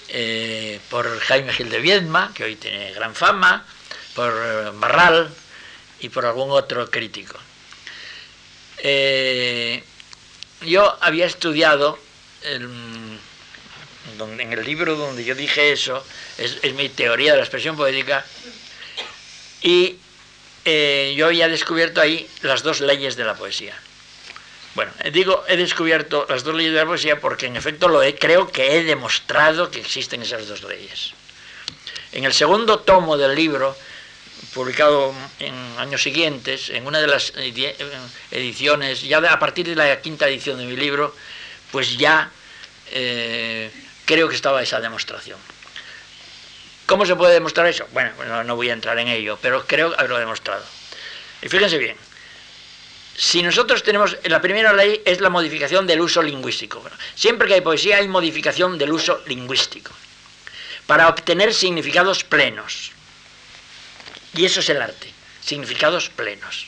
eh, 0.08 0.78
por 0.90 1.18
Jaime 1.20 1.54
Gil 1.54 1.70
de 1.70 1.78
Viedma, 1.78 2.32
que 2.34 2.44
hoy 2.44 2.56
tiene 2.56 2.92
gran 2.92 3.14
fama, 3.14 3.64
por 4.14 4.30
eh, 4.30 4.70
Barral 4.74 5.32
y 6.00 6.10
por 6.10 6.26
algún 6.26 6.50
otro 6.50 6.90
crítico. 6.90 7.38
Yo 10.64 10.96
había 11.00 11.26
estudiado 11.26 11.98
en 12.42 13.18
el 14.52 14.64
libro 14.64 14.96
donde 14.96 15.24
yo 15.24 15.34
dije 15.34 15.72
eso, 15.72 16.04
es, 16.38 16.62
mi 16.74 16.88
teoría 16.88 17.32
de 17.32 17.38
la 17.38 17.44
expresión 17.44 17.76
poética, 17.76 18.24
y 19.62 19.96
yo 21.16 21.26
había 21.26 21.48
descubierto 21.48 22.00
ahí 22.00 22.28
las 22.42 22.62
dos 22.62 22.80
leyes 22.80 23.16
de 23.16 23.24
la 23.24 23.34
poesía. 23.34 23.74
Bueno, 24.74 24.90
eh, 25.00 25.10
digo, 25.10 25.44
he 25.48 25.56
descubierto 25.56 26.26
las 26.28 26.44
dos 26.44 26.54
leyes 26.54 26.72
de 26.72 26.78
la 26.78 26.86
poesía 26.86 27.20
porque 27.20 27.46
en 27.46 27.56
efecto 27.56 27.88
lo 27.88 28.02
he, 28.02 28.14
creo 28.14 28.48
que 28.48 28.76
he 28.76 28.84
demostrado 28.84 29.70
que 29.70 29.80
existen 29.80 30.22
esas 30.22 30.48
dos 30.48 30.62
leyes. 30.62 31.12
En 32.12 32.24
el 32.24 32.32
segundo 32.32 32.78
tomo 32.80 33.18
del 33.18 33.34
libro, 33.34 33.76
publicado 34.54 35.14
en 35.38 35.54
años 35.78 36.02
siguientes, 36.02 36.70
en 36.70 36.86
una 36.86 37.00
de 37.00 37.06
las 37.06 37.32
ediciones, 38.30 39.02
ya 39.02 39.18
a 39.18 39.38
partir 39.38 39.66
de 39.66 39.74
la 39.74 40.00
quinta 40.00 40.28
edición 40.28 40.58
de 40.58 40.66
mi 40.66 40.76
libro, 40.76 41.14
pues 41.70 41.96
ya 41.96 42.30
eh, 42.90 43.70
creo 44.04 44.28
que 44.28 44.34
estaba 44.34 44.62
esa 44.62 44.80
demostración. 44.80 45.38
¿Cómo 46.86 47.06
se 47.06 47.16
puede 47.16 47.34
demostrar 47.34 47.66
eso? 47.66 47.86
Bueno, 47.92 48.10
no, 48.26 48.44
no 48.44 48.56
voy 48.56 48.68
a 48.68 48.72
entrar 48.72 48.98
en 48.98 49.08
ello, 49.08 49.38
pero 49.40 49.66
creo 49.66 49.94
haberlo 49.96 50.18
demostrado. 50.18 50.64
Y 51.40 51.48
fíjense 51.48 51.78
bien, 51.78 51.96
si 53.16 53.42
nosotros 53.42 53.82
tenemos, 53.82 54.16
la 54.24 54.40
primera 54.40 54.72
ley 54.72 55.02
es 55.04 55.20
la 55.20 55.30
modificación 55.30 55.86
del 55.86 56.00
uso 56.00 56.22
lingüístico. 56.22 56.82
Siempre 57.14 57.46
que 57.46 57.54
hay 57.54 57.60
poesía 57.60 57.98
hay 57.98 58.08
modificación 58.08 58.78
del 58.78 58.92
uso 58.92 59.22
lingüístico 59.26 59.92
para 60.86 61.08
obtener 61.08 61.54
significados 61.54 62.24
plenos. 62.24 62.92
Y 64.34 64.44
eso 64.44 64.60
es 64.60 64.68
el 64.68 64.80
arte, 64.80 65.12
significados 65.44 66.08
plenos. 66.08 66.66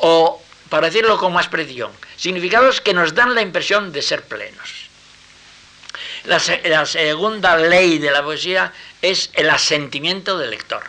O, 0.00 0.42
para 0.68 0.88
decirlo 0.88 1.18
con 1.18 1.32
más 1.32 1.48
precisión, 1.48 1.92
significados 2.16 2.80
que 2.80 2.94
nos 2.94 3.14
dan 3.14 3.34
la 3.34 3.42
impresión 3.42 3.92
de 3.92 4.02
ser 4.02 4.22
plenos. 4.24 4.90
La, 6.24 6.38
segunda 6.86 7.56
ley 7.56 7.98
de 7.98 8.10
la 8.10 8.22
poesía 8.22 8.72
es 9.00 9.30
el 9.34 9.48
asentimiento 9.48 10.36
del 10.38 10.50
lector. 10.50 10.82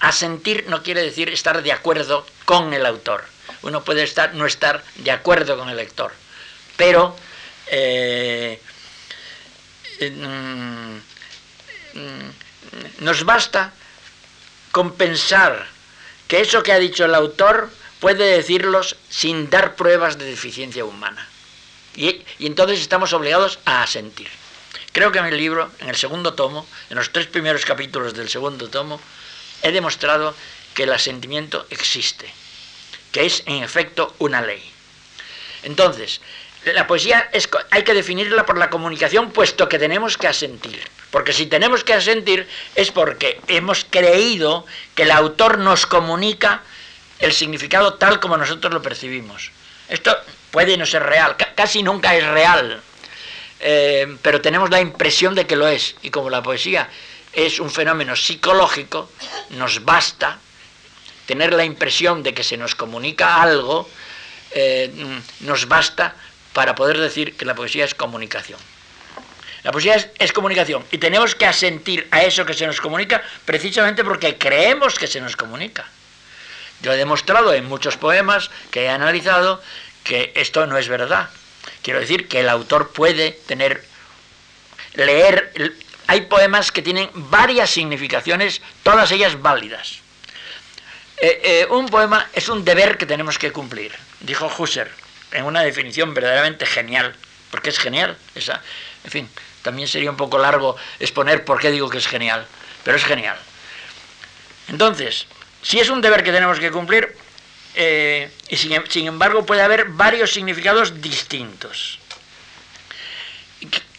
Asentir 0.00 0.66
no 0.68 0.82
quiere 0.82 1.02
decir 1.02 1.28
estar 1.28 1.62
de 1.62 1.72
acuerdo 1.72 2.26
con 2.44 2.72
el 2.72 2.86
autor. 2.86 3.24
Uno 3.62 3.84
puede 3.84 4.02
estar, 4.02 4.34
no 4.34 4.46
estar 4.46 4.82
de 4.96 5.10
acuerdo 5.10 5.58
con 5.58 5.68
el 5.68 5.76
lector, 5.76 6.12
pero 6.76 7.16
eh, 7.66 8.60
mm, 10.00 10.96
nos 13.00 13.24
basta 13.24 13.72
con 14.74 14.94
pensar 14.94 15.68
que 16.26 16.40
eso 16.40 16.64
que 16.64 16.72
ha 16.72 16.80
dicho 16.80 17.04
el 17.04 17.14
autor 17.14 17.70
puede 18.00 18.24
decirlos 18.24 18.96
sin 19.08 19.48
dar 19.48 19.76
pruebas 19.76 20.18
de 20.18 20.24
deficiencia 20.24 20.84
humana. 20.84 21.28
Y, 21.94 22.24
y, 22.40 22.46
entonces 22.46 22.80
estamos 22.80 23.12
obligados 23.12 23.60
a 23.66 23.84
asentir. 23.84 24.28
Creo 24.90 25.12
que 25.12 25.20
en 25.20 25.26
el 25.26 25.36
libro, 25.36 25.70
en 25.78 25.90
el 25.90 25.94
segundo 25.94 26.34
tomo, 26.34 26.66
en 26.90 26.96
los 26.96 27.12
tres 27.12 27.28
primeros 27.28 27.64
capítulos 27.64 28.14
del 28.14 28.28
segundo 28.28 28.68
tomo, 28.68 29.00
he 29.62 29.70
demostrado 29.70 30.34
que 30.74 30.82
el 30.82 30.92
asentimiento 30.92 31.68
existe, 31.70 32.28
que 33.12 33.26
es 33.26 33.44
en 33.46 33.62
efecto 33.62 34.16
una 34.18 34.42
ley. 34.42 34.72
Entonces, 35.62 36.20
la 36.64 36.88
poesía 36.88 37.30
es, 37.32 37.48
hay 37.70 37.84
que 37.84 37.94
definirla 37.94 38.44
por 38.44 38.58
la 38.58 38.70
comunicación, 38.70 39.30
puesto 39.30 39.68
que 39.68 39.78
tenemos 39.78 40.18
que 40.18 40.26
asentir. 40.26 40.82
Porque 41.14 41.32
si 41.32 41.46
tenemos 41.46 41.84
que 41.84 41.94
asentir 41.94 42.44
es 42.74 42.90
porque 42.90 43.40
hemos 43.46 43.86
creído 43.88 44.66
que 44.96 45.04
el 45.04 45.12
autor 45.12 45.58
nos 45.58 45.86
comunica 45.86 46.64
el 47.20 47.32
significado 47.32 47.94
tal 47.94 48.18
como 48.18 48.36
nosotros 48.36 48.74
lo 48.74 48.82
percibimos. 48.82 49.52
Esto 49.88 50.10
puede 50.50 50.76
no 50.76 50.84
ser 50.84 51.04
real, 51.04 51.36
casi 51.54 51.84
nunca 51.84 52.16
es 52.16 52.26
real, 52.26 52.82
eh, 53.60 54.16
pero 54.22 54.40
tenemos 54.40 54.70
la 54.70 54.80
impresión 54.80 55.36
de 55.36 55.46
que 55.46 55.54
lo 55.54 55.68
es. 55.68 55.94
Y 56.02 56.10
como 56.10 56.30
la 56.30 56.42
poesía 56.42 56.88
es 57.32 57.60
un 57.60 57.70
fenómeno 57.70 58.16
psicológico, 58.16 59.08
nos 59.50 59.84
basta 59.84 60.40
tener 61.26 61.52
la 61.52 61.64
impresión 61.64 62.24
de 62.24 62.34
que 62.34 62.42
se 62.42 62.56
nos 62.56 62.74
comunica 62.74 63.40
algo, 63.40 63.88
eh, 64.50 64.90
nos 65.38 65.68
basta 65.68 66.16
para 66.52 66.74
poder 66.74 66.98
decir 66.98 67.36
que 67.36 67.44
la 67.44 67.54
poesía 67.54 67.84
es 67.84 67.94
comunicación. 67.94 68.58
La 69.64 69.72
poesía 69.72 69.96
es, 70.18 70.32
comunicación 70.32 70.84
y 70.92 70.98
tenemos 70.98 71.34
que 71.34 71.46
asentir 71.46 72.06
a 72.10 72.22
eso 72.22 72.44
que 72.44 72.52
se 72.52 72.66
nos 72.66 72.82
comunica 72.82 73.22
precisamente 73.46 74.04
porque 74.04 74.36
creemos 74.36 74.98
que 74.98 75.06
se 75.06 75.22
nos 75.22 75.36
comunica. 75.36 75.86
Yo 76.82 76.92
he 76.92 76.98
demostrado 76.98 77.54
en 77.54 77.64
muchos 77.64 77.96
poemas 77.96 78.50
que 78.70 78.84
he 78.84 78.88
analizado 78.90 79.62
que 80.04 80.32
esto 80.34 80.66
no 80.66 80.76
es 80.76 80.88
verdad. 80.88 81.30
Quiero 81.82 81.98
decir 81.98 82.28
que 82.28 82.40
el 82.40 82.50
autor 82.50 82.92
puede 82.92 83.32
tener, 83.46 83.82
leer 84.94 85.52
hay 86.08 86.20
poemas 86.22 86.70
que 86.70 86.82
tienen 86.82 87.08
varias 87.14 87.70
significaciones, 87.70 88.60
todas 88.82 89.10
ellas 89.12 89.40
válidas. 89.40 90.00
Eh, 91.16 91.40
eh, 91.42 91.66
un 91.70 91.88
poema 91.88 92.28
es 92.34 92.50
un 92.50 92.66
deber 92.66 92.98
que 92.98 93.06
tenemos 93.06 93.38
que 93.38 93.50
cumplir, 93.50 93.92
dijo 94.20 94.52
Husserl, 94.58 94.90
en 95.32 95.46
una 95.46 95.62
definición 95.62 96.12
verdaderamente 96.12 96.66
genial, 96.66 97.16
porque 97.50 97.70
es 97.70 97.78
genial, 97.78 98.18
esa, 98.34 98.60
en 99.04 99.10
fin, 99.10 99.28
también 99.64 99.88
sería 99.88 100.10
un 100.10 100.16
poco 100.16 100.38
largo 100.38 100.76
exponer 101.00 101.44
por 101.44 101.58
qué 101.58 101.70
digo 101.70 101.88
que 101.88 101.98
es 101.98 102.06
genial, 102.06 102.46
pero 102.84 102.98
es 102.98 103.04
genial. 103.04 103.36
Entonces, 104.68 105.26
si 105.62 105.80
es 105.80 105.88
un 105.88 106.02
deber 106.02 106.22
que 106.22 106.32
tenemos 106.32 106.60
que 106.60 106.70
cumplir, 106.70 107.16
eh, 107.74 108.30
y 108.48 108.56
sin 108.56 109.06
embargo 109.06 109.44
puede 109.46 109.62
haber 109.62 109.86
varios 109.86 110.32
significados 110.32 111.00
distintos. 111.00 111.98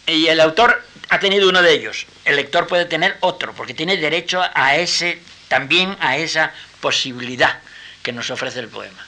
Y 0.06 0.28
el 0.28 0.40
autor 0.40 0.84
ha 1.08 1.18
tenido 1.18 1.48
uno 1.48 1.60
de 1.60 1.72
ellos. 1.72 2.06
El 2.24 2.36
lector 2.36 2.68
puede 2.68 2.84
tener 2.84 3.16
otro, 3.20 3.52
porque 3.52 3.74
tiene 3.74 3.96
derecho 3.96 4.40
a 4.54 4.76
ese, 4.76 5.20
también 5.48 5.96
a 5.98 6.16
esa 6.16 6.52
posibilidad 6.80 7.58
que 8.04 8.12
nos 8.12 8.30
ofrece 8.30 8.60
el 8.60 8.68
poema. 8.68 9.04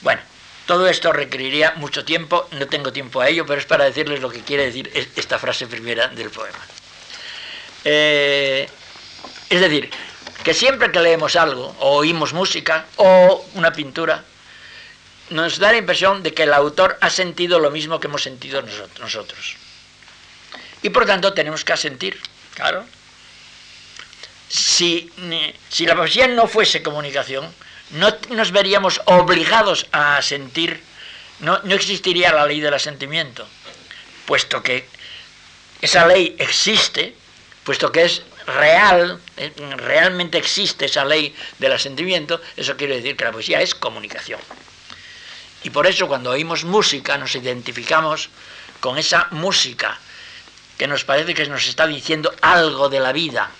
Bueno, 0.00 0.22
todo 0.66 0.88
esto 0.88 1.12
requeriría 1.12 1.74
mucho 1.76 2.04
tiempo, 2.04 2.48
no 2.52 2.66
tengo 2.66 2.92
tiempo 2.92 3.20
a 3.20 3.28
ello, 3.28 3.46
pero 3.46 3.60
es 3.60 3.66
para 3.66 3.84
decirles 3.84 4.20
lo 4.20 4.30
que 4.30 4.40
quiere 4.40 4.66
decir 4.66 4.90
esta 5.14 5.38
frase 5.38 5.66
primera 5.66 6.08
del 6.08 6.30
poema. 6.30 6.58
Eh, 7.84 8.68
es 9.48 9.60
decir, 9.60 9.88
que 10.42 10.52
siempre 10.54 10.90
que 10.90 11.00
leemos 11.00 11.36
algo, 11.36 11.74
o 11.78 11.96
oímos 11.96 12.32
música, 12.32 12.86
o 12.96 13.46
una 13.54 13.72
pintura, 13.72 14.24
nos 15.30 15.58
da 15.58 15.70
la 15.70 15.78
impresión 15.78 16.22
de 16.22 16.34
que 16.34 16.44
el 16.44 16.52
autor 16.52 16.98
ha 17.00 17.10
sentido 17.10 17.60
lo 17.60 17.70
mismo 17.70 18.00
que 18.00 18.08
hemos 18.08 18.22
sentido 18.22 18.62
nosotros. 19.00 19.56
Y 20.82 20.90
por 20.90 21.06
tanto 21.06 21.32
tenemos 21.32 21.64
que 21.64 21.72
asentir, 21.72 22.20
claro. 22.54 22.84
Si, 24.48 25.10
si 25.68 25.86
la 25.86 25.96
poesía 25.96 26.28
no 26.28 26.46
fuese 26.46 26.82
comunicación, 26.82 27.52
no 27.90 28.16
nos 28.30 28.52
veríamos 28.52 29.00
obligados 29.06 29.86
a 29.92 30.16
asentir, 30.16 30.82
no, 31.40 31.60
no 31.62 31.74
existiría 31.74 32.32
la 32.32 32.46
ley 32.46 32.60
del 32.60 32.74
asentimiento, 32.74 33.46
puesto 34.26 34.62
que 34.62 34.88
esa 35.80 36.06
ley 36.06 36.34
existe, 36.38 37.14
puesto 37.64 37.92
que 37.92 38.04
es 38.04 38.22
real, 38.46 39.20
eh, 39.36 39.52
realmente 39.76 40.38
existe 40.38 40.86
esa 40.86 41.04
ley 41.04 41.34
del 41.58 41.72
asentimiento, 41.72 42.40
eso 42.56 42.76
quiere 42.76 42.96
decir 42.96 43.16
que 43.16 43.24
la 43.24 43.32
poesía 43.32 43.60
es 43.60 43.74
comunicación. 43.74 44.40
Y 45.62 45.70
por 45.70 45.86
eso 45.86 46.06
cuando 46.06 46.30
oímos 46.30 46.64
música 46.64 47.18
nos 47.18 47.34
identificamos 47.34 48.30
con 48.80 48.98
esa 48.98 49.28
música 49.32 49.98
que 50.78 50.86
nos 50.86 51.04
parece 51.04 51.34
que 51.34 51.46
nos 51.46 51.66
está 51.66 51.86
diciendo 51.86 52.34
algo 52.40 52.88
de 52.88 53.00
la 53.00 53.12
vida. 53.12 53.50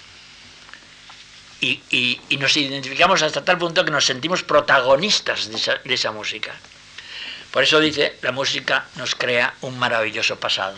Y, 1.61 2.21
nos 2.39 2.57
identificamos 2.57 3.23
hasta 3.23 3.45
tal 3.45 3.59
punto 3.59 3.85
que 3.85 3.91
nos 3.91 4.05
sentimos 4.05 4.43
protagonistas 4.43 5.51
de 5.51 5.95
esa, 5.95 6.13
música. 6.13 6.55
Por 7.51 7.63
eso 7.63 7.81
dice, 7.81 8.19
la 8.23 8.33
música 8.33 8.85
nos 8.97 9.15
crea 9.15 9.55
un 9.63 9.79
maravilloso 9.79 10.39
pasado. 10.39 10.77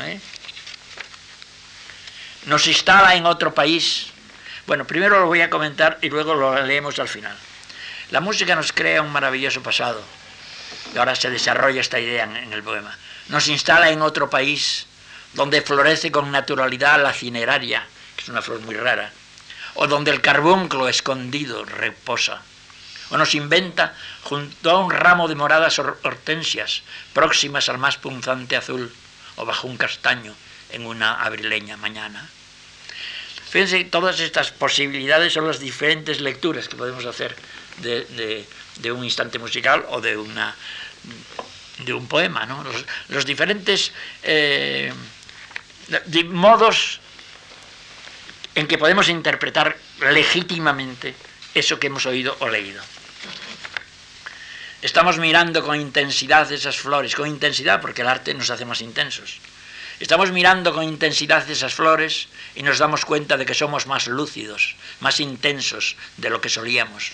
¿Eh? 0.00 0.20
Nos 2.46 2.66
instala 2.66 3.14
en 3.14 3.26
otro 3.26 3.54
país. 3.54 4.08
Bueno, 4.66 4.86
primero 4.86 5.20
lo 5.20 5.26
voy 5.26 5.40
a 5.40 5.50
comentar 5.50 5.98
y 6.02 6.10
luego 6.10 6.34
lo 6.34 6.60
leemos 6.66 6.98
al 6.98 7.08
final. 7.08 7.36
La 8.10 8.20
música 8.20 8.54
nos 8.56 8.72
crea 8.72 9.02
un 9.02 9.12
maravilloso 9.12 9.62
pasado. 9.62 10.02
Y 10.94 10.98
ahora 10.98 11.14
se 11.14 11.30
desarrolla 11.30 11.80
esta 11.80 12.00
idea 12.00 12.24
en 12.24 12.52
el 12.52 12.62
poema 12.62 12.96
nos 13.28 13.48
instala 13.48 13.90
en 13.90 14.02
otro 14.02 14.30
país 14.30 14.86
donde 15.34 15.62
florece 15.62 16.10
con 16.12 16.30
naturalidad 16.30 17.02
la 17.02 17.12
cineraria, 17.12 17.86
una 18.28 18.42
flor 18.42 18.60
muy 18.60 18.74
rara, 18.74 19.12
o 19.74 19.86
donde 19.86 20.10
el 20.10 20.20
carbunclo 20.20 20.88
escondido 20.88 21.64
reposa, 21.64 22.42
o 23.10 23.16
nos 23.16 23.34
inventa 23.34 23.94
junto 24.24 24.70
a 24.70 24.78
un 24.78 24.90
ramo 24.90 25.28
de 25.28 25.34
moradas 25.34 25.78
hortensias, 25.78 26.82
próximas 27.12 27.68
al 27.68 27.78
más 27.78 27.96
punzante 27.96 28.56
azul, 28.56 28.92
o 29.36 29.44
bajo 29.44 29.68
un 29.68 29.76
castaño 29.76 30.34
en 30.70 30.86
una 30.86 31.22
abrileña 31.22 31.76
mañana. 31.76 32.28
Fíjense, 33.48 33.84
todas 33.84 34.18
estas 34.20 34.50
posibilidades 34.50 35.32
son 35.32 35.46
las 35.46 35.60
diferentes 35.60 36.20
lecturas 36.20 36.68
que 36.68 36.76
podemos 36.76 37.04
hacer 37.04 37.36
de, 37.78 38.44
de 38.80 38.92
un 38.92 39.04
instante 39.04 39.38
musical 39.38 39.86
o 39.90 40.00
de 40.00 40.16
una 40.16 40.54
de 41.84 41.92
un 41.92 42.06
poema, 42.06 42.46
¿no? 42.46 42.64
los, 43.08 43.26
diferentes 43.26 43.92
eh, 44.22 44.92
modos 46.26 47.00
en 48.56 48.66
que 48.66 48.78
podemos 48.78 49.08
interpretar 49.08 49.76
legítimamente 50.00 51.14
eso 51.54 51.78
que 51.78 51.86
hemos 51.86 52.06
oído 52.06 52.36
o 52.40 52.48
leído. 52.48 52.82
Estamos 54.80 55.18
mirando 55.18 55.62
con 55.62 55.78
intensidad 55.78 56.50
esas 56.50 56.76
flores, 56.76 57.14
con 57.14 57.28
intensidad 57.28 57.80
porque 57.80 58.00
el 58.00 58.08
arte 58.08 58.32
nos 58.32 58.50
hace 58.50 58.64
más 58.64 58.80
intensos. 58.80 59.40
Estamos 60.00 60.32
mirando 60.32 60.72
con 60.72 60.84
intensidad 60.84 61.48
esas 61.48 61.74
flores 61.74 62.28
y 62.54 62.62
nos 62.62 62.78
damos 62.78 63.04
cuenta 63.04 63.36
de 63.36 63.44
que 63.44 63.54
somos 63.54 63.86
más 63.86 64.06
lúcidos, 64.06 64.76
más 65.00 65.20
intensos 65.20 65.96
de 66.16 66.30
lo 66.30 66.40
que 66.40 66.48
solíamos. 66.48 67.12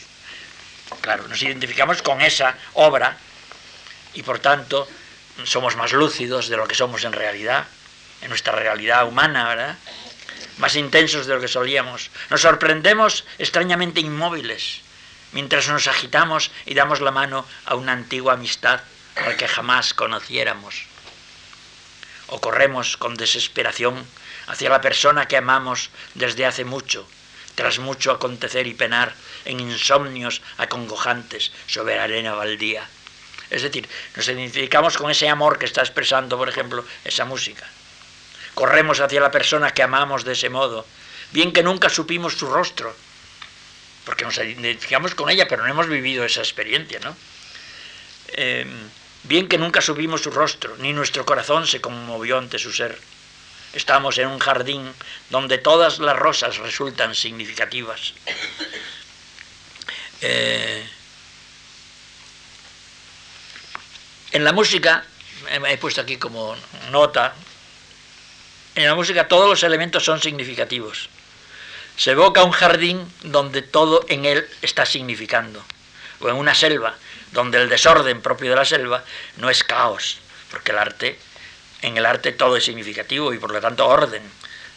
Claro, 1.01 1.27
nos 1.27 1.43
identificamos 1.43 2.03
con 2.03 2.21
esa 2.21 2.57
obra 2.75 3.19
y 4.15 4.23
por 4.23 4.39
tanto 4.39 4.87
somos 5.45 5.75
más 5.75 5.93
lúcidos 5.93 6.49
de 6.49 6.57
lo 6.57 6.69
que 6.69 6.75
somos 6.75 7.03
en 7.03 7.13
realidad, 7.13 7.67
en 8.21 8.29
nuestra 8.29 8.55
realidad 8.55 9.09
humana, 9.09 9.49
¿verdad? 9.49 9.79
Más 10.59 10.77
intensos 10.77 11.27
de 11.27 11.35
lo 11.35 11.41
que 11.41 11.49
solíamos. 11.49 12.11
Nos 12.31 12.43
sorprendemos 12.43 13.25
extrañamente 13.39 14.01
inmóviles 14.01 14.83
mientras 15.33 15.69
nos 15.69 15.89
agitamos 15.89 16.51
y 16.67 16.75
damos 16.75 17.01
la 17.01 17.11
mano 17.11 17.47
a 17.65 17.75
una 17.75 17.93
antigua 17.93 18.35
amistad 18.35 18.81
al 19.17 19.37
que 19.37 19.49
jamás 19.49 19.95
conociéramos. 19.95 20.85
O 22.29 22.41
corremos 22.41 22.97
con 22.97 23.17
desesperación 23.17 24.07
hacia 24.47 24.71
la 24.71 24.81
persona 24.81 25.27
que 25.27 25.37
amamos 25.37 25.91
desde 26.15 26.47
hace 26.47 26.65
mucho, 26.65 27.07
tras 27.55 27.79
mucho 27.79 28.13
acontecer 28.13 28.67
y 28.67 28.75
penar 28.75 29.15
en 29.45 29.61
insomnios 29.61 30.41
acongojantes 30.57 31.53
sobre 31.67 31.99
arena 31.99 32.35
baldía. 32.35 32.89
Es 33.51 33.63
decir, 33.63 33.89
nos 34.17 34.29
identificamos 34.29 34.97
con 34.97 35.11
ese 35.11 35.29
amor 35.29 35.59
que 35.59 35.67
está 35.67 35.83
expresando, 35.83 36.39
por 36.39 36.49
ejemplo, 36.49 36.85
esa 37.05 37.27
música. 37.27 37.69
Corremos 38.55 39.01
hacia 39.01 39.21
la 39.21 39.31
persona 39.31 39.73
que 39.73 39.83
amamos 39.83 40.25
de 40.25 40.33
ese 40.33 40.51
modo, 40.51 40.87
bien 41.33 41.53
que 41.53 41.63
nunca 41.63 41.89
supimos 41.89 42.35
su 42.35 42.47
rostro, 42.47 42.95
porque 44.05 44.25
nos 44.25 44.37
identificamos 44.39 45.15
con 45.15 45.31
ella, 45.31 45.49
pero 45.49 45.63
no 45.63 45.71
hemos 45.71 45.89
vivido 45.89 46.25
esa 46.25 46.41
experiencia, 46.41 47.01
¿no? 47.01 47.17
Em, 48.29 48.69
bien 49.25 49.49
que 49.49 49.59
nunca 49.59 49.81
supimos 49.81 50.23
su 50.23 50.31
rostro, 50.31 50.77
ni 50.79 50.93
nuestro 50.93 51.25
corazón 51.25 51.67
se 51.67 51.81
conmovió 51.81 52.39
ante 52.39 52.59
su 52.59 52.73
ser. 52.73 52.99
Estamos 53.73 54.19
en 54.19 54.29
un 54.29 54.39
jardín 54.39 54.93
donde 55.31 55.59
todas 55.59 55.99
las 55.99 56.17
rosas 56.17 56.59
resultan 56.59 57.15
significativas. 57.15 58.13
Eh, 60.25 60.87
En 64.33 64.45
la 64.45 64.53
música, 64.53 65.05
he 65.69 65.77
puesto 65.77 66.01
aquí 66.01 66.17
como 66.17 66.57
nota, 66.91 67.35
en 68.75 68.87
la 68.87 68.95
música 68.95 69.29
todos 69.29 69.49
los 69.49 69.63
elementos 69.63 70.05
son 70.05 70.21
significativos. 70.21 71.09
Se 71.97 72.13
evoca 72.13 72.43
un 72.43 72.53
jardín 72.53 73.07
donde 73.23 73.63
todo 73.63 74.05
en 74.09 74.25
él 74.25 74.49
está 74.63 74.87
significando, 74.87 75.63
o 76.21 76.29
en 76.29 76.37
una 76.37 76.55
selva, 76.55 76.95
donde 77.33 77.61
el 77.61 77.69
desorden 77.69 78.23
propio 78.23 78.51
de 78.51 78.57
la 78.57 78.65
selva 78.65 79.05
no 79.37 79.51
es 79.51 79.63
caos, 79.65 80.19
porque 80.51 80.73
el 80.73 80.79
arte, 80.79 81.19
en 81.83 81.97
el 81.97 82.07
arte 82.07 82.33
todo 82.33 82.57
es 82.57 82.65
significativo 82.65 83.33
y 83.33 83.39
por 83.39 83.53
lo 83.53 83.61
tanto 83.61 83.87
orden. 83.87 84.23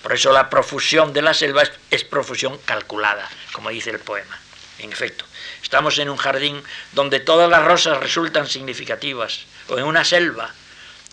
Por 0.03 0.13
eso 0.13 0.31
la 0.31 0.49
profusión 0.49 1.13
de 1.13 1.21
la 1.21 1.33
selva 1.33 1.63
es, 1.63 1.71
es 1.89 2.03
profusión 2.03 2.57
calculada, 2.65 3.29
como 3.53 3.69
dice 3.69 3.89
el 3.89 3.99
poema. 3.99 4.37
En 4.77 4.91
efecto, 4.91 5.25
Estamos 5.65 5.97
en 5.97 6.09
un 6.09 6.17
jardín 6.17 6.61
donde 6.91 7.19
todas 7.19 7.49
las 7.49 7.65
rosas 7.65 7.99
resultan 7.99 8.47
significativas, 8.47 9.45
o 9.67 9.79
en 9.79 9.85
una 9.85 10.05
selva, 10.05 10.53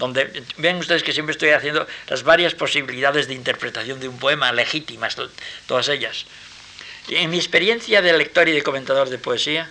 donde 0.03 0.43
ven 0.57 0.79
ustedes 0.79 1.05
que 1.05 1.13
siempre 1.13 1.31
estoy 1.31 1.51
haciendo 1.51 1.87
las 2.09 2.25
varias 2.25 2.55
posibilidades 2.55 3.29
de 3.29 3.35
interpretación 3.35 4.01
de 4.01 4.09
un 4.09 4.19
poema, 4.19 4.51
legítimas, 4.51 5.17
todas 5.69 5.89
ellas. 5.89 6.27
En 7.09 7.31
mi 7.31 7.37
experiencia 7.37 8.03
de 8.03 8.13
lector 8.13 8.49
y 8.49 8.53
de 8.53 8.65
comentador 8.65 9.09
de 9.11 9.19
poesía, 9.19 9.71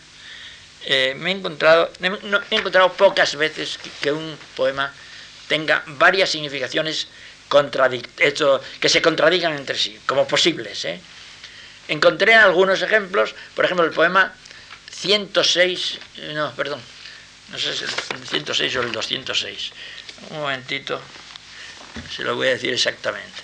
eh, 0.85 1.15
me 1.17 1.31
he 1.31 1.35
encontrado, 1.35 1.91
he 2.01 2.55
encontrado 2.55 2.93
pocas 2.93 3.35
veces 3.35 3.77
que, 4.01 4.13
un 4.13 4.37
poema 4.55 4.93
tenga 5.49 5.83
varias 5.85 6.29
significaciones 6.29 7.09
que 8.79 8.87
se 8.87 9.01
contradigan 9.01 9.51
entre 9.51 9.77
sí, 9.77 9.99
como 10.05 10.25
posibles. 10.29 10.85
¿eh? 10.85 11.01
Encontré 11.89 12.35
algunos 12.35 12.81
ejemplos, 12.81 13.35
por 13.53 13.65
ejemplo, 13.65 13.85
el 13.85 13.91
poema 13.91 14.33
106, 14.91 15.99
no, 16.35 16.53
perdón, 16.55 16.79
no 17.51 17.57
sé 17.57 17.73
si 17.75 17.83
el 17.83 18.27
106 18.27 18.75
o 18.77 18.81
el 18.81 18.91
206. 18.93 19.71
Un 20.29 20.39
momentito, 20.39 21.01
se 22.15 22.23
lo 22.23 22.35
voy 22.35 22.47
a 22.47 22.51
decir 22.51 22.73
exactamente. 22.73 23.41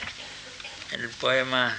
El 0.92 1.10
poema... 1.10 1.78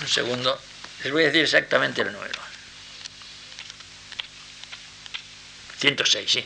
Un 0.00 0.08
segundo, 0.08 0.60
les 1.02 1.12
voy 1.12 1.24
a 1.24 1.26
decir 1.26 1.42
exactamente 1.42 2.02
el 2.02 2.12
número. 2.12 2.40
106, 5.78 6.30
sí 6.30 6.44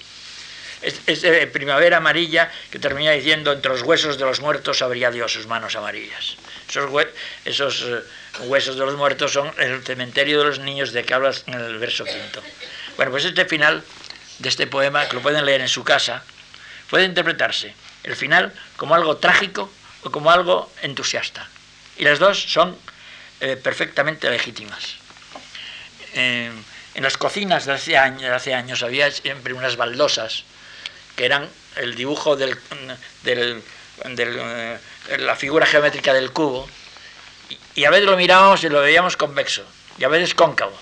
es, 0.83 1.47
primavera 1.51 1.99
amarilla 1.99 2.51
que 2.71 2.79
termina 2.79 3.13
diciendo 3.13 3.53
entre 3.53 3.71
los 3.71 3.83
huesos 3.83 4.19
de 4.19 4.25
los 4.25 4.41
muertos 4.41 4.83
habría 4.83 5.11
Dios 5.11 5.33
sus 5.33 5.47
manos 5.47 5.77
amarillas. 5.77 6.37
Esos, 7.45 7.83
eh, 7.83 8.03
huesos 8.41 8.77
de 8.77 8.85
los 8.85 8.97
muertos 8.97 9.33
son 9.33 9.51
el 9.59 9.83
cementerio 9.85 10.39
de 10.41 10.45
los 10.47 10.59
niños 10.59 10.93
de 10.93 11.05
que 11.05 11.15
hablas 11.15 11.45
en 11.47 11.55
el 11.55 11.79
verso 11.79 12.05
quinto. 12.05 12.43
Bueno, 12.97 13.13
pues 13.13 13.25
este 13.25 13.45
final 13.45 13.83
de 14.39 14.49
este 14.49 14.67
poema, 14.67 15.09
que 15.09 15.17
lo 15.17 15.23
pueden 15.23 15.45
leer 15.45 15.61
en 15.61 15.69
su 15.69 15.85
casa, 15.85 16.23
puede 16.91 17.05
interpretarse 17.05 17.75
el 18.05 18.17
final 18.17 18.53
como 18.77 18.95
algo 18.95 19.17
trágico 19.17 19.71
o 20.03 20.11
como 20.11 20.31
algo 20.31 20.71
entusiasta. 20.83 21.49
Y 21.97 22.05
las 22.05 22.19
dos 22.19 22.43
son 22.43 22.77
eh, 23.41 23.57
perfectamente 23.57 24.29
legítimas. 24.31 24.97
Eh, 26.15 26.51
en 26.95 27.03
las 27.03 27.17
cocinas 27.17 27.65
de 27.65 27.73
hace, 27.73 27.97
años, 27.97 28.81
de 28.81 28.87
había 28.87 29.11
siempre 29.11 29.55
unas 29.55 29.77
baldosas 29.77 30.45
que 31.17 31.25
eran 31.25 31.49
el 31.77 31.95
dibujo 31.95 32.37
del, 32.37 32.59
del, 33.23 33.63
eh, 34.05 34.79
la 35.19 35.37
figura 35.37 35.65
geométrica 35.65 36.13
del 36.13 36.33
cubo, 36.33 36.69
y, 37.75 37.85
a 37.85 37.91
veces 37.91 38.07
lo 38.07 38.17
mirábamos 38.17 38.63
y 38.65 38.69
lo 38.69 38.81
veíamos 38.81 39.17
convexo, 39.17 39.65
y 39.99 40.05
a 40.05 40.09
veces 40.09 40.35
cóncavo. 40.35 40.77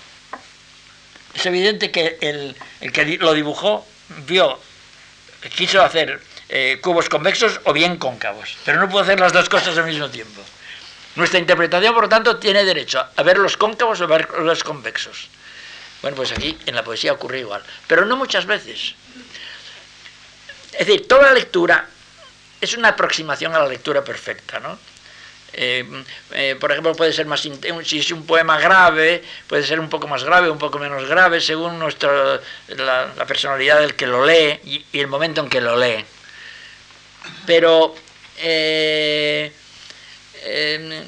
Es 1.33 1.45
evidente 1.45 1.91
que 1.91 2.17
el, 2.21 2.55
el 2.81 2.91
que 2.91 3.17
lo 3.17 3.33
dibujó 3.33 3.85
vio, 4.25 4.59
quiso 5.55 5.81
hacer 5.81 6.21
eh, 6.49 6.79
cubos 6.81 7.07
convexos 7.07 7.61
o 7.63 7.73
bien 7.73 7.97
cóncavos, 7.97 8.57
pero 8.65 8.79
no 8.79 8.89
pudo 8.89 9.01
hacer 9.01 9.19
las 9.19 9.31
dos 9.31 9.47
cosas 9.47 9.77
al 9.77 9.85
mismo 9.85 10.09
tiempo. 10.09 10.41
Nuestra 11.15 11.39
interpretación, 11.39 11.93
por 11.93 12.03
lo 12.03 12.09
tanto, 12.09 12.37
tiene 12.37 12.63
derecho 12.63 13.05
a 13.15 13.23
ver 13.23 13.37
los 13.37 13.57
cóncavos 13.57 14.01
o 14.01 14.03
a 14.03 14.07
ver 14.07 14.29
los 14.39 14.63
convexos. 14.63 15.29
Bueno, 16.01 16.17
pues 16.17 16.31
aquí 16.31 16.57
en 16.65 16.75
la 16.75 16.83
poesía 16.83 17.13
ocurre 17.13 17.39
igual, 17.39 17.63
pero 17.87 18.05
no 18.05 18.17
muchas 18.17 18.45
veces. 18.45 18.95
Es 20.73 20.87
decir, 20.87 21.07
toda 21.07 21.31
lectura 21.33 21.87
es 22.59 22.75
una 22.75 22.89
aproximación 22.89 23.53
a 23.55 23.59
la 23.59 23.67
lectura 23.67 24.03
perfecta, 24.03 24.59
¿no? 24.59 24.77
Eh, 25.53 25.85
eh, 26.31 26.55
por 26.59 26.71
ejemplo, 26.71 26.95
puede 26.95 27.11
ser 27.11 27.25
más 27.25 27.41
si 27.41 27.99
es 27.99 28.11
un 28.11 28.25
poema 28.25 28.57
grave, 28.59 29.21
puede 29.47 29.63
ser 29.63 29.79
un 29.79 29.89
poco 29.89 30.07
más 30.07 30.23
grave, 30.23 30.49
un 30.49 30.57
poco 30.57 30.79
menos 30.79 31.07
grave, 31.07 31.41
según 31.41 31.77
nuestra, 31.77 32.39
la, 32.67 33.25
personalidad 33.27 33.79
del 33.79 33.95
que 33.95 34.07
lo 34.07 34.25
lee 34.25 34.85
y, 34.93 34.99
el 34.99 35.07
momento 35.07 35.41
en 35.41 35.49
que 35.49 35.59
lo 35.59 35.77
lee. 35.77 36.05
Pero 37.45 37.95
eh, 38.37 39.51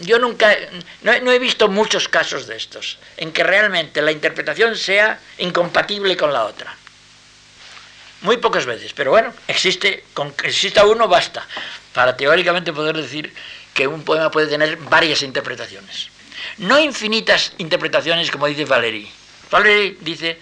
yo 0.02 0.20
nunca, 0.20 0.56
no, 1.02 1.20
no, 1.22 1.32
he 1.32 1.40
visto 1.40 1.70
muchos 1.70 2.10
casos 2.10 2.46
de 2.46 2.58
estos, 2.58 3.00
en 3.18 3.32
que 3.32 3.44
realmente 3.44 4.02
la 4.02 4.12
interpretación 4.12 4.76
sea 4.76 5.20
incompatible 5.38 6.18
con 6.18 6.34
la 6.34 6.44
otra. 6.44 6.76
Muy 8.22 8.38
pocas 8.38 8.66
veces, 8.66 8.94
pero 8.94 9.12
bueno, 9.12 9.34
existe, 9.48 10.06
con 10.14 10.32
que 10.32 10.48
exista 10.48 10.86
uno 10.86 11.08
basta 11.08 11.46
para 11.94 12.16
teóricamente 12.16 12.72
poder 12.72 12.96
decir 12.96 13.34
que 13.74 13.88
un 13.88 14.04
poema 14.04 14.30
puede 14.32 14.48
tener 14.48 14.78
varias 14.78 15.22
interpretaciones. 15.24 16.10
No 16.58 16.80
infinitas 16.80 17.54
interpretaciones 17.58 18.30
como 18.32 18.48
dice 18.48 18.66
Valéry. 18.66 19.10
Valéry 19.50 19.98
dice 20.02 20.40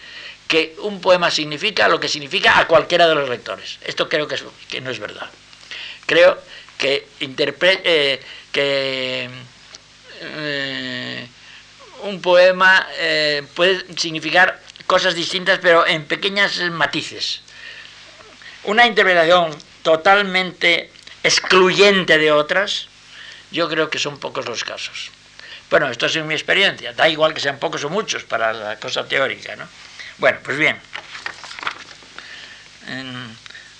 que 0.47 0.75
un 0.79 0.99
poema 0.99 1.31
significa 1.31 1.87
lo 1.87 1.99
que 1.99 2.07
significa 2.07 2.59
a 2.59 2.67
cualquiera 2.67 3.07
de 3.07 3.15
los 3.15 3.29
lectores. 3.29 3.79
Esto 3.85 4.09
creo 4.09 4.27
que, 4.27 4.81
no 4.81 4.89
es 4.89 4.99
verdad. 4.99 5.29
Creo 6.05 6.37
que, 6.77 7.07
eh, 7.19 8.19
eh, 10.23 11.27
un 12.03 12.21
poema 12.21 12.87
eh, 12.97 13.43
puede 13.53 13.85
significar 13.97 14.59
cosas 14.87 15.15
distintas, 15.15 15.59
pero 15.59 15.87
en 15.87 16.05
pequeñas 16.05 16.59
matices 16.71 17.41
una 18.63 18.85
interpretación 18.85 19.55
totalmente 19.81 20.91
excluyente 21.23 22.17
de 22.17 22.31
otras, 22.31 22.87
yo 23.51 23.69
creo 23.69 23.89
que 23.89 23.99
son 23.99 24.17
pocos 24.17 24.45
los 24.45 24.63
casos. 24.63 25.11
Bueno, 25.69 25.89
esto 25.89 26.05
es 26.05 26.15
mi 26.23 26.33
experiencia, 26.33 26.93
da 26.93 27.07
igual 27.07 27.33
que 27.33 27.39
sean 27.39 27.59
pocos 27.59 27.83
o 27.83 27.89
muchos 27.89 28.23
para 28.23 28.51
la 28.51 28.79
cosa 28.79 29.07
teórica, 29.07 29.55
¿no? 29.55 29.67
Bueno, 30.17 30.39
pues 30.43 30.57
bien. 30.57 30.79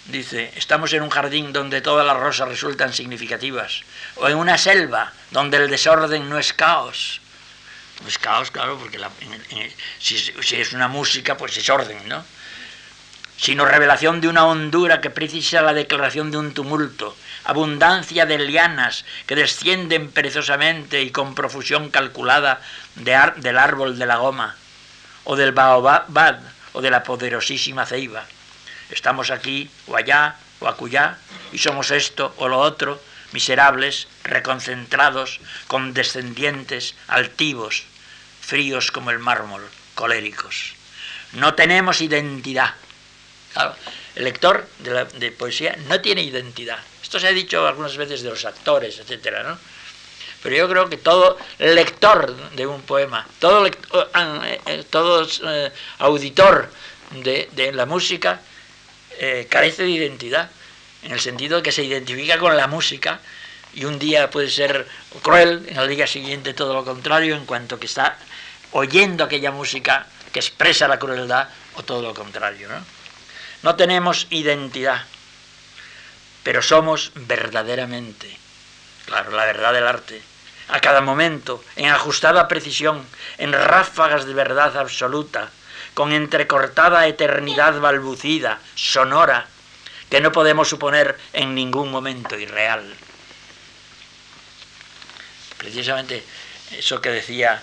dice, 0.06 0.52
estamos 0.56 0.94
en 0.94 1.04
un 1.04 1.10
jardín 1.10 1.52
donde 1.52 1.82
todas 1.82 2.06
las 2.06 2.18
rosas 2.18 2.48
resultan 2.48 2.94
significativas, 2.94 3.84
o 4.16 4.28
en 4.30 4.38
una 4.38 4.58
selva 4.58 5.12
donde 5.32 5.58
el 5.58 5.70
desorden 5.70 6.30
no 6.30 6.40
es 6.40 6.54
caos. 6.54 7.20
No 8.02 8.08
es 8.08 8.18
caos, 8.18 8.52
claro, 8.52 8.80
porque 8.80 9.00
si, 10.00 10.18
si 10.18 10.56
es 10.56 10.74
una 10.74 10.88
música, 10.88 11.38
pues 11.38 11.56
es 11.58 11.70
orden, 11.70 12.08
¿no? 12.08 12.24
sino 13.42 13.66
revelación 13.66 14.22
de 14.22 14.28
una 14.28 14.46
hondura 14.46 15.02
que 15.02 15.10
precisa 15.10 15.64
la 15.64 15.74
declaración 15.74 16.30
de 16.30 16.38
un 16.38 16.54
tumulto, 16.54 17.18
abundancia 17.44 18.26
de 18.26 18.38
lianas 18.40 19.06
que 19.26 19.36
descienden 19.36 20.12
perezosamente 20.12 21.02
y 21.02 21.12
con 21.12 21.36
profusión 21.36 21.90
calculada 21.90 22.62
del 22.96 23.58
árbol 23.58 23.98
de 23.98 24.06
la 24.06 24.18
goma, 24.18 24.56
o 25.24 25.36
del 25.36 25.52
baobab, 25.52 26.40
o 26.74 26.82
de 26.82 26.92
la 26.92 27.04
poderosísima 27.04 27.86
ceiba. 27.86 28.26
Estamos 28.90 29.32
aquí, 29.32 29.70
o 29.88 29.96
allá, 29.96 30.36
o 30.60 30.68
acullá, 30.68 31.18
y 31.52 31.58
somos 31.58 31.92
esto 31.92 32.34
o 32.38 32.48
lo 32.48 32.60
otro, 32.60 33.02
miserables, 33.32 34.08
reconcentrados, 34.24 35.40
condescendientes, 35.68 36.96
altivos, 37.08 37.86
fríos 38.42 38.92
como 38.92 39.12
el 39.12 39.20
mármol, 39.20 39.64
coléricos. 39.96 40.74
No 41.34 41.54
tenemos 41.54 42.02
identidad, 42.02 42.76
el 44.16 44.24
lector 44.26 44.68
de, 44.80 45.32
poesía 45.32 45.78
no 45.88 46.02
tiene 46.02 46.22
identidad. 46.24 46.80
Esto 47.02 47.20
se 47.20 47.28
ha 47.28 47.32
dicho 47.32 47.66
algunas 47.66 47.96
veces 47.98 48.22
de 48.22 48.30
los 48.30 48.46
actores, 48.46 49.00
etcétera, 49.00 49.44
¿no? 49.44 49.58
Pero 50.44 50.56
yo 50.56 50.70
creo 50.70 50.90
que 50.90 50.98
todo 50.98 51.38
lector 51.60 52.36
de 52.56 52.66
un 52.66 52.82
poema, 52.82 53.28
todo, 53.40 53.70
ah, 54.14 54.42
eh, 54.46 54.60
eh, 54.66 54.86
eh, 54.94 55.72
auditor 56.00 56.70
de, 57.12 57.72
la 57.74 57.86
música 57.86 58.42
carece 59.50 59.84
de 59.84 59.92
identidad, 59.92 60.50
en 61.04 61.12
el 61.12 61.20
sentido 61.20 61.58
de 61.58 61.64
que 61.64 61.72
se 61.72 61.84
identifica 61.84 62.40
con 62.40 62.58
la 62.58 62.66
música 62.66 63.20
y 63.74 63.86
un 63.86 64.00
día 64.00 64.32
puede 64.32 64.50
ser 64.50 64.88
cruel, 65.22 65.64
en 65.68 65.78
el 65.78 65.88
día 65.88 66.08
siguiente 66.08 66.56
todo 66.56 66.74
lo 66.74 66.84
contrario, 66.84 67.36
en 67.36 67.46
cuanto 67.46 67.80
que 67.80 67.86
está 67.86 68.18
oyendo 68.72 69.24
aquella 69.24 69.52
música 69.52 70.08
que 70.34 70.40
expresa 70.40 70.88
la 70.88 70.98
crueldad 70.98 71.50
o 71.76 71.84
todo 71.84 72.02
lo 72.02 72.16
contrario, 72.16 72.68
¿no? 72.68 73.01
No 73.64 73.76
tenemos 73.76 74.28
identidad, 74.30 75.06
pero 76.44 76.62
somos 76.62 77.12
verdaderamente, 77.14 78.36
claro, 79.06 79.32
la 79.32 79.46
verdad 79.46 79.74
del 79.74 79.88
arte, 79.88 80.22
a 80.68 80.80
cada 80.80 81.02
momento, 81.02 81.64
en 81.76 81.90
ajustada 81.90 82.48
precisión, 82.48 83.06
en 83.38 83.54
ráfagas 83.54 84.26
de 84.26 84.34
verdad 84.34 84.78
absoluta, 84.78 85.50
con 85.94 86.14
entrecortada 86.14 87.06
eternidad 87.08 87.80
balbucida, 87.80 88.60
sonora, 88.76 89.46
que 90.10 90.22
no 90.22 90.32
podemos 90.32 90.68
suponer 90.68 91.18
en 91.34 91.54
ningún 91.54 91.92
momento 91.92 92.38
irreal. 92.38 92.96
Precisamente 95.58 96.24
eso 96.72 97.00
que 97.02 97.10
decía 97.10 97.62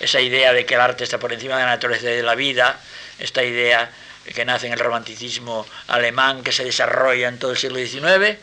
esa 0.00 0.20
idea 0.20 0.52
de 0.52 0.66
que 0.66 0.74
el 0.74 0.80
arte 0.80 1.04
está 1.04 1.18
por 1.18 1.32
encima 1.32 1.56
de 1.56 1.64
la 1.64 1.70
naturaleza 1.70 2.06
de 2.06 2.22
la 2.22 2.34
vida, 2.34 2.78
esta 3.18 3.42
idea 3.42 3.90
que 4.34 4.44
nace 4.44 4.66
en 4.66 4.72
el 4.72 4.78
romanticismo 4.78 5.66
alemán, 5.88 6.42
que 6.42 6.52
se 6.52 6.64
desarrolla 6.64 7.28
en 7.28 7.38
todo 7.38 7.50
el 7.52 7.58
siglo 7.58 7.78
XIX, 7.78 8.38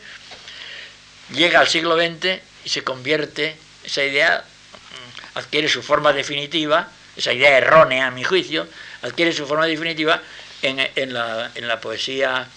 llega 1.30 1.60
al 1.60 1.68
siglo 1.68 1.96
XX 1.96 2.40
y 2.64 2.68
se 2.68 2.84
convierte, 2.84 3.56
esa 3.84 4.04
idea 4.04 4.44
mm, 4.44 5.38
adquiere 5.38 5.68
su 5.68 5.82
forma 5.82 6.12
definitiva, 6.12 6.88
esa 7.16 7.32
idea 7.32 7.58
errónea 7.58 8.06
a 8.06 8.10
mi 8.10 8.24
juicio, 8.24 8.68
adquiere 9.02 9.32
su 9.32 9.46
forma 9.46 9.66
definitiva 9.66 10.22
en, 10.62 11.12
la, 11.12 11.80
poesía 11.80 12.48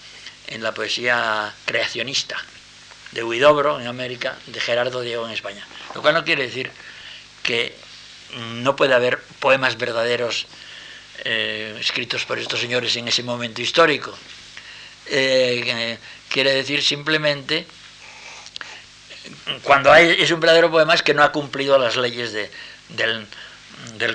en 0.47 0.61
la 0.61 0.73
poesía 0.73 1.53
creacionista 1.65 2.37
de 3.11 3.23
Huidobro 3.23 3.79
en 3.79 3.87
América, 3.87 4.37
de 4.45 4.59
Gerardo 4.59 5.01
Diego 5.01 5.25
en 5.25 5.33
España. 5.33 5.65
Lo 5.95 6.01
cual 6.01 6.13
no 6.13 6.23
quiere 6.23 6.43
decir 6.43 6.71
que 7.41 7.75
no 8.35 8.75
puede 8.75 8.93
haber 8.93 9.19
poemas 9.39 9.77
verdaderos 9.77 10.47
eh, 11.27 11.75
escritos 11.79 12.23
por 12.23 12.37
estos 12.37 12.59
señores 12.59 12.95
en 12.97 13.07
ese 13.07 13.23
momento 13.23 13.59
histórico. 13.59 14.15
Eh, 15.07 15.97
quiere 16.29 16.53
decir 16.53 16.83
simplemente, 16.83 17.65
cuando 19.63 19.91
hay, 19.91 20.17
es 20.19 20.29
un 20.29 20.39
verdadero 20.39 20.69
poema 20.69 20.93
es 20.93 21.01
que 21.01 21.15
no 21.15 21.23
ha 21.23 21.31
cumplido 21.31 21.79
las 21.79 21.95
leyes 21.95 22.31
del, 22.31 23.27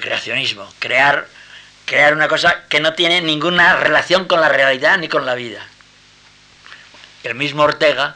creacionismo. 0.01 0.73
Crear, 0.79 1.27
crear 1.85 2.15
una 2.15 2.29
cosa 2.29 2.65
que 2.69 2.79
no 2.79 2.95
tiene 2.95 3.21
ninguna 3.21 3.75
relación 3.77 4.27
con 4.27 4.41
la 4.41 4.49
realidad 4.49 4.97
ni 4.99 5.09
con 5.09 5.27
la 5.27 5.35
vida. 5.35 5.67
El 7.25 7.35
mismo 7.35 7.65
Ortega 7.65 8.15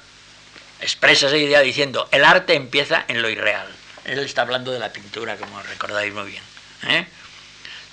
expresa 0.80 1.26
esa 1.26 1.36
idea 1.36 1.60
diciendo, 1.60 2.08
el 2.12 2.24
arte 2.24 2.54
empieza 2.54 3.04
en 3.08 3.22
lo 3.22 3.28
irreal. 3.28 3.66
Él 4.04 4.20
está 4.20 4.42
hablando 4.42 4.70
de 4.70 4.78
la 4.78 4.92
pintura, 4.92 5.36
como 5.36 5.60
recordáis 5.62 6.14
muy 6.14 6.30
bien. 6.30 6.42
¿eh? 6.86 7.06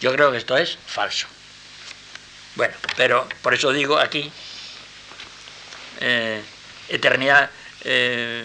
Yo 0.01 0.11
creo 0.11 0.31
que 0.31 0.37
esto 0.37 0.57
es 0.57 0.79
falso. 0.87 1.27
Bueno, 2.55 2.73
pero 2.97 3.27
por 3.43 3.53
eso 3.53 3.71
digo 3.71 3.97
aquí, 3.99 4.29
eh, 5.99 6.41
eternidad, 6.89 7.51
eh, 7.83 8.43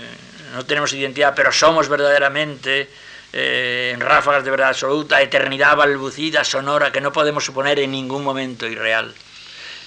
no 0.53 0.67
tenemos 0.67 0.93
identidad, 0.93 1.33
pero 1.35 1.51
somos 1.51 1.89
verdaderamente 1.89 2.91
eh, 3.33 3.93
en 3.95 4.01
ráfagas 4.01 4.45
de 4.45 4.51
verdad 4.51 4.69
absoluta, 4.69 5.23
eternidad 5.23 5.75
balbucida, 5.77 6.45
sonora, 6.45 6.93
que 6.93 7.01
no 7.01 7.11
podemos 7.11 7.47
suponer 7.47 7.81
en 7.81 7.91
ningún 7.91 8.23
momento 8.23 8.67
irreal. 8.67 9.15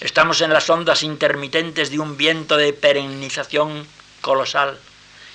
Estamos 0.01 0.41
en 0.41 0.51
las 0.51 0.69
ondas 0.71 1.03
intermitentes 1.03 1.91
de 1.91 1.99
un 1.99 2.17
viento 2.17 2.57
de 2.57 2.73
perennización 2.73 3.85
colosal, 4.21 4.79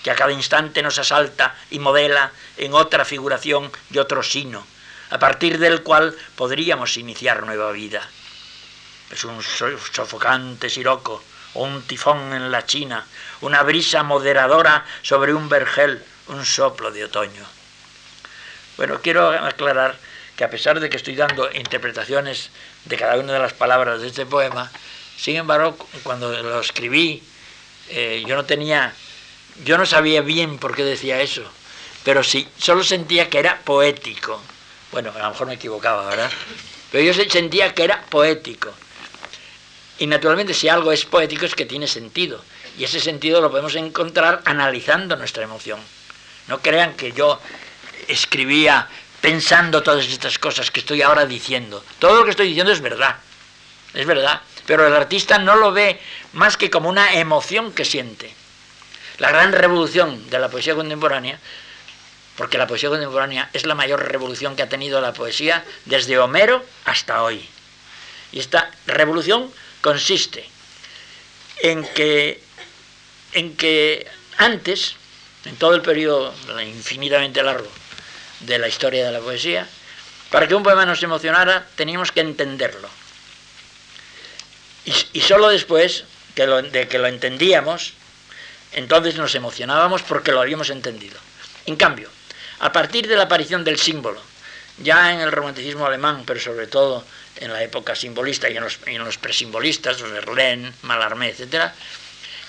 que 0.02 0.10
a 0.10 0.16
cada 0.16 0.32
instante 0.32 0.82
nos 0.82 0.98
asalta 0.98 1.54
y 1.70 1.78
modela 1.78 2.32
en 2.56 2.74
otra 2.74 3.04
figuración 3.04 3.70
y 3.90 3.98
otro 3.98 4.22
sino 4.22 4.73
a 5.10 5.18
partir 5.18 5.58
del 5.58 5.82
cual 5.82 6.16
podríamos 6.36 6.96
iniciar 6.96 7.44
nueva 7.44 7.72
vida. 7.72 8.08
Es 9.10 9.24
un 9.24 9.42
sofocante 9.42 10.70
siroco, 10.70 11.22
un 11.54 11.82
tifón 11.82 12.32
en 12.32 12.50
la 12.50 12.66
China, 12.66 13.06
una 13.40 13.62
brisa 13.62 14.02
moderadora 14.02 14.84
sobre 15.02 15.34
un 15.34 15.48
vergel, 15.48 16.02
un 16.28 16.44
soplo 16.44 16.90
de 16.90 17.04
otoño. 17.04 17.44
Bueno, 18.76 19.00
quiero 19.02 19.28
aclarar 19.30 19.96
que 20.36 20.44
a 20.44 20.50
pesar 20.50 20.80
de 20.80 20.90
que 20.90 20.96
estoy 20.96 21.14
dando 21.14 21.50
interpretaciones 21.52 22.50
de 22.86 22.96
cada 22.96 23.16
una 23.16 23.34
de 23.34 23.38
las 23.38 23.52
palabras 23.52 24.00
de 24.00 24.08
este 24.08 24.26
poema, 24.26 24.70
sin 25.16 25.36
embargo, 25.36 25.76
cuando 26.02 26.30
lo 26.42 26.60
escribí, 26.60 27.22
eh, 27.88 28.24
yo 28.26 28.34
no 28.34 28.44
tenía, 28.44 28.92
yo 29.64 29.78
no 29.78 29.86
sabía 29.86 30.22
bien 30.22 30.58
por 30.58 30.74
qué 30.74 30.82
decía 30.82 31.20
eso, 31.20 31.44
pero 32.02 32.24
sí, 32.24 32.48
solo 32.58 32.82
sentía 32.82 33.30
que 33.30 33.38
era 33.38 33.60
poético, 33.60 34.42
Bueno, 34.94 35.10
a 35.12 35.18
lo 35.18 35.30
mejor 35.30 35.48
me 35.48 35.54
equivocaba, 35.54 36.06
¿verdad? 36.06 36.30
Pero 36.92 37.02
yo 37.02 37.24
sentía 37.28 37.74
que 37.74 37.82
era 37.82 38.02
poético. 38.02 38.72
Y 39.98 40.06
naturalmente 40.06 40.54
si 40.54 40.68
algo 40.68 40.92
es 40.92 41.04
poético 41.04 41.46
es 41.46 41.56
que 41.56 41.66
tiene 41.66 41.88
sentido. 41.88 42.40
Y 42.78 42.84
ese 42.84 43.00
sentido 43.00 43.40
lo 43.40 43.50
podemos 43.50 43.74
encontrar 43.74 44.42
analizando 44.44 45.16
nuestra 45.16 45.42
emoción. 45.42 45.80
No 46.46 46.60
crean 46.60 46.94
que 46.94 47.10
yo 47.10 47.40
escribía 48.06 48.86
pensando 49.20 49.82
todas 49.82 50.06
estas 50.06 50.38
cosas 50.38 50.70
que 50.70 50.78
estoy 50.78 51.02
ahora 51.02 51.26
diciendo. 51.26 51.84
Todo 51.98 52.20
lo 52.20 52.24
que 52.24 52.30
estoy 52.30 52.46
diciendo 52.46 52.70
es 52.70 52.80
verdad. 52.80 53.16
Es 53.94 54.06
verdad. 54.06 54.42
Pero 54.64 54.86
el 54.86 54.94
artista 54.94 55.38
no 55.38 55.56
lo 55.56 55.72
ve 55.72 56.00
más 56.34 56.56
que 56.56 56.70
como 56.70 56.88
una 56.88 57.14
emoción 57.14 57.72
que 57.72 57.84
siente. 57.84 58.32
La 59.18 59.30
gran 59.30 59.50
revolución 59.50 60.30
de 60.30 60.38
la 60.38 60.48
poesía 60.48 60.76
contemporánea, 60.76 61.40
porque 62.36 62.58
la 62.58 62.66
poesía 62.66 62.88
contemporánea 62.88 63.48
es 63.52 63.66
la 63.66 63.74
mayor 63.74 64.08
revolución 64.08 64.56
que 64.56 64.62
ha 64.62 64.68
tenido 64.68 65.00
la 65.00 65.12
poesía 65.12 65.64
desde 65.84 66.18
Homero 66.18 66.64
hasta 66.84 67.22
hoy. 67.22 67.48
Y 68.32 68.40
esta 68.40 68.70
revolución 68.86 69.52
consiste 69.80 70.44
en 71.62 71.86
que, 71.94 72.42
en 73.32 73.56
que 73.56 74.06
antes, 74.38 74.96
en 75.44 75.56
todo 75.56 75.74
el 75.74 75.82
periodo 75.82 76.34
infinitamente 76.62 77.42
largo 77.42 77.70
de 78.40 78.58
la 78.58 78.68
historia 78.68 79.06
de 79.06 79.12
la 79.12 79.20
poesía, 79.20 79.68
para 80.30 80.48
que 80.48 80.54
un 80.54 80.64
poema 80.64 80.84
nos 80.84 81.02
emocionara 81.02 81.66
teníamos 81.76 82.10
que 82.10 82.20
entenderlo. 82.20 82.88
Y, 85.12 85.20
solo 85.20 85.48
después 85.48 86.04
de 86.34 86.88
que 86.88 86.98
lo 86.98 87.06
entendíamos, 87.06 87.94
entonces 88.72 89.14
nos 89.14 89.34
emocionábamos 89.34 90.02
porque 90.02 90.32
lo 90.32 90.40
habíamos 90.40 90.68
entendido. 90.70 91.16
En 91.66 91.76
cambio, 91.76 92.10
a 92.64 92.72
partir 92.72 93.06
de 93.06 93.14
la 93.14 93.24
aparición 93.24 93.62
del 93.62 93.78
símbolo, 93.78 94.18
ya 94.78 95.12
en 95.12 95.20
el 95.20 95.30
romanticismo 95.30 95.84
alemán, 95.84 96.22
pero 96.24 96.40
sobre 96.40 96.66
todo 96.66 97.04
en 97.36 97.52
la 97.52 97.62
época 97.62 97.94
simbolista 97.94 98.48
y 98.48 98.56
en 98.56 98.62
los, 98.62 98.78
en 98.86 99.04
los 99.04 99.18
presimbolistas, 99.18 100.00
Verlaine, 100.00 100.72
Mallarmé, 100.80 101.28
etc., 101.28 101.66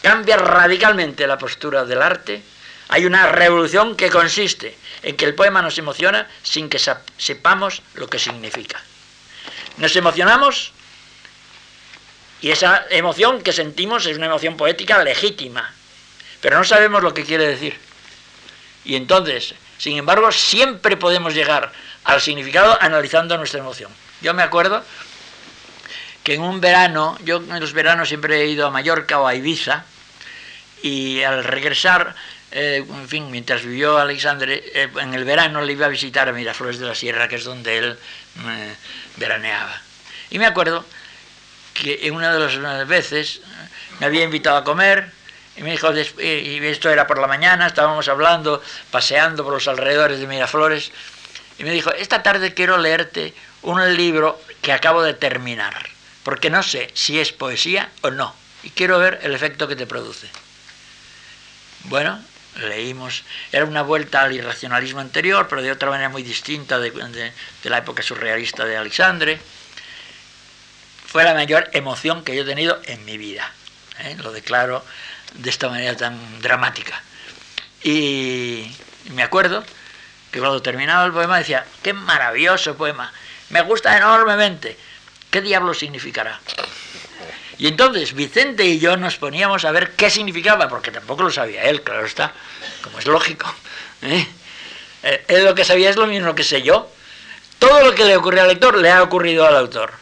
cambia 0.02 0.38
radicalmente 0.38 1.28
la 1.28 1.38
postura 1.38 1.84
del 1.84 2.02
arte. 2.02 2.42
Hay 2.88 3.06
una 3.06 3.28
revolución 3.28 3.98
que 3.98 4.10
consiste 4.10 4.78
en 5.04 5.18
que 5.18 5.26
el 5.26 5.36
poema 5.36 5.62
nos 5.62 5.78
emociona 5.80 6.30
sin 6.44 6.70
que 6.70 6.80
sepamos 7.18 7.82
lo 7.96 8.08
que 8.08 8.18
significa. 8.18 8.82
Nos 9.76 9.98
emocionamos 9.98 10.72
y 12.40 12.52
esa 12.52 12.86
emoción 12.90 13.42
que 13.42 13.52
sentimos 13.52 14.06
es 14.06 14.16
una 14.16 14.28
emoción 14.28 14.56
poética 14.56 15.04
legítima, 15.04 15.74
pero 16.40 16.58
no 16.58 16.64
sabemos 16.64 17.04
lo 17.04 17.14
que 17.14 17.26
quiere 17.26 17.46
decir. 17.46 17.78
Y 18.86 18.96
entonces, 18.96 19.56
sin 19.78 19.98
embargo, 19.98 20.32
siempre 20.32 20.98
podemos 20.98 21.34
llegar 21.34 21.72
al 22.04 22.22
significado 22.22 22.78
analizando 22.82 23.38
nuestra 23.38 23.60
emoción. 23.60 23.92
Yo 24.22 24.34
me 24.34 24.44
acuerdo 24.44 24.84
que 26.24 26.34
en 26.34 26.42
un 26.42 26.62
verano, 26.62 27.18
yo 27.24 27.38
en 27.38 27.60
los 27.60 27.74
veranos 27.74 28.08
siempre 28.08 28.42
he 28.42 28.48
ido 28.48 28.66
a 28.66 28.72
Mallorca 28.72 29.20
o 29.20 29.28
a 29.28 29.36
Ibiza, 29.36 29.86
y 30.82 31.24
al 31.24 31.44
regresar, 31.44 32.16
eh, 32.52 32.86
en 32.88 33.10
fin, 33.10 33.32
mientras 33.32 33.64
vivió 33.64 33.98
Alexandre, 33.98 34.64
eh, 34.74 34.90
en 35.02 35.14
el 35.14 35.26
verano 35.26 35.62
le 35.62 35.74
iba 35.74 35.88
a 35.88 35.90
visitar 35.90 36.30
a 36.30 36.32
Miraflores 36.32 36.80
de 36.80 36.86
la 36.86 36.96
Sierra, 36.96 37.28
que 37.28 37.38
es 37.38 37.44
donde 37.44 37.78
él 37.78 37.98
eh, 38.48 38.76
veraneaba. 39.18 39.82
Y 40.30 40.40
me 40.40 40.46
acuerdo 40.46 40.86
que 41.74 42.08
en 42.08 42.16
una 42.16 42.34
de 42.34 42.40
las 42.40 42.88
veces 42.88 43.42
me 44.00 44.06
había 44.06 44.24
invitado 44.24 44.58
a 44.58 44.64
comer, 44.64 45.12
y 45.58 45.64
me 45.64 45.72
dijo, 45.72 45.94
y 45.94 46.66
esto 46.66 46.90
era 46.90 47.08
por 47.08 47.20
la 47.20 47.28
mañana, 47.28 47.68
estábamos 47.68 48.08
hablando, 48.08 48.62
paseando 48.92 49.44
por 49.44 49.54
los 49.54 49.68
alrededores 49.68 50.20
de 50.20 50.28
Miraflores, 50.28 50.92
y 51.58 51.64
me 51.64 51.72
dijo, 51.72 51.92
esta 51.94 52.24
tarde 52.24 52.54
quiero 52.54 52.78
leerte 52.78 53.34
un 53.62 53.96
libro 53.96 54.42
que 54.62 54.74
acabo 54.74 55.02
de 55.02 55.14
terminar, 55.14 55.90
porque 56.24 56.50
no 56.50 56.62
sé 56.62 56.92
si 56.94 57.20
es 57.20 57.32
poesía 57.32 57.90
o 58.02 58.12
no, 58.12 58.36
y 58.64 58.70
quiero 58.72 59.00
ver 59.00 59.20
el 59.24 59.34
efecto 59.34 59.68
que 59.68 59.78
te 59.78 59.88
produce. 59.88 60.28
Bueno, 61.86 62.22
leímos, 62.58 63.24
era 63.52 63.64
una 63.64 63.82
vuelta 63.82 64.24
al 64.24 64.34
irracionalismo 64.34 65.00
anterior, 65.00 65.48
pero 65.48 65.62
de 65.62 65.72
otra 65.72 65.90
manera 65.90 66.10
muy 66.10 66.24
distinta 66.24 66.80
de, 66.80 67.32
la 67.64 67.78
época 67.78 68.04
surrealista 68.04 68.66
de 68.66 68.76
Alexandre. 68.76 69.40
Fue 71.08 71.24
la 71.24 71.34
mayor 71.34 71.70
emoción 71.72 72.24
que 72.24 72.36
yo 72.36 72.44
he 72.44 72.46
tenido 72.46 72.82
en 72.86 73.06
mi 73.06 73.18
vida, 73.18 73.50
¿eh? 74.00 74.18
lo 74.22 74.34
declaro 74.34 74.84
de 75.38 75.50
esta 75.50 75.70
manera 75.70 75.96
tan 75.96 76.42
dramática. 76.42 77.02
Y 77.84 78.72
me 79.12 79.24
acuerdo 79.24 79.64
que 80.32 80.40
cuando 80.40 80.62
terminaba 80.62 81.06
el 81.06 81.12
poema 81.12 81.38
decía, 81.38 81.66
qué 81.82 81.94
maravilloso 81.94 82.76
poema, 82.76 83.12
me 83.50 83.62
gusta 83.62 83.96
enormemente, 83.96 84.78
¿qué 85.30 85.42
diablo 85.42 85.74
significará? 85.74 86.40
Y 87.58 87.68
entonces 87.68 88.14
Vicente 88.14 88.66
y 88.66 88.80
yo 88.80 88.98
nos 88.98 89.16
poníamos 89.16 89.64
a 89.66 89.72
ver 89.72 89.92
qué 89.92 90.10
significaba, 90.10 90.68
porque 90.68 90.92
tampoco 90.92 91.24
lo 91.24 91.32
sabía 91.32 91.64
él, 91.64 91.82
claro 91.84 92.06
está, 92.06 92.34
como 92.82 93.00
es 93.00 93.06
lógico. 93.06 93.54
¿eh? 94.02 94.28
Eh, 95.04 95.26
él 95.28 95.46
lo 95.46 95.56
que 95.56 95.64
sabía 95.64 95.90
es 95.90 95.96
lo 95.96 96.08
mismo 96.08 96.36
que 96.36 96.44
sé 96.44 96.62
yo. 96.62 96.90
Todo 97.60 97.84
lo 97.84 97.96
que 97.96 98.04
le 98.04 98.18
ocurre 98.18 98.42
al 98.42 98.50
lector 98.50 98.78
le 98.78 98.92
ha 98.92 99.02
ocurrido 99.02 99.46
al 99.46 99.56
autor. 99.56 99.94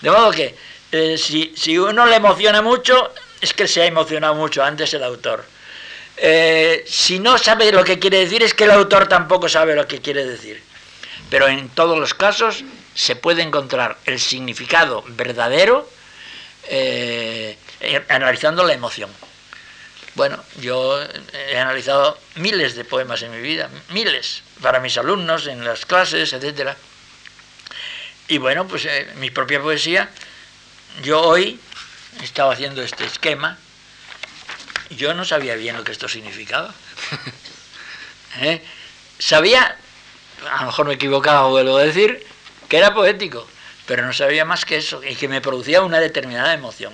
De 0.00 0.10
modo 0.10 0.30
que 0.32 0.56
eh, 0.90 1.16
si, 1.18 1.52
si 1.56 1.78
uno 1.78 2.06
le 2.06 2.16
emociona 2.16 2.62
mucho, 2.62 3.12
es 3.40 3.54
que 3.54 3.68
se 3.68 3.82
ha 3.82 3.86
emocionado 3.86 4.34
mucho 4.34 4.62
antes 4.62 4.92
el 4.94 5.04
autor. 5.04 5.44
Eh, 6.16 6.84
si 6.86 7.20
no 7.20 7.38
sabe 7.38 7.70
lo 7.70 7.84
que 7.84 7.98
quiere 7.98 8.18
decir, 8.18 8.42
es 8.42 8.54
que 8.54 8.64
el 8.64 8.72
autor 8.72 9.06
tampoco 9.06 9.48
sabe 9.48 9.74
lo 9.74 9.86
que 9.86 10.00
quiere 10.00 10.24
decir. 10.24 10.62
Pero 11.30 11.46
en 11.48 11.68
todos 11.68 11.98
los 11.98 12.14
casos 12.14 12.64
se 12.94 13.14
puede 13.14 13.42
encontrar 13.42 13.98
el 14.06 14.18
significado 14.18 15.04
verdadero 15.08 15.88
eh, 16.68 17.56
analizando 18.08 18.64
la 18.64 18.72
emoción. 18.72 19.10
Bueno, 20.14 20.42
yo 20.60 21.00
he 21.32 21.58
analizado 21.58 22.18
miles 22.34 22.74
de 22.74 22.84
poemas 22.84 23.22
en 23.22 23.30
mi 23.30 23.40
vida, 23.40 23.70
miles, 23.90 24.42
para 24.60 24.80
mis 24.80 24.98
alumnos, 24.98 25.46
en 25.46 25.64
las 25.64 25.86
clases, 25.86 26.32
etc. 26.32 26.72
Y 28.26 28.38
bueno, 28.38 28.66
pues 28.66 28.84
eh, 28.86 29.06
mi 29.16 29.30
propia 29.30 29.60
poesía, 29.62 30.10
yo 31.02 31.20
hoy 31.20 31.60
estaba 32.22 32.52
haciendo 32.52 32.82
este 32.82 33.04
esquema, 33.04 33.58
yo 34.90 35.14
no 35.14 35.24
sabía 35.24 35.54
bien 35.54 35.76
lo 35.76 35.84
que 35.84 35.92
esto 35.92 36.08
significaba. 36.08 36.74
¿Eh? 38.40 38.62
Sabía, 39.18 39.76
a 40.50 40.60
lo 40.60 40.66
mejor 40.66 40.86
me 40.86 40.94
equivocaba, 40.94 41.48
vuelvo 41.48 41.76
a 41.76 41.82
decir, 41.82 42.26
que 42.68 42.78
era 42.78 42.94
poético, 42.94 43.46
pero 43.86 44.06
no 44.06 44.12
sabía 44.12 44.44
más 44.44 44.64
que 44.64 44.76
eso, 44.76 45.02
y 45.02 45.16
que 45.16 45.28
me 45.28 45.40
producía 45.40 45.82
una 45.82 46.00
determinada 46.00 46.52
emoción. 46.52 46.92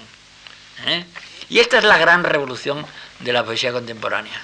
¿Eh? 0.86 1.04
Y 1.48 1.60
esta 1.60 1.78
es 1.78 1.84
la 1.84 1.98
gran 1.98 2.24
revolución 2.24 2.84
de 3.20 3.32
la 3.32 3.44
poesía 3.44 3.72
contemporánea. 3.72 4.40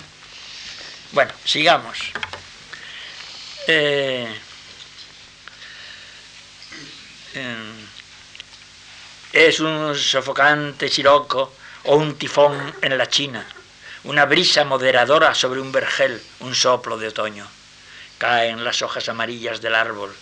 Bueno, 1.12 1.32
sigamos. 1.44 1.98
Eh, 3.66 4.28
es 9.32 9.60
un 9.60 9.94
sofocante 9.94 10.88
siroco 10.88 11.52
o 11.84 11.94
un 11.94 12.16
tifón 12.16 12.74
en 12.82 12.98
la 12.98 13.08
China, 13.08 13.46
una 14.02 14.24
brisa 14.24 14.64
moderadora 14.64 15.36
sobre 15.36 15.60
un 15.60 15.70
vergel, 15.70 16.20
un 16.40 16.52
soplo 16.52 16.98
de 16.98 17.08
otoño. 17.08 17.46
Caen 18.18 18.64
las 18.64 18.82
hojas 18.82 19.08
amarillas 19.08 19.60
del 19.60 19.76
árbol. 19.76 20.12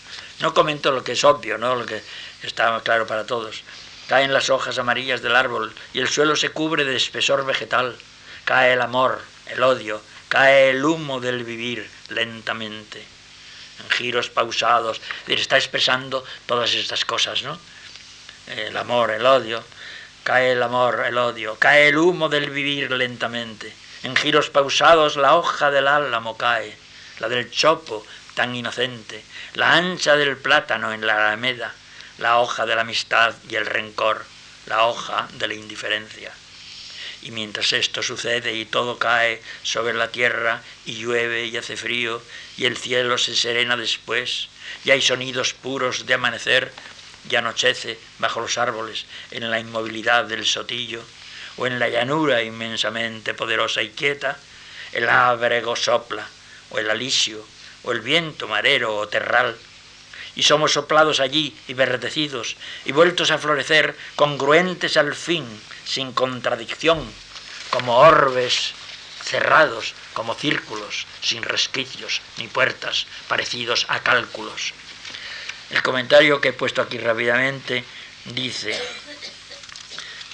No 0.40 0.52
comento 0.52 0.92
lo 0.92 1.02
que 1.02 1.12
es 1.12 1.24
obvio, 1.24 1.56
¿no? 1.56 1.74
lo 1.74 1.86
que 1.86 2.02
está 2.42 2.78
claro 2.84 3.06
para 3.06 3.24
todos. 3.24 3.62
Caen 4.08 4.32
las 4.32 4.50
hojas 4.50 4.78
amarillas 4.78 5.22
del 5.22 5.36
árbol 5.36 5.74
y 5.94 6.00
el 6.00 6.08
suelo 6.08 6.36
se 6.36 6.50
cubre 6.50 6.84
de 6.84 6.96
espesor 6.96 7.46
vegetal. 7.46 7.96
Cae 8.44 8.74
el 8.74 8.82
amor, 8.82 9.22
el 9.46 9.62
odio, 9.62 10.02
cae 10.28 10.70
el 10.70 10.84
humo 10.84 11.18
del 11.18 11.44
vivir 11.44 11.90
lentamente. 12.10 13.02
En 13.80 13.90
giros 13.90 14.28
pausados, 14.28 15.00
está 15.26 15.56
expresando 15.56 16.24
todas 16.46 16.74
estas 16.74 17.04
cosas, 17.06 17.42
¿no? 17.42 17.58
El 18.48 18.76
amor, 18.76 19.10
el 19.10 19.26
odio, 19.26 19.62
cae 20.24 20.52
el 20.52 20.62
amor, 20.62 21.04
el 21.06 21.18
odio, 21.18 21.56
cae 21.58 21.88
el 21.88 21.98
humo 21.98 22.28
del 22.28 22.50
vivir 22.50 22.90
lentamente. 22.90 23.72
En 24.02 24.16
giros 24.16 24.50
pausados 24.50 25.16
la 25.16 25.36
hoja 25.36 25.70
del 25.70 25.88
álamo 25.88 26.36
cae, 26.36 26.76
la 27.18 27.28
del 27.28 27.50
chopo 27.50 28.04
tan 28.34 28.54
inocente, 28.54 29.22
la 29.54 29.74
ancha 29.74 30.16
del 30.16 30.36
plátano 30.36 30.92
en 30.92 31.06
la 31.06 31.16
alameda, 31.16 31.74
la 32.18 32.38
hoja 32.38 32.66
de 32.66 32.74
la 32.74 32.82
amistad 32.82 33.34
y 33.48 33.56
el 33.56 33.66
rencor, 33.66 34.24
la 34.66 34.84
hoja 34.86 35.28
de 35.34 35.48
la 35.48 35.54
indiferencia. 35.54 36.32
Y 37.22 37.32
mientras 37.32 37.72
esto 37.72 38.02
sucede 38.02 38.54
y 38.54 38.64
todo 38.64 38.98
cae 38.98 39.42
sobre 39.64 39.94
la 39.94 40.08
tierra 40.08 40.62
y 40.86 40.94
llueve 40.94 41.46
y 41.46 41.56
hace 41.56 41.76
frío 41.76 42.22
y 42.56 42.66
el 42.66 42.76
cielo 42.76 43.18
se 43.18 43.34
serena 43.34 43.76
después 43.76 44.48
y 44.84 44.92
hay 44.92 45.02
sonidos 45.02 45.52
puros 45.52 46.06
de 46.06 46.14
amanecer, 46.14 46.72
y 47.28 47.36
anochece 47.36 47.98
bajo 48.18 48.40
los 48.40 48.58
árboles 48.58 49.06
en 49.30 49.50
la 49.50 49.60
inmovilidad 49.60 50.24
del 50.24 50.46
sotillo, 50.46 51.02
o 51.56 51.66
en 51.66 51.78
la 51.78 51.88
llanura 51.88 52.42
inmensamente 52.42 53.34
poderosa 53.34 53.82
y 53.82 53.90
quieta, 53.90 54.38
el 54.92 55.08
ábrego 55.08 55.76
sopla, 55.76 56.26
o 56.70 56.78
el 56.78 56.90
alisio, 56.90 57.44
o 57.82 57.92
el 57.92 58.00
viento 58.00 58.48
marero 58.48 58.96
o 58.96 59.08
terral, 59.08 59.56
y 60.34 60.44
somos 60.44 60.72
soplados 60.72 61.18
allí 61.18 61.56
y 61.66 61.74
verdecidos 61.74 62.56
y 62.84 62.92
vueltos 62.92 63.32
a 63.32 63.38
florecer, 63.38 63.96
congruentes 64.14 64.96
al 64.96 65.14
fin, 65.16 65.44
sin 65.84 66.12
contradicción, 66.12 67.04
como 67.70 67.98
orbes 67.98 68.72
cerrados, 69.24 69.94
como 70.14 70.34
círculos, 70.34 71.06
sin 71.20 71.42
resquicios 71.42 72.22
ni 72.36 72.46
puertas, 72.46 73.06
parecidos 73.26 73.84
a 73.88 74.00
cálculos. 74.00 74.72
El 75.70 75.82
comentario 75.82 76.40
que 76.40 76.48
he 76.48 76.52
puesto 76.52 76.80
aquí 76.80 76.98
rápidamente 76.98 77.84
dice, 78.24 78.78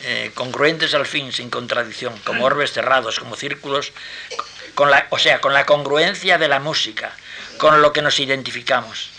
eh, 0.02 0.31
congruentes 0.35 0.94
al 0.94 1.06
fin, 1.06 1.32
sin 1.32 1.51
contradicción, 1.51 2.16
como 2.24 2.44
orbes 2.44 2.73
cerrados, 2.73 3.19
como 3.19 3.36
círculos, 3.36 3.93
con 4.74 4.90
la, 4.90 5.06
o 5.11 5.19
sea, 5.19 5.40
con 5.40 5.55
la 5.55 5.66
congruencia 5.66 6.39
de 6.39 6.48
la 6.48 6.61
música, 6.61 7.12
con 7.59 7.82
lo 7.82 7.93
que 7.93 8.02
nos 8.02 8.20
identificamos. 8.20 9.11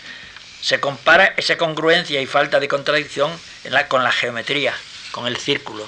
Se 0.62 0.80
compara 0.80 1.34
esa 1.36 1.56
congruencia 1.56 2.20
y 2.20 2.26
falta 2.26 2.60
de 2.60 2.68
contradicción 2.68 3.30
con 3.88 4.04
la 4.04 4.12
geometría, 4.12 4.74
con 5.10 5.26
el 5.26 5.36
círculo, 5.36 5.86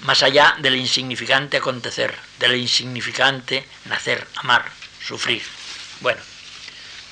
más 0.00 0.22
allá 0.22 0.56
del 0.60 0.76
insignificante 0.76 1.56
acontecer, 1.56 2.14
del 2.38 2.56
insignificante 2.56 3.66
nacer, 3.86 4.26
amar, 4.36 4.64
sufrir. 5.04 5.42
Bueno, 6.00 6.20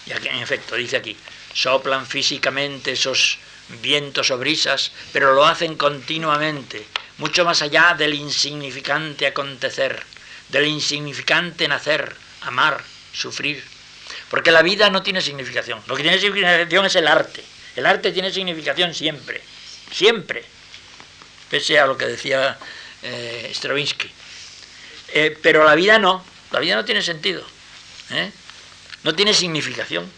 ya 0.06 0.18
que 0.20 0.28
en 0.28 0.36
efecto 0.36 0.76
dice 0.76 0.96
aquí, 0.96 1.16
soplan 1.56 2.06
físicamente 2.06 2.92
esos 2.92 3.38
vientos 3.80 4.30
o 4.30 4.36
brisas, 4.36 4.92
pero 5.12 5.32
lo 5.32 5.46
hacen 5.46 5.74
continuamente, 5.76 6.86
mucho 7.16 7.46
más 7.46 7.62
allá 7.62 7.94
del 7.96 8.12
insignificante 8.12 9.26
acontecer, 9.26 10.04
del 10.50 10.66
insignificante 10.66 11.66
nacer, 11.66 12.14
amar, 12.42 12.84
sufrir. 13.12 13.64
Porque 14.28 14.50
la 14.50 14.60
vida 14.60 14.90
no 14.90 15.02
tiene 15.02 15.22
significación. 15.22 15.80
Lo 15.86 15.96
que 15.96 16.02
tiene 16.02 16.18
significación 16.18 16.84
es 16.84 16.94
el 16.94 17.08
arte. 17.08 17.42
El 17.74 17.86
arte 17.86 18.12
tiene 18.12 18.30
significación 18.30 18.94
siempre, 18.94 19.40
siempre. 19.90 20.44
Pese 21.48 21.78
a 21.78 21.86
lo 21.86 21.96
que 21.96 22.06
decía 22.06 22.58
eh, 23.02 23.50
Stravinsky. 23.54 24.10
Eh, 25.14 25.38
pero 25.42 25.64
la 25.64 25.74
vida 25.74 25.98
no, 25.98 26.22
la 26.50 26.60
vida 26.60 26.76
no 26.76 26.84
tiene 26.84 27.02
sentido. 27.02 27.42
¿eh? 28.10 28.30
No 29.04 29.14
tiene 29.14 29.32
significación 29.32 30.10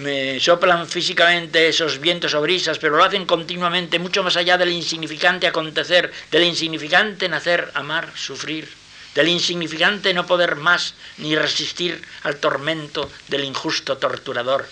me 0.00 0.40
soplan 0.40 0.88
físicamente 0.88 1.68
esos 1.68 2.00
vientos 2.00 2.34
o 2.34 2.40
brisas, 2.40 2.78
pero 2.78 2.96
lo 2.96 3.04
hacen 3.04 3.26
continuamente, 3.26 3.98
mucho 3.98 4.22
más 4.22 4.36
allá 4.36 4.58
del 4.58 4.70
insignificante 4.70 5.46
acontecer, 5.46 6.12
del 6.30 6.44
insignificante 6.44 7.28
nacer, 7.28 7.70
amar, 7.74 8.12
sufrir, 8.16 8.68
del 9.14 9.28
insignificante 9.28 10.14
no 10.14 10.26
poder 10.26 10.56
más 10.56 10.94
ni 11.18 11.36
resistir 11.36 12.00
al 12.22 12.36
tormento 12.36 13.10
del 13.28 13.44
injusto 13.44 13.98
torturador, 13.98 14.68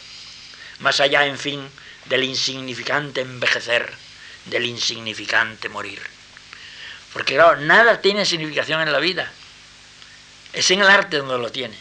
más 0.81 1.01
allá, 1.01 1.27
en 1.27 1.39
fin, 1.39 1.69
del 2.07 2.25
insignificante 2.25 3.21
envejecer, 3.21 3.93
del 4.47 4.67
insignificante 4.67 5.69
morir. 5.69 6.01
Porque 7.13 7.37
nada 7.37 8.01
tiene 8.01 8.25
significación 8.25 8.81
en 8.81 8.93
la 8.93 8.99
vida, 8.99 9.31
es 10.53 10.71
en 10.71 10.81
el 10.81 10.89
arte 10.89 11.19
donde 11.19 11.39
lo 11.39 11.51
tiene. 11.51 11.77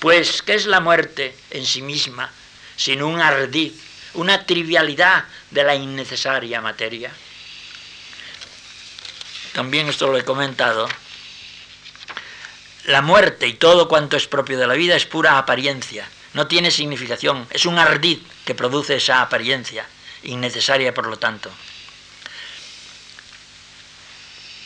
Pues, 0.00 0.42
¿qué 0.42 0.54
es 0.54 0.66
la 0.66 0.80
muerte 0.80 1.34
en 1.50 1.64
sí 1.64 1.82
misma? 1.82 2.30
Sino 2.76 3.08
un 3.08 3.20
ardiz, 3.20 3.72
una 4.14 4.46
trivialidad 4.46 5.24
de 5.50 5.64
la 5.64 5.74
innecesaria 5.74 6.60
materia. 6.60 7.10
También 9.52 9.88
esto 9.88 10.08
lo 10.08 10.18
he 10.18 10.24
comentado. 10.24 10.88
La 12.86 13.02
muerte 13.02 13.46
y 13.46 13.54
todo 13.54 13.88
cuanto 13.88 14.16
es 14.16 14.26
propio 14.26 14.58
de 14.58 14.66
la 14.66 14.74
vida 14.74 14.96
es 14.96 15.06
pura 15.06 15.38
apariencia, 15.38 16.06
no 16.34 16.48
tiene 16.48 16.70
significación, 16.70 17.46
es 17.50 17.64
un 17.64 17.78
ardid 17.78 18.18
que 18.44 18.54
produce 18.54 18.96
esa 18.96 19.22
apariencia, 19.22 19.86
innecesaria 20.22 20.92
por 20.92 21.06
lo 21.06 21.16
tanto. 21.16 21.50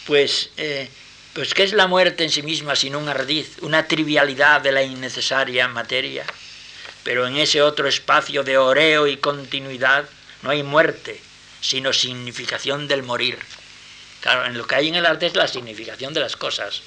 Pues, 0.07 0.51
eh, 0.57 0.91
pues 1.35 1.53
¿qué 1.55 1.63
es 1.63 1.75
la 1.75 1.87
muerte 1.87 2.25
en 2.25 2.31
sí 2.31 2.43
misma 2.43 2.75
sino 2.75 2.99
un 2.99 3.09
ardiz, 3.09 3.59
una 3.61 3.87
trivialidad 3.87 4.63
de 4.63 4.73
la 4.73 4.83
innecesaria 4.83 5.69
materia? 5.69 6.25
Pero 7.09 7.27
en 7.27 7.39
ese 7.39 7.63
otro 7.63 7.89
espacio 7.89 8.45
de 8.45 8.59
oreo 8.59 9.07
y 9.07 9.17
continuidad 9.17 10.05
no 10.43 10.51
hay 10.51 10.63
muerte, 10.63 11.19
sino 11.63 11.95
significación 11.95 12.87
del 12.87 13.03
morir. 13.03 13.39
Claro, 14.21 14.45
en 14.45 14.59
lo 14.59 14.67
que 14.67 14.75
hay 14.75 14.89
en 14.89 14.95
el 14.95 15.07
arte 15.07 15.25
es 15.25 15.35
la 15.35 15.49
significación 15.49 16.13
de 16.13 16.21
las 16.21 16.37
cosas, 16.37 16.83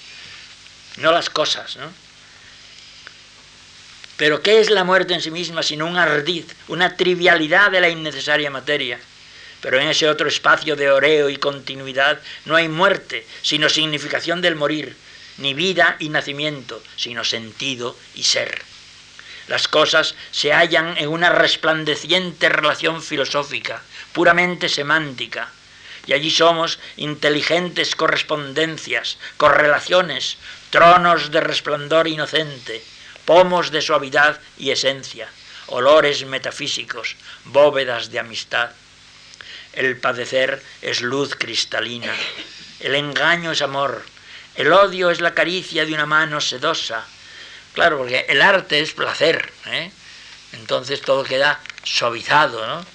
no 0.98 1.12
las 1.12 1.32
cosas, 1.32 1.76
¿no? 1.78 1.92
Pero 4.16 4.44
¿qué 4.44 4.60
es 4.60 4.70
la 4.70 4.84
muerte 4.84 5.16
en 5.16 5.24
sí 5.24 5.32
misma 5.32 5.64
sino 5.64 5.88
un 5.88 5.98
ardiz, 5.98 6.46
una 6.68 6.96
trivialidad 6.96 7.72
de 7.72 7.82
la 7.82 7.90
innecesaria 7.90 8.52
materia? 8.52 9.00
Pero 9.60 9.80
en 9.80 9.88
ese 9.88 10.08
otro 10.08 10.28
espacio 10.28 10.76
de 10.76 10.92
oreo 10.92 11.32
y 11.32 11.38
continuidad 11.38 12.20
no 12.46 12.56
hay 12.56 12.68
muerte, 12.68 13.26
sino 13.42 13.70
significación 13.70 14.40
del 14.40 14.56
morir, 14.56 14.96
ni 15.40 15.56
vida 15.56 15.96
y 15.98 16.10
nacimiento, 16.10 16.84
sino 16.96 17.24
sentido 17.24 17.98
y 18.14 18.22
ser. 18.22 18.71
Las 19.48 19.68
cosas 19.68 20.16
se 20.32 20.54
hallan 20.54 20.98
en 20.98 21.10
una 21.10 21.30
resplandeciente 21.30 22.50
relación 22.50 23.02
filosófica, 23.02 23.82
puramente 24.14 24.70
semántica, 24.70 25.50
y 26.06 26.14
allí 26.14 26.32
somos 26.32 26.80
inteligentes 26.98 27.96
correspondencias, 27.96 29.18
correlaciones, 29.38 30.38
tronos 30.70 31.32
de 31.32 31.42
resplandor 31.42 32.08
inocente, 32.08 32.84
pomos 33.26 33.72
de 33.72 33.82
suavidad 33.82 34.40
y 34.58 34.72
esencia, 34.72 35.28
olores 35.68 36.26
metafísicos, 36.26 37.16
bóvedas 37.46 38.12
de 38.12 38.20
amistad. 38.20 38.72
El 39.74 39.98
padecer 39.98 40.62
es 40.82 41.02
luz 41.02 41.36
cristalina, 41.36 42.14
el 42.80 42.96
engaño 42.96 43.52
es 43.52 43.62
amor, 43.62 44.04
el 44.56 44.74
odio 44.74 45.12
es 45.12 45.22
la 45.22 45.34
caricia 45.34 45.86
de 45.86 45.94
una 45.94 46.06
mano 46.06 46.42
sedosa, 46.42 47.06
Claro, 47.74 47.98
porque 47.98 48.26
el 48.28 48.42
arte 48.42 48.82
es 48.82 48.92
placer, 48.92 49.52
¿eh? 49.68 49.92
entonces 50.54 51.02
todo 51.02 51.24
queda 51.24 51.60
suavizado, 51.84 52.66
¿no? 52.68 52.86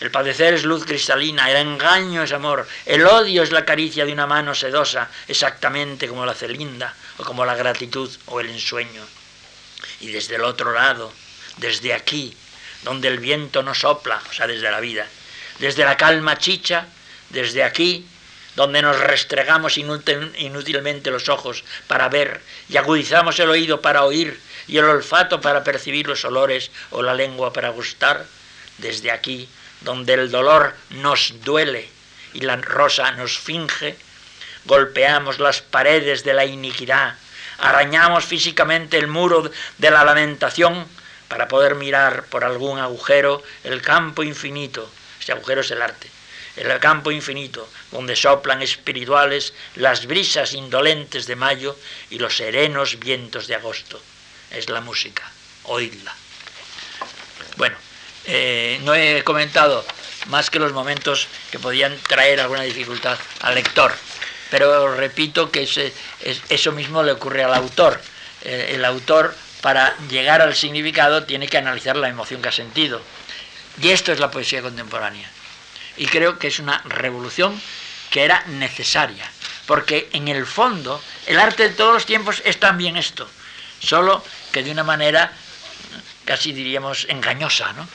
El 0.00 0.10
padecer 0.10 0.52
es 0.52 0.64
luz 0.64 0.84
cristalina, 0.84 1.50
el 1.50 1.56
engaño 1.56 2.22
es 2.22 2.32
amor, 2.32 2.68
el 2.84 3.06
odio 3.06 3.42
es 3.42 3.52
la 3.52 3.64
caricia 3.64 4.04
de 4.04 4.12
una 4.12 4.26
mano 4.26 4.54
sedosa, 4.54 5.08
exactamente 5.28 6.08
como 6.08 6.26
la 6.26 6.34
celinda, 6.34 6.94
o 7.16 7.24
como 7.24 7.46
la 7.46 7.54
gratitud 7.54 8.10
o 8.26 8.40
el 8.40 8.50
ensueño. 8.50 9.02
Y 10.00 10.08
desde 10.08 10.34
el 10.34 10.44
otro 10.44 10.72
lado, 10.72 11.10
desde 11.56 11.94
aquí, 11.94 12.36
donde 12.82 13.08
el 13.08 13.18
viento 13.18 13.62
no 13.62 13.74
sopla, 13.74 14.20
o 14.28 14.32
sea, 14.34 14.46
desde 14.46 14.70
la 14.70 14.80
vida, 14.80 15.06
desde 15.58 15.84
la 15.84 15.96
calma 15.96 16.36
chicha, 16.36 16.86
desde 17.30 17.64
aquí, 17.64 18.06
donde 18.56 18.82
nos 18.82 18.98
restregamos 19.00 19.78
inútilmente 19.78 21.10
los 21.10 21.28
ojos 21.28 21.64
para 21.88 22.08
ver 22.08 22.40
y 22.68 22.76
agudizamos 22.76 23.38
el 23.40 23.50
oído 23.50 23.80
para 23.80 24.04
oír 24.04 24.40
y 24.66 24.78
el 24.78 24.84
olfato 24.84 25.40
para 25.40 25.64
percibir 25.64 26.06
los 26.06 26.24
olores 26.24 26.70
o 26.90 27.02
la 27.02 27.14
lengua 27.14 27.52
para 27.52 27.70
gustar, 27.70 28.24
desde 28.78 29.10
aquí, 29.10 29.48
donde 29.80 30.14
el 30.14 30.30
dolor 30.30 30.74
nos 30.90 31.34
duele 31.42 31.88
y 32.32 32.40
la 32.40 32.56
rosa 32.56 33.10
nos 33.12 33.38
finge, 33.38 33.96
golpeamos 34.64 35.38
las 35.38 35.60
paredes 35.60 36.24
de 36.24 36.34
la 36.34 36.44
iniquidad, 36.44 37.16
arañamos 37.58 38.24
físicamente 38.24 38.98
el 38.98 39.08
muro 39.08 39.50
de 39.78 39.90
la 39.90 40.04
lamentación 40.04 40.86
para 41.28 41.48
poder 41.48 41.74
mirar 41.74 42.24
por 42.24 42.44
algún 42.44 42.78
agujero 42.78 43.42
el 43.64 43.82
campo 43.82 44.22
infinito. 44.22 44.90
Ese 45.20 45.32
agujero 45.32 45.60
es 45.60 45.70
el 45.70 45.82
arte 45.82 46.08
el 46.56 46.78
campo 46.78 47.10
infinito, 47.10 47.68
donde 47.90 48.16
soplan 48.16 48.62
espirituales 48.62 49.54
las 49.74 50.06
brisas 50.06 50.52
indolentes 50.52 51.26
de 51.26 51.36
mayo 51.36 51.76
y 52.10 52.18
los 52.18 52.36
serenos 52.36 52.98
vientos 52.98 53.46
de 53.46 53.56
agosto. 53.56 54.00
Es 54.50 54.68
la 54.68 54.80
música, 54.80 55.30
oídla. 55.64 56.14
Bueno, 57.56 57.76
eh, 58.26 58.78
no 58.82 58.94
he 58.94 59.22
comentado 59.24 59.84
más 60.26 60.50
que 60.50 60.58
los 60.58 60.72
momentos 60.72 61.28
que 61.50 61.58
podían 61.58 61.96
traer 62.08 62.40
alguna 62.40 62.62
dificultad 62.62 63.18
al 63.40 63.56
lector, 63.56 63.92
pero 64.50 64.94
repito 64.94 65.50
que 65.50 65.68
eso 66.48 66.72
mismo 66.72 67.02
le 67.02 67.12
ocurre 67.12 67.42
al 67.42 67.54
autor. 67.54 68.00
Eh, 68.42 68.72
el 68.74 68.84
autor, 68.84 69.34
para 69.60 69.96
llegar 70.08 70.40
al 70.40 70.54
significado, 70.54 71.24
tiene 71.24 71.48
que 71.48 71.58
analizar 71.58 71.96
la 71.96 72.08
emoción 72.08 72.40
que 72.40 72.48
ha 72.48 72.52
sentido. 72.52 73.00
Y 73.80 73.90
esto 73.90 74.12
es 74.12 74.20
la 74.20 74.30
poesía 74.30 74.62
contemporánea. 74.62 75.28
Y 75.96 76.06
creo 76.06 76.38
que 76.38 76.48
es 76.48 76.58
una 76.58 76.78
revolución 76.84 77.60
que 78.10 78.24
era 78.24 78.44
necesaria, 78.46 79.28
porque 79.66 80.08
en 80.12 80.28
el 80.28 80.46
fondo 80.46 81.02
el 81.26 81.38
arte 81.38 81.68
de 81.68 81.74
todos 81.74 81.94
los 81.94 82.06
tiempos 82.06 82.42
es 82.44 82.58
también 82.58 82.96
esto, 82.96 83.28
solo 83.80 84.24
que 84.52 84.62
de 84.62 84.70
una 84.70 84.84
manera 84.84 85.32
casi 86.24 86.52
diríamos 86.52 87.06
engañosa, 87.08 87.72
¿no? 87.72 87.88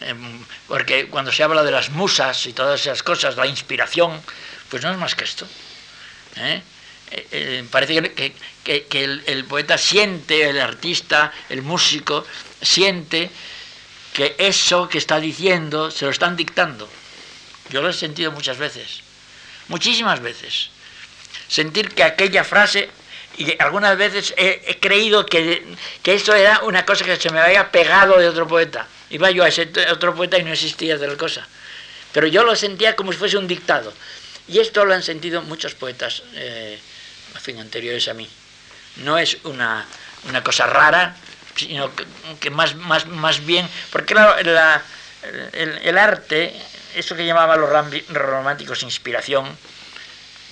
Em, 0.00 0.44
porque 0.68 1.06
cuando 1.06 1.32
se 1.32 1.42
habla 1.42 1.62
de 1.62 1.70
las 1.70 1.90
musas 1.90 2.46
y 2.46 2.52
todas 2.52 2.80
esas 2.80 3.02
cosas, 3.02 3.36
la 3.36 3.46
inspiración, 3.46 4.20
pues 4.68 4.82
no 4.82 4.90
es 4.90 4.98
más 4.98 5.14
que 5.14 5.24
esto. 5.24 5.46
¿eh? 6.36 6.62
Eh, 7.10 7.26
eh, 7.30 7.64
parece 7.70 8.12
que, 8.12 8.86
el, 8.90 9.22
el, 9.26 9.44
poeta 9.44 9.78
siente, 9.78 10.50
el 10.50 10.60
artista, 10.60 11.32
el 11.48 11.62
músico, 11.62 12.26
siente 12.60 13.30
que 14.16 14.34
eso 14.38 14.88
que 14.88 14.96
está 14.96 15.20
diciendo 15.20 15.90
se 15.90 16.06
lo 16.06 16.10
están 16.10 16.36
dictando. 16.36 16.88
Yo 17.68 17.82
lo 17.82 17.90
he 17.90 17.92
sentido 17.92 18.32
muchas 18.32 18.56
veces, 18.56 19.02
muchísimas 19.68 20.20
veces. 20.22 20.70
Sentir 21.48 21.90
que 21.92 22.02
aquella 22.02 22.42
frase, 22.42 22.88
y 23.36 23.54
algunas 23.60 23.98
veces 23.98 24.32
he, 24.38 24.78
creído 24.80 25.26
que, 25.26 25.62
que 26.02 26.14
esto 26.14 26.34
era 26.34 26.60
una 26.60 26.86
cosa 26.86 27.04
que 27.04 27.16
se 27.16 27.28
me 27.28 27.40
había 27.40 27.70
pegado 27.70 28.18
de 28.18 28.26
otro 28.26 28.48
poeta. 28.48 28.88
Iba 29.10 29.30
yo 29.30 29.44
a 29.44 29.48
ese 29.48 29.70
otro 29.92 30.14
poeta 30.14 30.38
y 30.38 30.44
no 30.44 30.52
existía 30.52 30.98
tal 30.98 31.18
cosa. 31.18 31.46
Pero 32.12 32.26
yo 32.26 32.42
lo 32.42 32.56
sentía 32.56 32.96
como 32.96 33.12
si 33.12 33.18
fuese 33.18 33.36
un 33.36 33.46
dictado. 33.46 33.92
Y 34.48 34.60
esto 34.60 34.86
lo 34.86 34.94
han 34.94 35.02
sentido 35.02 35.42
muchos 35.42 35.74
poetas, 35.74 36.22
eh, 36.32 36.78
fin, 37.38 37.58
anteriores 37.58 38.08
a 38.08 38.14
mí. 38.14 38.26
No 39.04 39.18
es 39.18 39.36
una, 39.44 39.84
una 40.26 40.42
cosa 40.42 40.66
rara, 40.66 41.14
sino 41.56 41.90
que, 42.40 42.50
más, 42.50 42.74
más, 42.76 43.06
más 43.06 43.44
bien, 43.44 43.68
porque 43.90 44.14
claro, 44.14 44.36
el, 44.38 45.98
arte, 45.98 46.54
eso 46.94 47.16
que 47.16 47.26
llamaban 47.26 47.60
los 47.60 47.70
románticos 48.10 48.82
inspiración, 48.82 49.56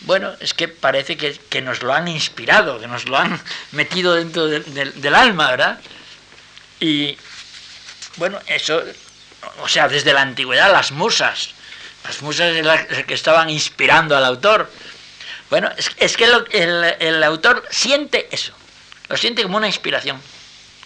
bueno, 0.03 0.33
es 0.41 0.53
que 0.53 0.69
parece 0.69 1.17
que, 1.17 1.63
nos 1.63 1.83
lo 1.83 1.95
han 1.95 2.09
inspirado, 2.09 2.81
que 2.81 2.87
nos 2.87 3.09
lo 3.09 3.17
han 3.17 3.41
metido 3.73 4.15
dentro 4.15 4.47
del 4.47 5.15
alma, 5.15 5.51
¿verdad? 5.51 5.79
Y 6.81 7.17
bueno, 8.17 8.39
eso, 8.47 8.83
o 9.61 9.69
sea, 9.69 9.89
desde 9.89 10.13
la 10.13 10.23
antigüedad 10.23 10.71
las 10.71 10.93
musas, 10.93 11.51
las 12.05 12.21
musas 12.23 12.53
que 13.07 13.15
estaban 13.15 13.49
inspirando 13.51 14.17
al 14.17 14.25
autor. 14.25 14.71
Bueno, 15.51 15.71
es, 15.77 16.17
que 16.17 16.25
el, 16.25 17.23
autor 17.23 17.65
siente 17.71 18.29
eso, 18.31 18.53
lo 19.09 19.17
siente 19.17 19.43
como 19.43 19.57
una 19.57 19.67
inspiración. 19.67 20.21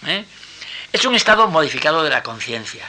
¿Eh? 0.06 0.24
Es 0.92 1.04
un 1.04 1.14
estado 1.14 1.46
modificado 1.48 2.02
de 2.02 2.10
la 2.10 2.22
conciencia. 2.22 2.86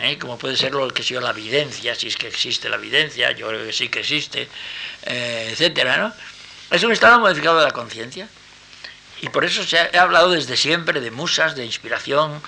¿eh? 0.00 0.18
como 0.18 0.38
puede 0.38 0.56
ser 0.56 0.72
lo 0.72 0.88
que 0.88 1.02
sea 1.02 1.20
la 1.20 1.30
evidencia, 1.30 1.94
si 1.94 2.08
es 2.08 2.16
que 2.16 2.26
existe 2.26 2.68
la 2.68 2.76
evidencia, 2.76 3.30
yo 3.32 3.48
creo 3.48 3.64
que 3.64 3.72
sí 3.72 3.88
que 3.88 4.00
existe, 4.00 4.48
eh, 5.04 5.50
etcétera, 5.52 5.96
¿no? 5.96 6.12
Es 6.70 6.82
un 6.82 6.92
estado 6.92 7.20
modificado 7.20 7.58
de 7.58 7.64
la 7.64 7.70
conciencia. 7.70 8.28
Y 9.20 9.28
por 9.28 9.44
eso 9.44 9.64
se 9.64 9.78
ha 9.78 10.02
hablado 10.02 10.32
desde 10.32 10.56
siempre 10.56 11.00
de 11.00 11.10
musas, 11.10 11.54
de 11.54 11.64
inspiración, 11.64 12.42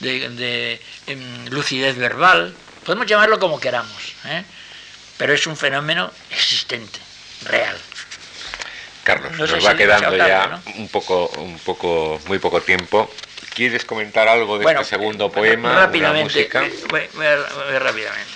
de, 0.00 0.80
em, 1.06 1.46
lucidez 1.50 1.96
verbal, 1.96 2.54
podemos 2.84 3.06
llamarlo 3.06 3.38
como 3.38 3.60
queramos, 3.60 4.14
¿eh? 4.24 4.44
pero 5.16 5.32
es 5.32 5.46
un 5.46 5.56
fenómeno 5.56 6.10
existente, 6.30 6.98
real. 7.44 7.78
Carlos, 9.04 9.32
nos 9.32 9.64
va 9.64 9.76
quedando 9.76 10.16
ya 10.16 10.60
un 10.76 10.88
poco, 10.88 11.28
un 11.38 11.58
poco, 11.58 12.20
muy 12.26 12.38
poco 12.38 12.60
tiempo. 12.60 13.12
¿Quieres 13.54 13.84
comentar 13.84 14.28
algo 14.28 14.58
de 14.58 14.64
este 14.64 14.84
segundo 14.84 15.30
poema? 15.30 15.74
Rápidamente, 15.74 16.48
rápidamente. 17.78 18.30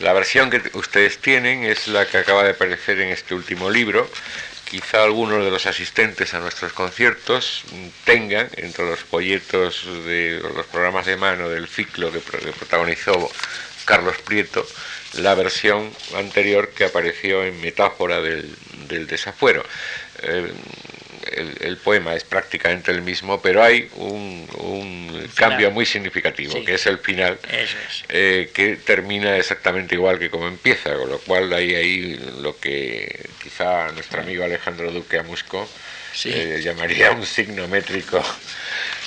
La 0.00 0.12
versión 0.14 0.50
que 0.50 0.62
ustedes 0.74 1.18
tienen 1.18 1.64
es 1.64 1.86
la 1.86 2.06
que 2.06 2.16
acaba 2.18 2.42
de 2.42 2.50
aparecer 2.50 3.00
en 3.00 3.10
este 3.10 3.34
último 3.34 3.70
libro, 3.70 4.10
quizá 4.64 5.02
algunos 5.02 5.44
de 5.44 5.50
los 5.50 5.66
asistentes 5.66 6.32
a 6.32 6.38
nuestros 6.38 6.72
conciertos 6.72 7.64
tengan 8.04 8.48
entre 8.56 8.88
los 8.88 9.00
folletos 9.00 9.84
de 10.06 10.40
los 10.54 10.66
programas 10.66 11.06
de 11.06 11.16
mano 11.16 11.48
del 11.48 11.68
ciclo 11.68 12.10
que 12.12 12.20
protagonizó 12.20 13.30
Carlos 13.84 14.16
Prieto 14.24 14.66
la 15.18 15.34
versión 15.34 15.90
anterior 16.16 16.70
que 16.70 16.84
apareció 16.84 17.44
en 17.44 17.60
Metáfora 17.60 18.20
del, 18.20 18.56
desafuero. 19.06 19.64
Eh, 20.22 20.52
el, 21.32 21.76
poema 21.76 22.14
es 22.14 22.24
prácticamente 22.24 22.90
el 22.90 23.02
mismo, 23.02 23.40
pero 23.40 23.62
hay 23.62 23.88
un, 23.96 24.48
cambio 25.34 25.70
muy 25.70 25.86
significativo, 25.86 26.64
que 26.64 26.74
es 26.74 26.86
el 26.86 26.98
final, 26.98 27.38
eh, 28.08 28.50
que 28.52 28.76
termina 28.76 29.36
exactamente 29.36 29.94
igual 29.94 30.18
que 30.18 30.28
como 30.28 30.48
empieza, 30.48 30.94
con 30.96 31.08
lo 31.08 31.18
cual 31.18 31.52
hay 31.52 31.74
ahí 31.74 32.20
lo 32.40 32.58
que 32.58 33.28
quizá 33.42 33.92
nuestro 33.92 34.20
amigo 34.20 34.44
Alejandro 34.44 34.90
Duque 34.90 35.18
Amusco 35.18 35.68
eh, 36.24 36.60
llamaría 36.62 37.10
un 37.12 37.24
signo 37.24 37.66
métrico. 37.68 38.22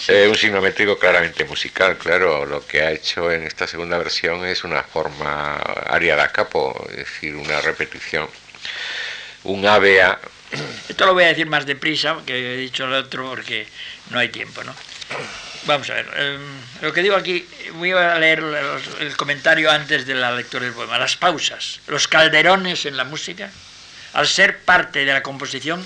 Eh, 0.08 0.28
un 0.28 0.36
signo 0.36 0.60
métrico 0.60 1.00
claramente 1.00 1.46
musical, 1.46 1.98
claro. 1.98 2.46
Lo 2.46 2.66
que 2.68 2.82
ha 2.82 2.92
hecho 2.92 3.32
en 3.32 3.44
esta 3.44 3.68
segunda 3.68 3.98
versión 3.98 4.46
es 4.46 4.64
una 4.66 4.84
forma 4.84 5.56
aria 5.56 6.16
da 6.16 6.28
capo, 6.30 6.88
es 6.90 6.98
decir, 6.98 7.36
una 7.36 7.62
repetición. 7.62 8.28
Un 9.44 9.66
ABA 9.66 10.20
esto 10.90 11.06
lo 11.06 11.14
voy 11.14 11.24
a 11.24 11.28
decir 11.28 11.48
más 11.48 11.66
deprisa 11.66 12.18
que 12.26 12.54
he 12.54 12.58
dicho 12.58 12.86
el 12.86 12.94
otro 12.94 13.30
porque 13.30 13.68
no 14.12 14.20
hay 14.20 14.30
tiempo, 14.30 14.64
¿no? 14.64 14.76
Vamos 15.66 15.90
a 15.90 15.96
ver, 15.96 16.08
em, 16.18 16.42
lo 16.82 16.94
que 16.94 17.02
digo 17.02 17.16
aquí, 17.16 17.48
voy 17.74 17.92
a 17.92 18.20
leer 18.20 18.44
el 19.00 19.16
comentario 19.16 19.72
antes 19.72 20.06
de 20.06 20.14
la 20.14 20.32
lectura 20.32 20.66
del 20.66 20.74
poema. 20.74 21.00
Las 21.00 21.16
pausas, 21.16 21.80
los 21.88 22.08
calderones 22.08 22.86
en 22.86 22.98
la 22.98 23.06
música, 23.06 23.50
al 24.14 24.28
ser 24.28 24.60
parte 24.60 25.06
de 25.06 25.14
la 25.14 25.24
composición, 25.24 25.84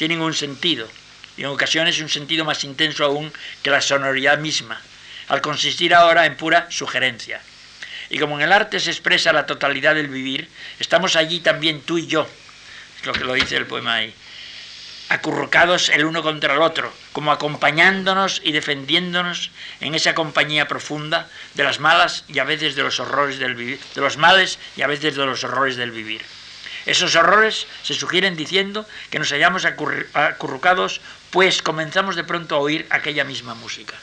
tienen 0.00 0.22
un 0.22 0.32
sentido, 0.32 0.88
y 1.36 1.42
en 1.42 1.48
ocasiones 1.48 2.00
un 2.00 2.08
sentido 2.08 2.42
más 2.46 2.64
intenso 2.64 3.04
aún 3.04 3.30
que 3.62 3.68
la 3.68 3.82
sonoridad 3.82 4.38
misma, 4.38 4.80
al 5.28 5.42
consistir 5.42 5.94
ahora 5.94 6.24
en 6.24 6.38
pura 6.38 6.66
sugerencia. 6.70 7.42
Y 8.08 8.18
como 8.18 8.36
en 8.36 8.46
el 8.46 8.52
arte 8.54 8.80
se 8.80 8.90
expresa 8.90 9.30
la 9.34 9.44
totalidad 9.44 9.94
del 9.94 10.08
vivir, 10.08 10.48
estamos 10.78 11.16
allí 11.16 11.40
también 11.40 11.82
tú 11.82 11.98
y 11.98 12.06
yo, 12.06 12.26
lo 13.04 13.12
que 13.12 13.24
lo 13.24 13.34
dice 13.34 13.58
el 13.58 13.66
poema 13.66 13.96
ahí, 13.96 14.14
acurrucados 15.10 15.90
el 15.90 16.06
uno 16.06 16.22
contra 16.22 16.54
el 16.54 16.62
otro, 16.62 16.90
como 17.12 17.30
acompañándonos 17.30 18.40
y 18.42 18.52
defendiéndonos 18.52 19.50
en 19.82 19.94
esa 19.94 20.14
compañía 20.14 20.66
profunda 20.66 21.28
de 21.52 21.64
las 21.64 21.78
malas 21.78 22.24
y 22.26 22.38
a 22.38 22.44
veces 22.44 22.74
de 22.74 22.84
los 22.84 23.00
horrores 23.00 23.38
del 23.38 23.54
vivir, 23.54 23.78
de 23.94 24.00
los 24.00 24.16
males 24.16 24.58
y 24.78 24.80
a 24.80 24.86
veces 24.86 25.14
de 25.14 25.26
los 25.26 25.44
horrores 25.44 25.76
del 25.76 25.90
vivir. 25.90 26.22
Esos 26.86 27.14
horrores 27.14 27.66
se 27.82 27.94
sugieren 27.94 28.36
diciendo 28.36 28.86
que 29.10 29.18
nos 29.18 29.30
hallamos 29.30 29.64
acurrucados, 29.64 31.00
pues 31.30 31.62
comenzamos 31.62 32.16
de 32.16 32.24
pronto 32.24 32.56
a 32.56 32.58
oír 32.58 32.86
aquella 32.90 33.24
misma 33.24 33.54
música. 33.54 33.94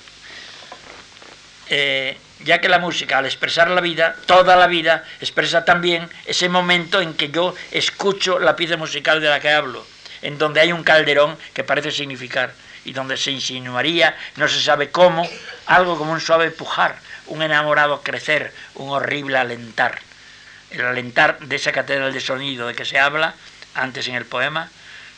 Eh, 1.70 2.18
ya 2.44 2.62
que 2.62 2.70
la 2.70 2.80
música, 2.80 3.18
al 3.18 3.26
expresar 3.26 3.70
la 3.70 3.82
vida, 3.82 4.16
toda 4.26 4.56
la 4.56 4.68
vida, 4.68 5.04
expresa 5.20 5.66
también 5.66 6.08
ese 6.26 6.49
momento 6.49 7.02
en 7.02 7.14
que 7.14 7.30
yo 7.30 7.56
escucho 7.72 8.40
la 8.40 8.56
pieza 8.56 8.78
musical 8.78 9.22
de 9.22 9.30
la 9.30 9.40
que 9.40 9.49
hablo, 9.49 9.86
en 10.22 10.38
donde 10.38 10.62
hay 10.62 10.72
un 10.72 10.84
calderón 10.84 11.38
que 11.54 11.64
parece 11.64 11.91
significar 11.91 12.54
y 12.86 12.94
donde 12.94 13.18
se 13.18 13.32
insinuaría, 13.32 14.16
no 14.38 14.48
se 14.48 14.62
sabe 14.62 14.91
cómo, 14.91 15.28
algo 15.66 15.98
como 15.98 16.14
un 16.14 16.22
suave 16.22 16.52
pujar, 16.52 16.99
un 17.26 17.41
enamorado 17.41 18.02
crecer, 18.02 18.54
un 18.76 18.91
horrible 18.91 19.38
alentar. 19.38 19.99
El 20.72 20.85
alentar 20.85 21.39
de 21.39 21.56
esa 21.56 21.72
catedral 21.72 22.14
de 22.14 22.22
sonido 22.22 22.68
de 22.68 22.76
que 22.76 22.85
se 22.85 22.99
habla 22.99 23.35
antes 23.73 24.07
en 24.07 24.15
el 24.15 24.26
poema, 24.26 24.69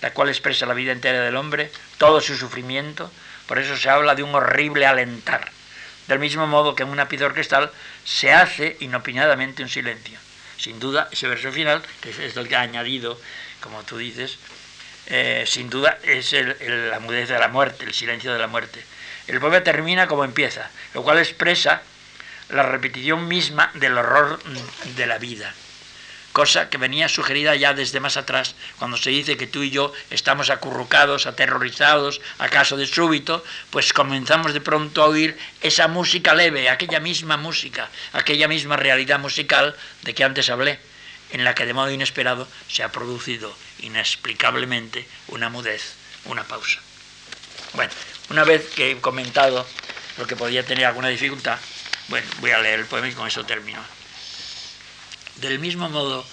la 0.01 0.13
cual 0.13 0.29
expresa 0.29 0.65
la 0.65 0.73
vida 0.73 0.91
entera 0.91 1.21
del 1.21 1.35
hombre, 1.35 1.71
todo 1.97 2.21
su 2.21 2.37
sufrimiento, 2.37 3.11
por 3.47 3.59
eso 3.59 3.75
se 3.75 3.89
habla 3.89 4.15
de 4.15 4.23
un 4.23 4.35
horrible 4.35 4.85
alentar 4.85 5.51
del 6.09 6.19
mismo 6.19 6.47
modo 6.47 6.75
que 6.75 6.83
en 6.83 6.89
una 6.89 7.07
pieza 7.07 7.27
orquestal 7.27 7.71
se 8.03 8.33
hace 8.33 8.75
inopinadamente 8.79 9.61
un 9.61 9.69
silencio. 9.69 10.17
Sin 10.57 10.79
duda, 10.79 11.07
ese 11.11 11.27
verso 11.27 11.51
final, 11.51 11.83
que 12.01 12.09
es 12.09 12.35
el 12.35 12.47
que 12.47 12.55
ha 12.55 12.61
añadido, 12.61 13.21
como 13.61 13.83
tú 13.83 13.97
dices, 13.97 14.39
eh, 15.05 15.43
sin 15.47 15.69
duda 15.69 15.99
es 16.03 16.33
la 16.33 16.99
mudez 16.99 17.29
de 17.29 17.39
la 17.39 17.47
muerte, 17.47 17.85
el 17.85 17.93
silencio 17.93 18.33
de 18.33 18.39
la 18.39 18.47
muerte. 18.47 18.83
El 19.27 19.39
poema 19.39 19.61
termina 19.61 20.07
como 20.07 20.25
empieza, 20.25 20.71
lo 20.95 21.03
cual 21.03 21.19
expresa 21.19 21.83
la 22.49 22.63
repetición 22.63 23.27
misma 23.27 23.71
del 23.75 23.97
horror 23.97 24.39
de 24.95 25.05
la 25.05 25.17
vida 25.17 25.53
cosa 26.31 26.69
que 26.69 26.77
venía 26.77 27.09
sugerida 27.09 27.55
ya 27.55 27.73
desde 27.73 27.99
más 27.99 28.17
atrás, 28.17 28.55
cuando 28.77 28.97
se 28.97 29.09
dice 29.09 29.37
que 29.37 29.47
tú 29.47 29.63
y 29.63 29.71
yo 29.71 29.91
estamos 30.09 30.49
acurrucados, 30.49 31.25
aterrorizados, 31.25 32.21
acaso 32.37 32.77
de 32.77 32.87
súbito, 32.87 33.43
pues 33.71 33.93
comenzamos 33.93 34.53
de 34.53 34.61
pronto 34.61 35.03
a 35.03 35.07
oír 35.07 35.37
esa 35.61 35.87
música 35.87 36.33
leve, 36.33 36.69
aquella 36.69 36.99
misma 36.99 37.37
música, 37.37 37.89
aquella 38.13 38.47
misma 38.47 38.77
realidad 38.77 39.19
musical 39.19 39.75
de 40.03 40.13
que 40.13 40.23
antes 40.23 40.49
hablé, 40.49 40.79
en 41.31 41.43
la 41.43 41.55
que 41.55 41.65
de 41.65 41.73
modo 41.73 41.91
inesperado 41.91 42.47
se 42.67 42.83
ha 42.83 42.91
producido 42.91 43.53
inexplicablemente 43.79 45.07
una 45.27 45.49
mudez, 45.49 45.95
una 46.25 46.43
pausa. 46.43 46.79
Bueno, 47.73 47.91
una 48.29 48.43
vez 48.43 48.69
que 48.75 48.91
he 48.91 49.01
comentado 49.01 49.65
lo 50.17 50.27
que 50.27 50.35
podía 50.35 50.65
tener 50.65 50.85
alguna 50.85 51.07
dificultad, 51.09 51.59
bueno, 52.09 52.27
voy 52.39 52.51
a 52.51 52.59
leer 52.59 52.79
el 52.79 52.85
poema 52.85 53.07
y 53.07 53.13
con 53.13 53.27
eso 53.27 53.45
termino. 53.45 53.79
Del 55.37 55.59
mismo 55.59 55.89
modo 55.89 56.25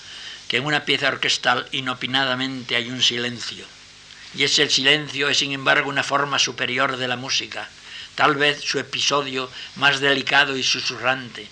que 0.48 0.57
en 0.57 0.65
una 0.65 0.85
pieza 0.85 1.09
orquestal 1.09 1.69
inopinadamente 1.73 2.77
hay 2.77 2.90
un 2.90 3.03
silencio, 3.03 3.65
y 4.35 4.44
ese 4.44 4.69
silencio 4.69 5.28
es 5.28 5.39
sin 5.39 5.53
embargo 5.53 5.89
una 5.89 6.03
forma 6.03 6.39
superior 6.39 6.97
de 6.97 7.09
la 7.09 7.16
música, 7.16 7.69
tal 8.15 8.36
vez 8.36 8.61
su 8.62 8.78
episodio 8.78 9.51
más 9.77 10.01
delicado 10.01 10.57
y 10.57 10.62
susurrante, 10.62 11.48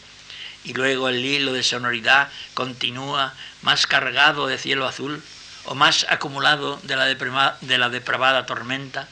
y 0.64 0.72
luego 0.72 1.08
el 1.08 1.24
hilo 1.24 1.52
de 1.52 1.62
sonoridad 1.62 2.30
continúa 2.54 3.34
más 3.62 3.86
cargado 3.86 4.46
de 4.46 4.58
cielo 4.58 4.86
azul 4.86 5.22
o 5.66 5.74
más 5.74 6.06
acumulado 6.08 6.80
de 6.82 6.96
la, 6.96 7.06
de 7.60 7.78
la 7.78 7.88
depravada 7.88 8.46
tormenta, 8.46 9.08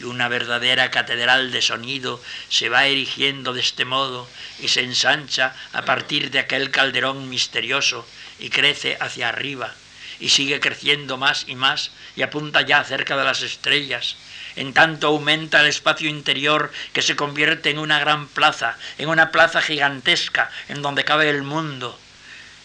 y 0.00 0.04
una 0.04 0.28
verdadera 0.28 0.90
catedral 0.90 1.52
de 1.52 1.62
sonido 1.62 2.20
se 2.48 2.68
va 2.68 2.86
erigiendo 2.86 3.52
de 3.52 3.60
este 3.60 3.84
modo 3.84 4.28
y 4.58 4.68
se 4.68 4.82
ensancha 4.82 5.54
a 5.72 5.82
partir 5.82 6.30
de 6.30 6.38
aquel 6.38 6.70
calderón 6.70 7.28
misterioso 7.28 8.06
y 8.38 8.50
crece 8.50 8.96
hacia 9.00 9.28
arriba 9.28 9.74
y 10.20 10.28
sigue 10.28 10.60
creciendo 10.60 11.16
más 11.16 11.44
y 11.48 11.54
más 11.54 11.90
y 12.14 12.22
apunta 12.22 12.60
ya 12.62 12.84
cerca 12.84 13.16
de 13.16 13.24
las 13.24 13.42
estrellas. 13.42 14.16
En 14.56 14.74
tanto 14.74 15.08
aumenta 15.08 15.60
el 15.60 15.66
espacio 15.66 16.08
interior 16.08 16.70
que 16.92 17.02
se 17.02 17.16
convierte 17.16 17.70
en 17.70 17.78
una 17.78 17.98
gran 17.98 18.28
plaza, 18.28 18.76
en 18.98 19.08
una 19.08 19.30
plaza 19.30 19.62
gigantesca 19.62 20.50
en 20.68 20.82
donde 20.82 21.04
cabe 21.04 21.30
el 21.30 21.42
mundo, 21.42 21.98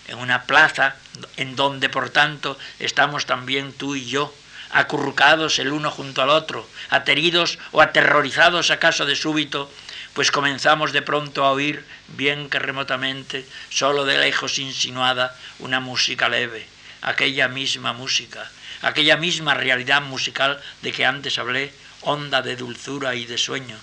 en 0.07 0.17
una 0.17 0.43
plaza 0.43 0.95
en 1.37 1.55
donde 1.55 1.89
por 1.89 2.09
tanto 2.09 2.57
estamos 2.79 3.25
también 3.25 3.71
tú 3.73 3.95
y 3.95 4.05
yo, 4.05 4.33
acurrucados 4.75 5.57
el 5.59 5.71
uno 5.71 5.89
junto 5.89 6.21
al 6.21 6.29
otro, 6.29 6.67
ateridos 6.89 7.59
o 7.71 7.81
aterrorizados 7.81 8.71
acaso 8.71 9.05
de 9.05 9.15
súbito, 9.15 9.71
pues 10.13 10.31
comenzamos 10.31 10.91
de 10.91 11.01
pronto 11.01 11.45
a 11.45 11.51
oír, 11.51 11.85
bien 12.09 12.49
que 12.49 12.59
remotamente, 12.59 13.47
solo 13.69 14.03
de 14.03 14.17
lejos 14.17 14.59
insinuada, 14.59 15.33
una 15.59 15.79
música 15.79 16.27
leve, 16.27 16.67
aquella 17.01 17.47
misma 17.47 17.93
música, 17.93 18.51
aquella 18.81 19.15
misma 19.15 19.53
realidad 19.53 20.01
musical 20.01 20.61
de 20.81 20.91
que 20.91 21.05
antes 21.05 21.39
hablé, 21.39 21.71
honda 22.01 22.41
de 22.41 22.57
dulzura 22.57 23.15
y 23.15 23.25
de 23.25 23.37
sueño, 23.37 23.77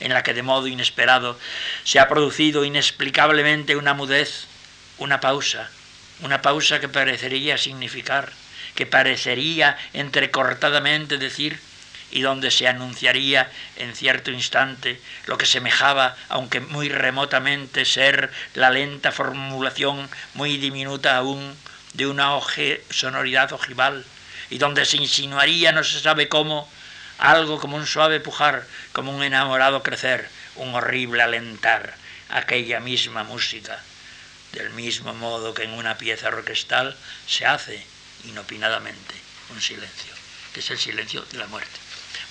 en 0.00 0.14
la 0.14 0.22
que 0.22 0.32
de 0.32 0.42
modo 0.42 0.68
inesperado 0.68 1.38
se 1.84 2.00
ha 2.00 2.08
producido 2.08 2.64
inexplicablemente 2.64 3.76
una 3.76 3.92
mudez, 3.92 4.46
una 4.96 5.20
pausa, 5.20 5.68
una 6.22 6.40
pausa 6.40 6.80
que 6.80 6.88
parecería 6.88 7.58
significar, 7.58 8.32
que 8.74 8.86
parecería 8.86 9.76
entrecortadamente 9.92 11.18
decir, 11.18 11.60
y 12.10 12.20
donde 12.20 12.50
se 12.50 12.68
anunciaría 12.68 13.50
en 13.76 13.94
cierto 13.94 14.30
instante 14.30 15.00
lo 15.26 15.36
que 15.36 15.46
semejaba, 15.46 16.16
aunque 16.28 16.60
muy 16.60 16.88
remotamente, 16.88 17.84
ser 17.84 18.30
la 18.54 18.70
lenta 18.70 19.10
formulación 19.10 20.08
muy 20.34 20.56
diminuta 20.58 21.16
aún 21.16 21.56
de 21.94 22.06
una 22.06 22.30
sonoridad 22.90 23.52
ojival, 23.52 24.04
y 24.50 24.58
donde 24.58 24.84
se 24.84 24.96
insinuaría, 24.96 25.72
no 25.72 25.82
se 25.82 26.00
sabe 26.00 26.28
cómo, 26.28 26.68
algo 27.18 27.58
como 27.58 27.76
un 27.76 27.86
suave 27.86 28.20
pujar, 28.20 28.64
como 28.92 29.14
un 29.14 29.22
enamorado 29.22 29.82
crecer, 29.82 30.28
un 30.56 30.74
horrible 30.74 31.22
alentar, 31.22 31.94
aquella 32.28 32.78
misma 32.80 33.24
música, 33.24 33.80
del 34.52 34.70
mismo 34.70 35.14
modo 35.14 35.54
que 35.54 35.64
en 35.64 35.72
una 35.72 35.98
pieza 35.98 36.28
orquestal 36.28 36.96
se 37.26 37.46
hace 37.46 37.93
inopinadamente 38.28 39.14
un 39.50 39.60
silencio, 39.60 40.14
que 40.52 40.60
es 40.60 40.70
el 40.70 40.78
silencio 40.78 41.22
de 41.30 41.38
la 41.38 41.46
muerte. 41.46 41.78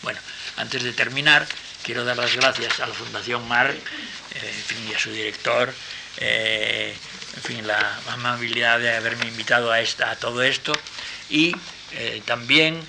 Bueno, 0.01 0.19
antes 0.57 0.83
de 0.83 0.93
terminar, 0.93 1.47
quiero 1.83 2.03
dar 2.05 2.17
las 2.17 2.35
gracias 2.35 2.79
a 2.79 2.87
la 2.87 2.93
Fundación 2.93 3.47
Mar, 3.47 3.71
eh, 3.71 4.63
y 4.89 4.93
a 4.93 4.99
su 4.99 5.11
director, 5.11 5.73
eh, 6.17 6.95
en 7.35 7.41
fin, 7.41 7.67
la 7.67 7.99
amabilidad 8.09 8.79
de 8.79 8.95
haberme 8.95 9.27
invitado 9.27 9.71
a, 9.71 9.79
esta, 9.79 10.11
a 10.11 10.15
todo 10.15 10.43
esto, 10.43 10.73
y 11.29 11.55
eh, 11.93 12.21
también 12.25 12.79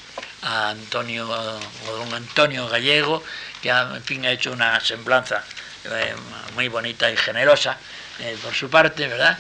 a 0.43 0.71
Antonio, 0.71 1.27
don 1.27 2.15
Antonio 2.15 2.69
Gallego, 2.69 3.23
que 3.63 3.71
ha, 3.71 3.95
en 3.95 4.05
fin, 4.05 4.27
ha 4.27 4.33
hecho 4.33 4.53
una 4.53 4.81
semblanza 4.81 5.45
muy 6.55 6.69
bonita 6.69 7.11
y 7.11 7.17
generosa 7.17 7.79
por 8.43 8.55
su 8.55 8.71
parte, 8.71 9.07
¿verdad? 9.07 9.39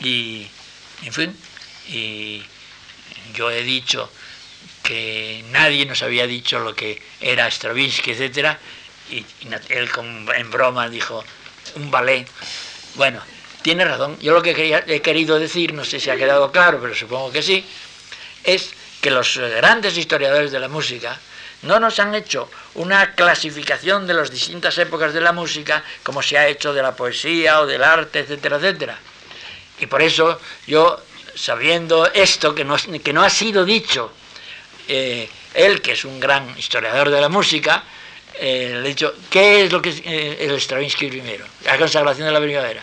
Y, 0.00 0.48
en 1.02 1.12
fin, 1.12 1.36
y 1.88 2.42
yo 3.34 3.50
he 3.50 3.62
dicho 3.62 4.10
que 4.82 5.44
nadie 5.50 5.86
nos 5.86 6.02
había 6.02 6.26
dicho 6.26 6.58
lo 6.58 6.74
que 6.74 7.00
era 7.20 7.50
Stravinsky, 7.50 8.12
etcétera, 8.12 8.58
y, 9.10 9.24
él 9.68 9.90
en 10.36 10.50
broma 10.50 10.88
dijo 10.88 11.24
un 11.76 11.90
ballet. 11.90 12.26
Bueno, 12.94 13.20
tiene 13.62 13.84
razón. 13.84 14.18
Yo 14.20 14.32
lo 14.32 14.42
que 14.42 14.82
he 14.86 15.00
querido 15.02 15.38
decir, 15.38 15.72
no 15.72 15.84
sé 15.84 16.00
si 16.00 16.10
ha 16.10 16.16
quedado 16.16 16.52
claro, 16.52 16.78
pero 16.80 16.94
supongo 16.94 17.32
que 17.32 17.42
sí, 17.42 17.64
es 18.44 18.74
que 19.00 19.10
los 19.10 19.36
grandes 19.36 19.96
historiadores 19.96 20.52
de 20.52 20.60
la 20.60 20.68
música 20.68 21.18
no 21.62 21.80
nos 21.80 21.98
han 21.98 22.14
hecho 22.14 22.50
una 22.74 23.14
clasificación 23.14 24.06
de 24.06 24.14
las 24.14 24.30
distintas 24.30 24.76
épocas 24.78 25.14
de 25.14 25.20
la 25.20 25.32
música 25.32 25.82
como 26.02 26.22
se 26.22 26.36
ha 26.36 26.46
hecho 26.46 26.74
de 26.74 26.82
la 26.82 26.94
poesía 26.94 27.60
o 27.60 27.66
del 27.66 27.82
arte, 27.82 28.20
etcétera, 28.20 28.56
etcétera. 28.56 28.98
Y 29.80 29.86
por 29.86 30.02
eso 30.02 30.40
yo, 30.66 31.02
sabiendo 31.34 32.10
esto 32.12 32.54
que 32.54 32.64
no, 32.64 32.76
que 32.76 33.12
no 33.12 33.22
ha 33.22 33.30
sido 33.30 33.64
dicho, 33.64 34.12
eh, 34.88 35.28
él, 35.54 35.80
que 35.80 35.92
es 35.92 36.04
un 36.04 36.20
gran 36.20 36.56
historiador 36.58 37.10
de 37.10 37.20
la 37.20 37.28
música, 37.28 37.84
eh, 38.34 38.70
le 38.74 38.80
he 38.80 38.88
dicho, 38.88 39.14
¿qué 39.30 39.64
es 39.64 39.72
lo 39.72 39.80
que 39.80 39.90
es 39.90 40.02
eh, 40.04 40.38
el 40.40 40.60
Stravinsky 40.60 41.08
primero? 41.08 41.44
La 41.64 41.78
consagración 41.78 42.26
de 42.26 42.32
la 42.32 42.40
primavera. 42.40 42.82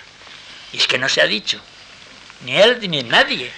Y 0.74 0.78
es 0.78 0.88
que 0.88 0.98
no 0.98 1.10
se 1.10 1.22
ha 1.22 1.26
dicho, 1.26 1.60
ni 2.46 2.58
él 2.58 2.80
ni 2.90 3.04
nadie, 3.04 3.52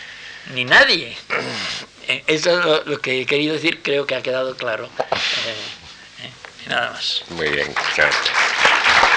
ni 0.53 0.65
nadie. 0.65 1.15
Eso 2.27 2.59
es 2.59 2.85
lo, 2.85 2.99
que 2.99 3.21
he 3.21 3.25
querido 3.25 3.53
decir, 3.53 3.81
creo 3.81 4.05
que 4.05 4.15
ha 4.15 4.21
quedado 4.21 4.57
claro. 4.57 4.89
Nada 6.67 6.91
más. 6.91 7.23
Muy 7.29 7.49
bien, 7.49 7.73
gracias. 7.95 9.12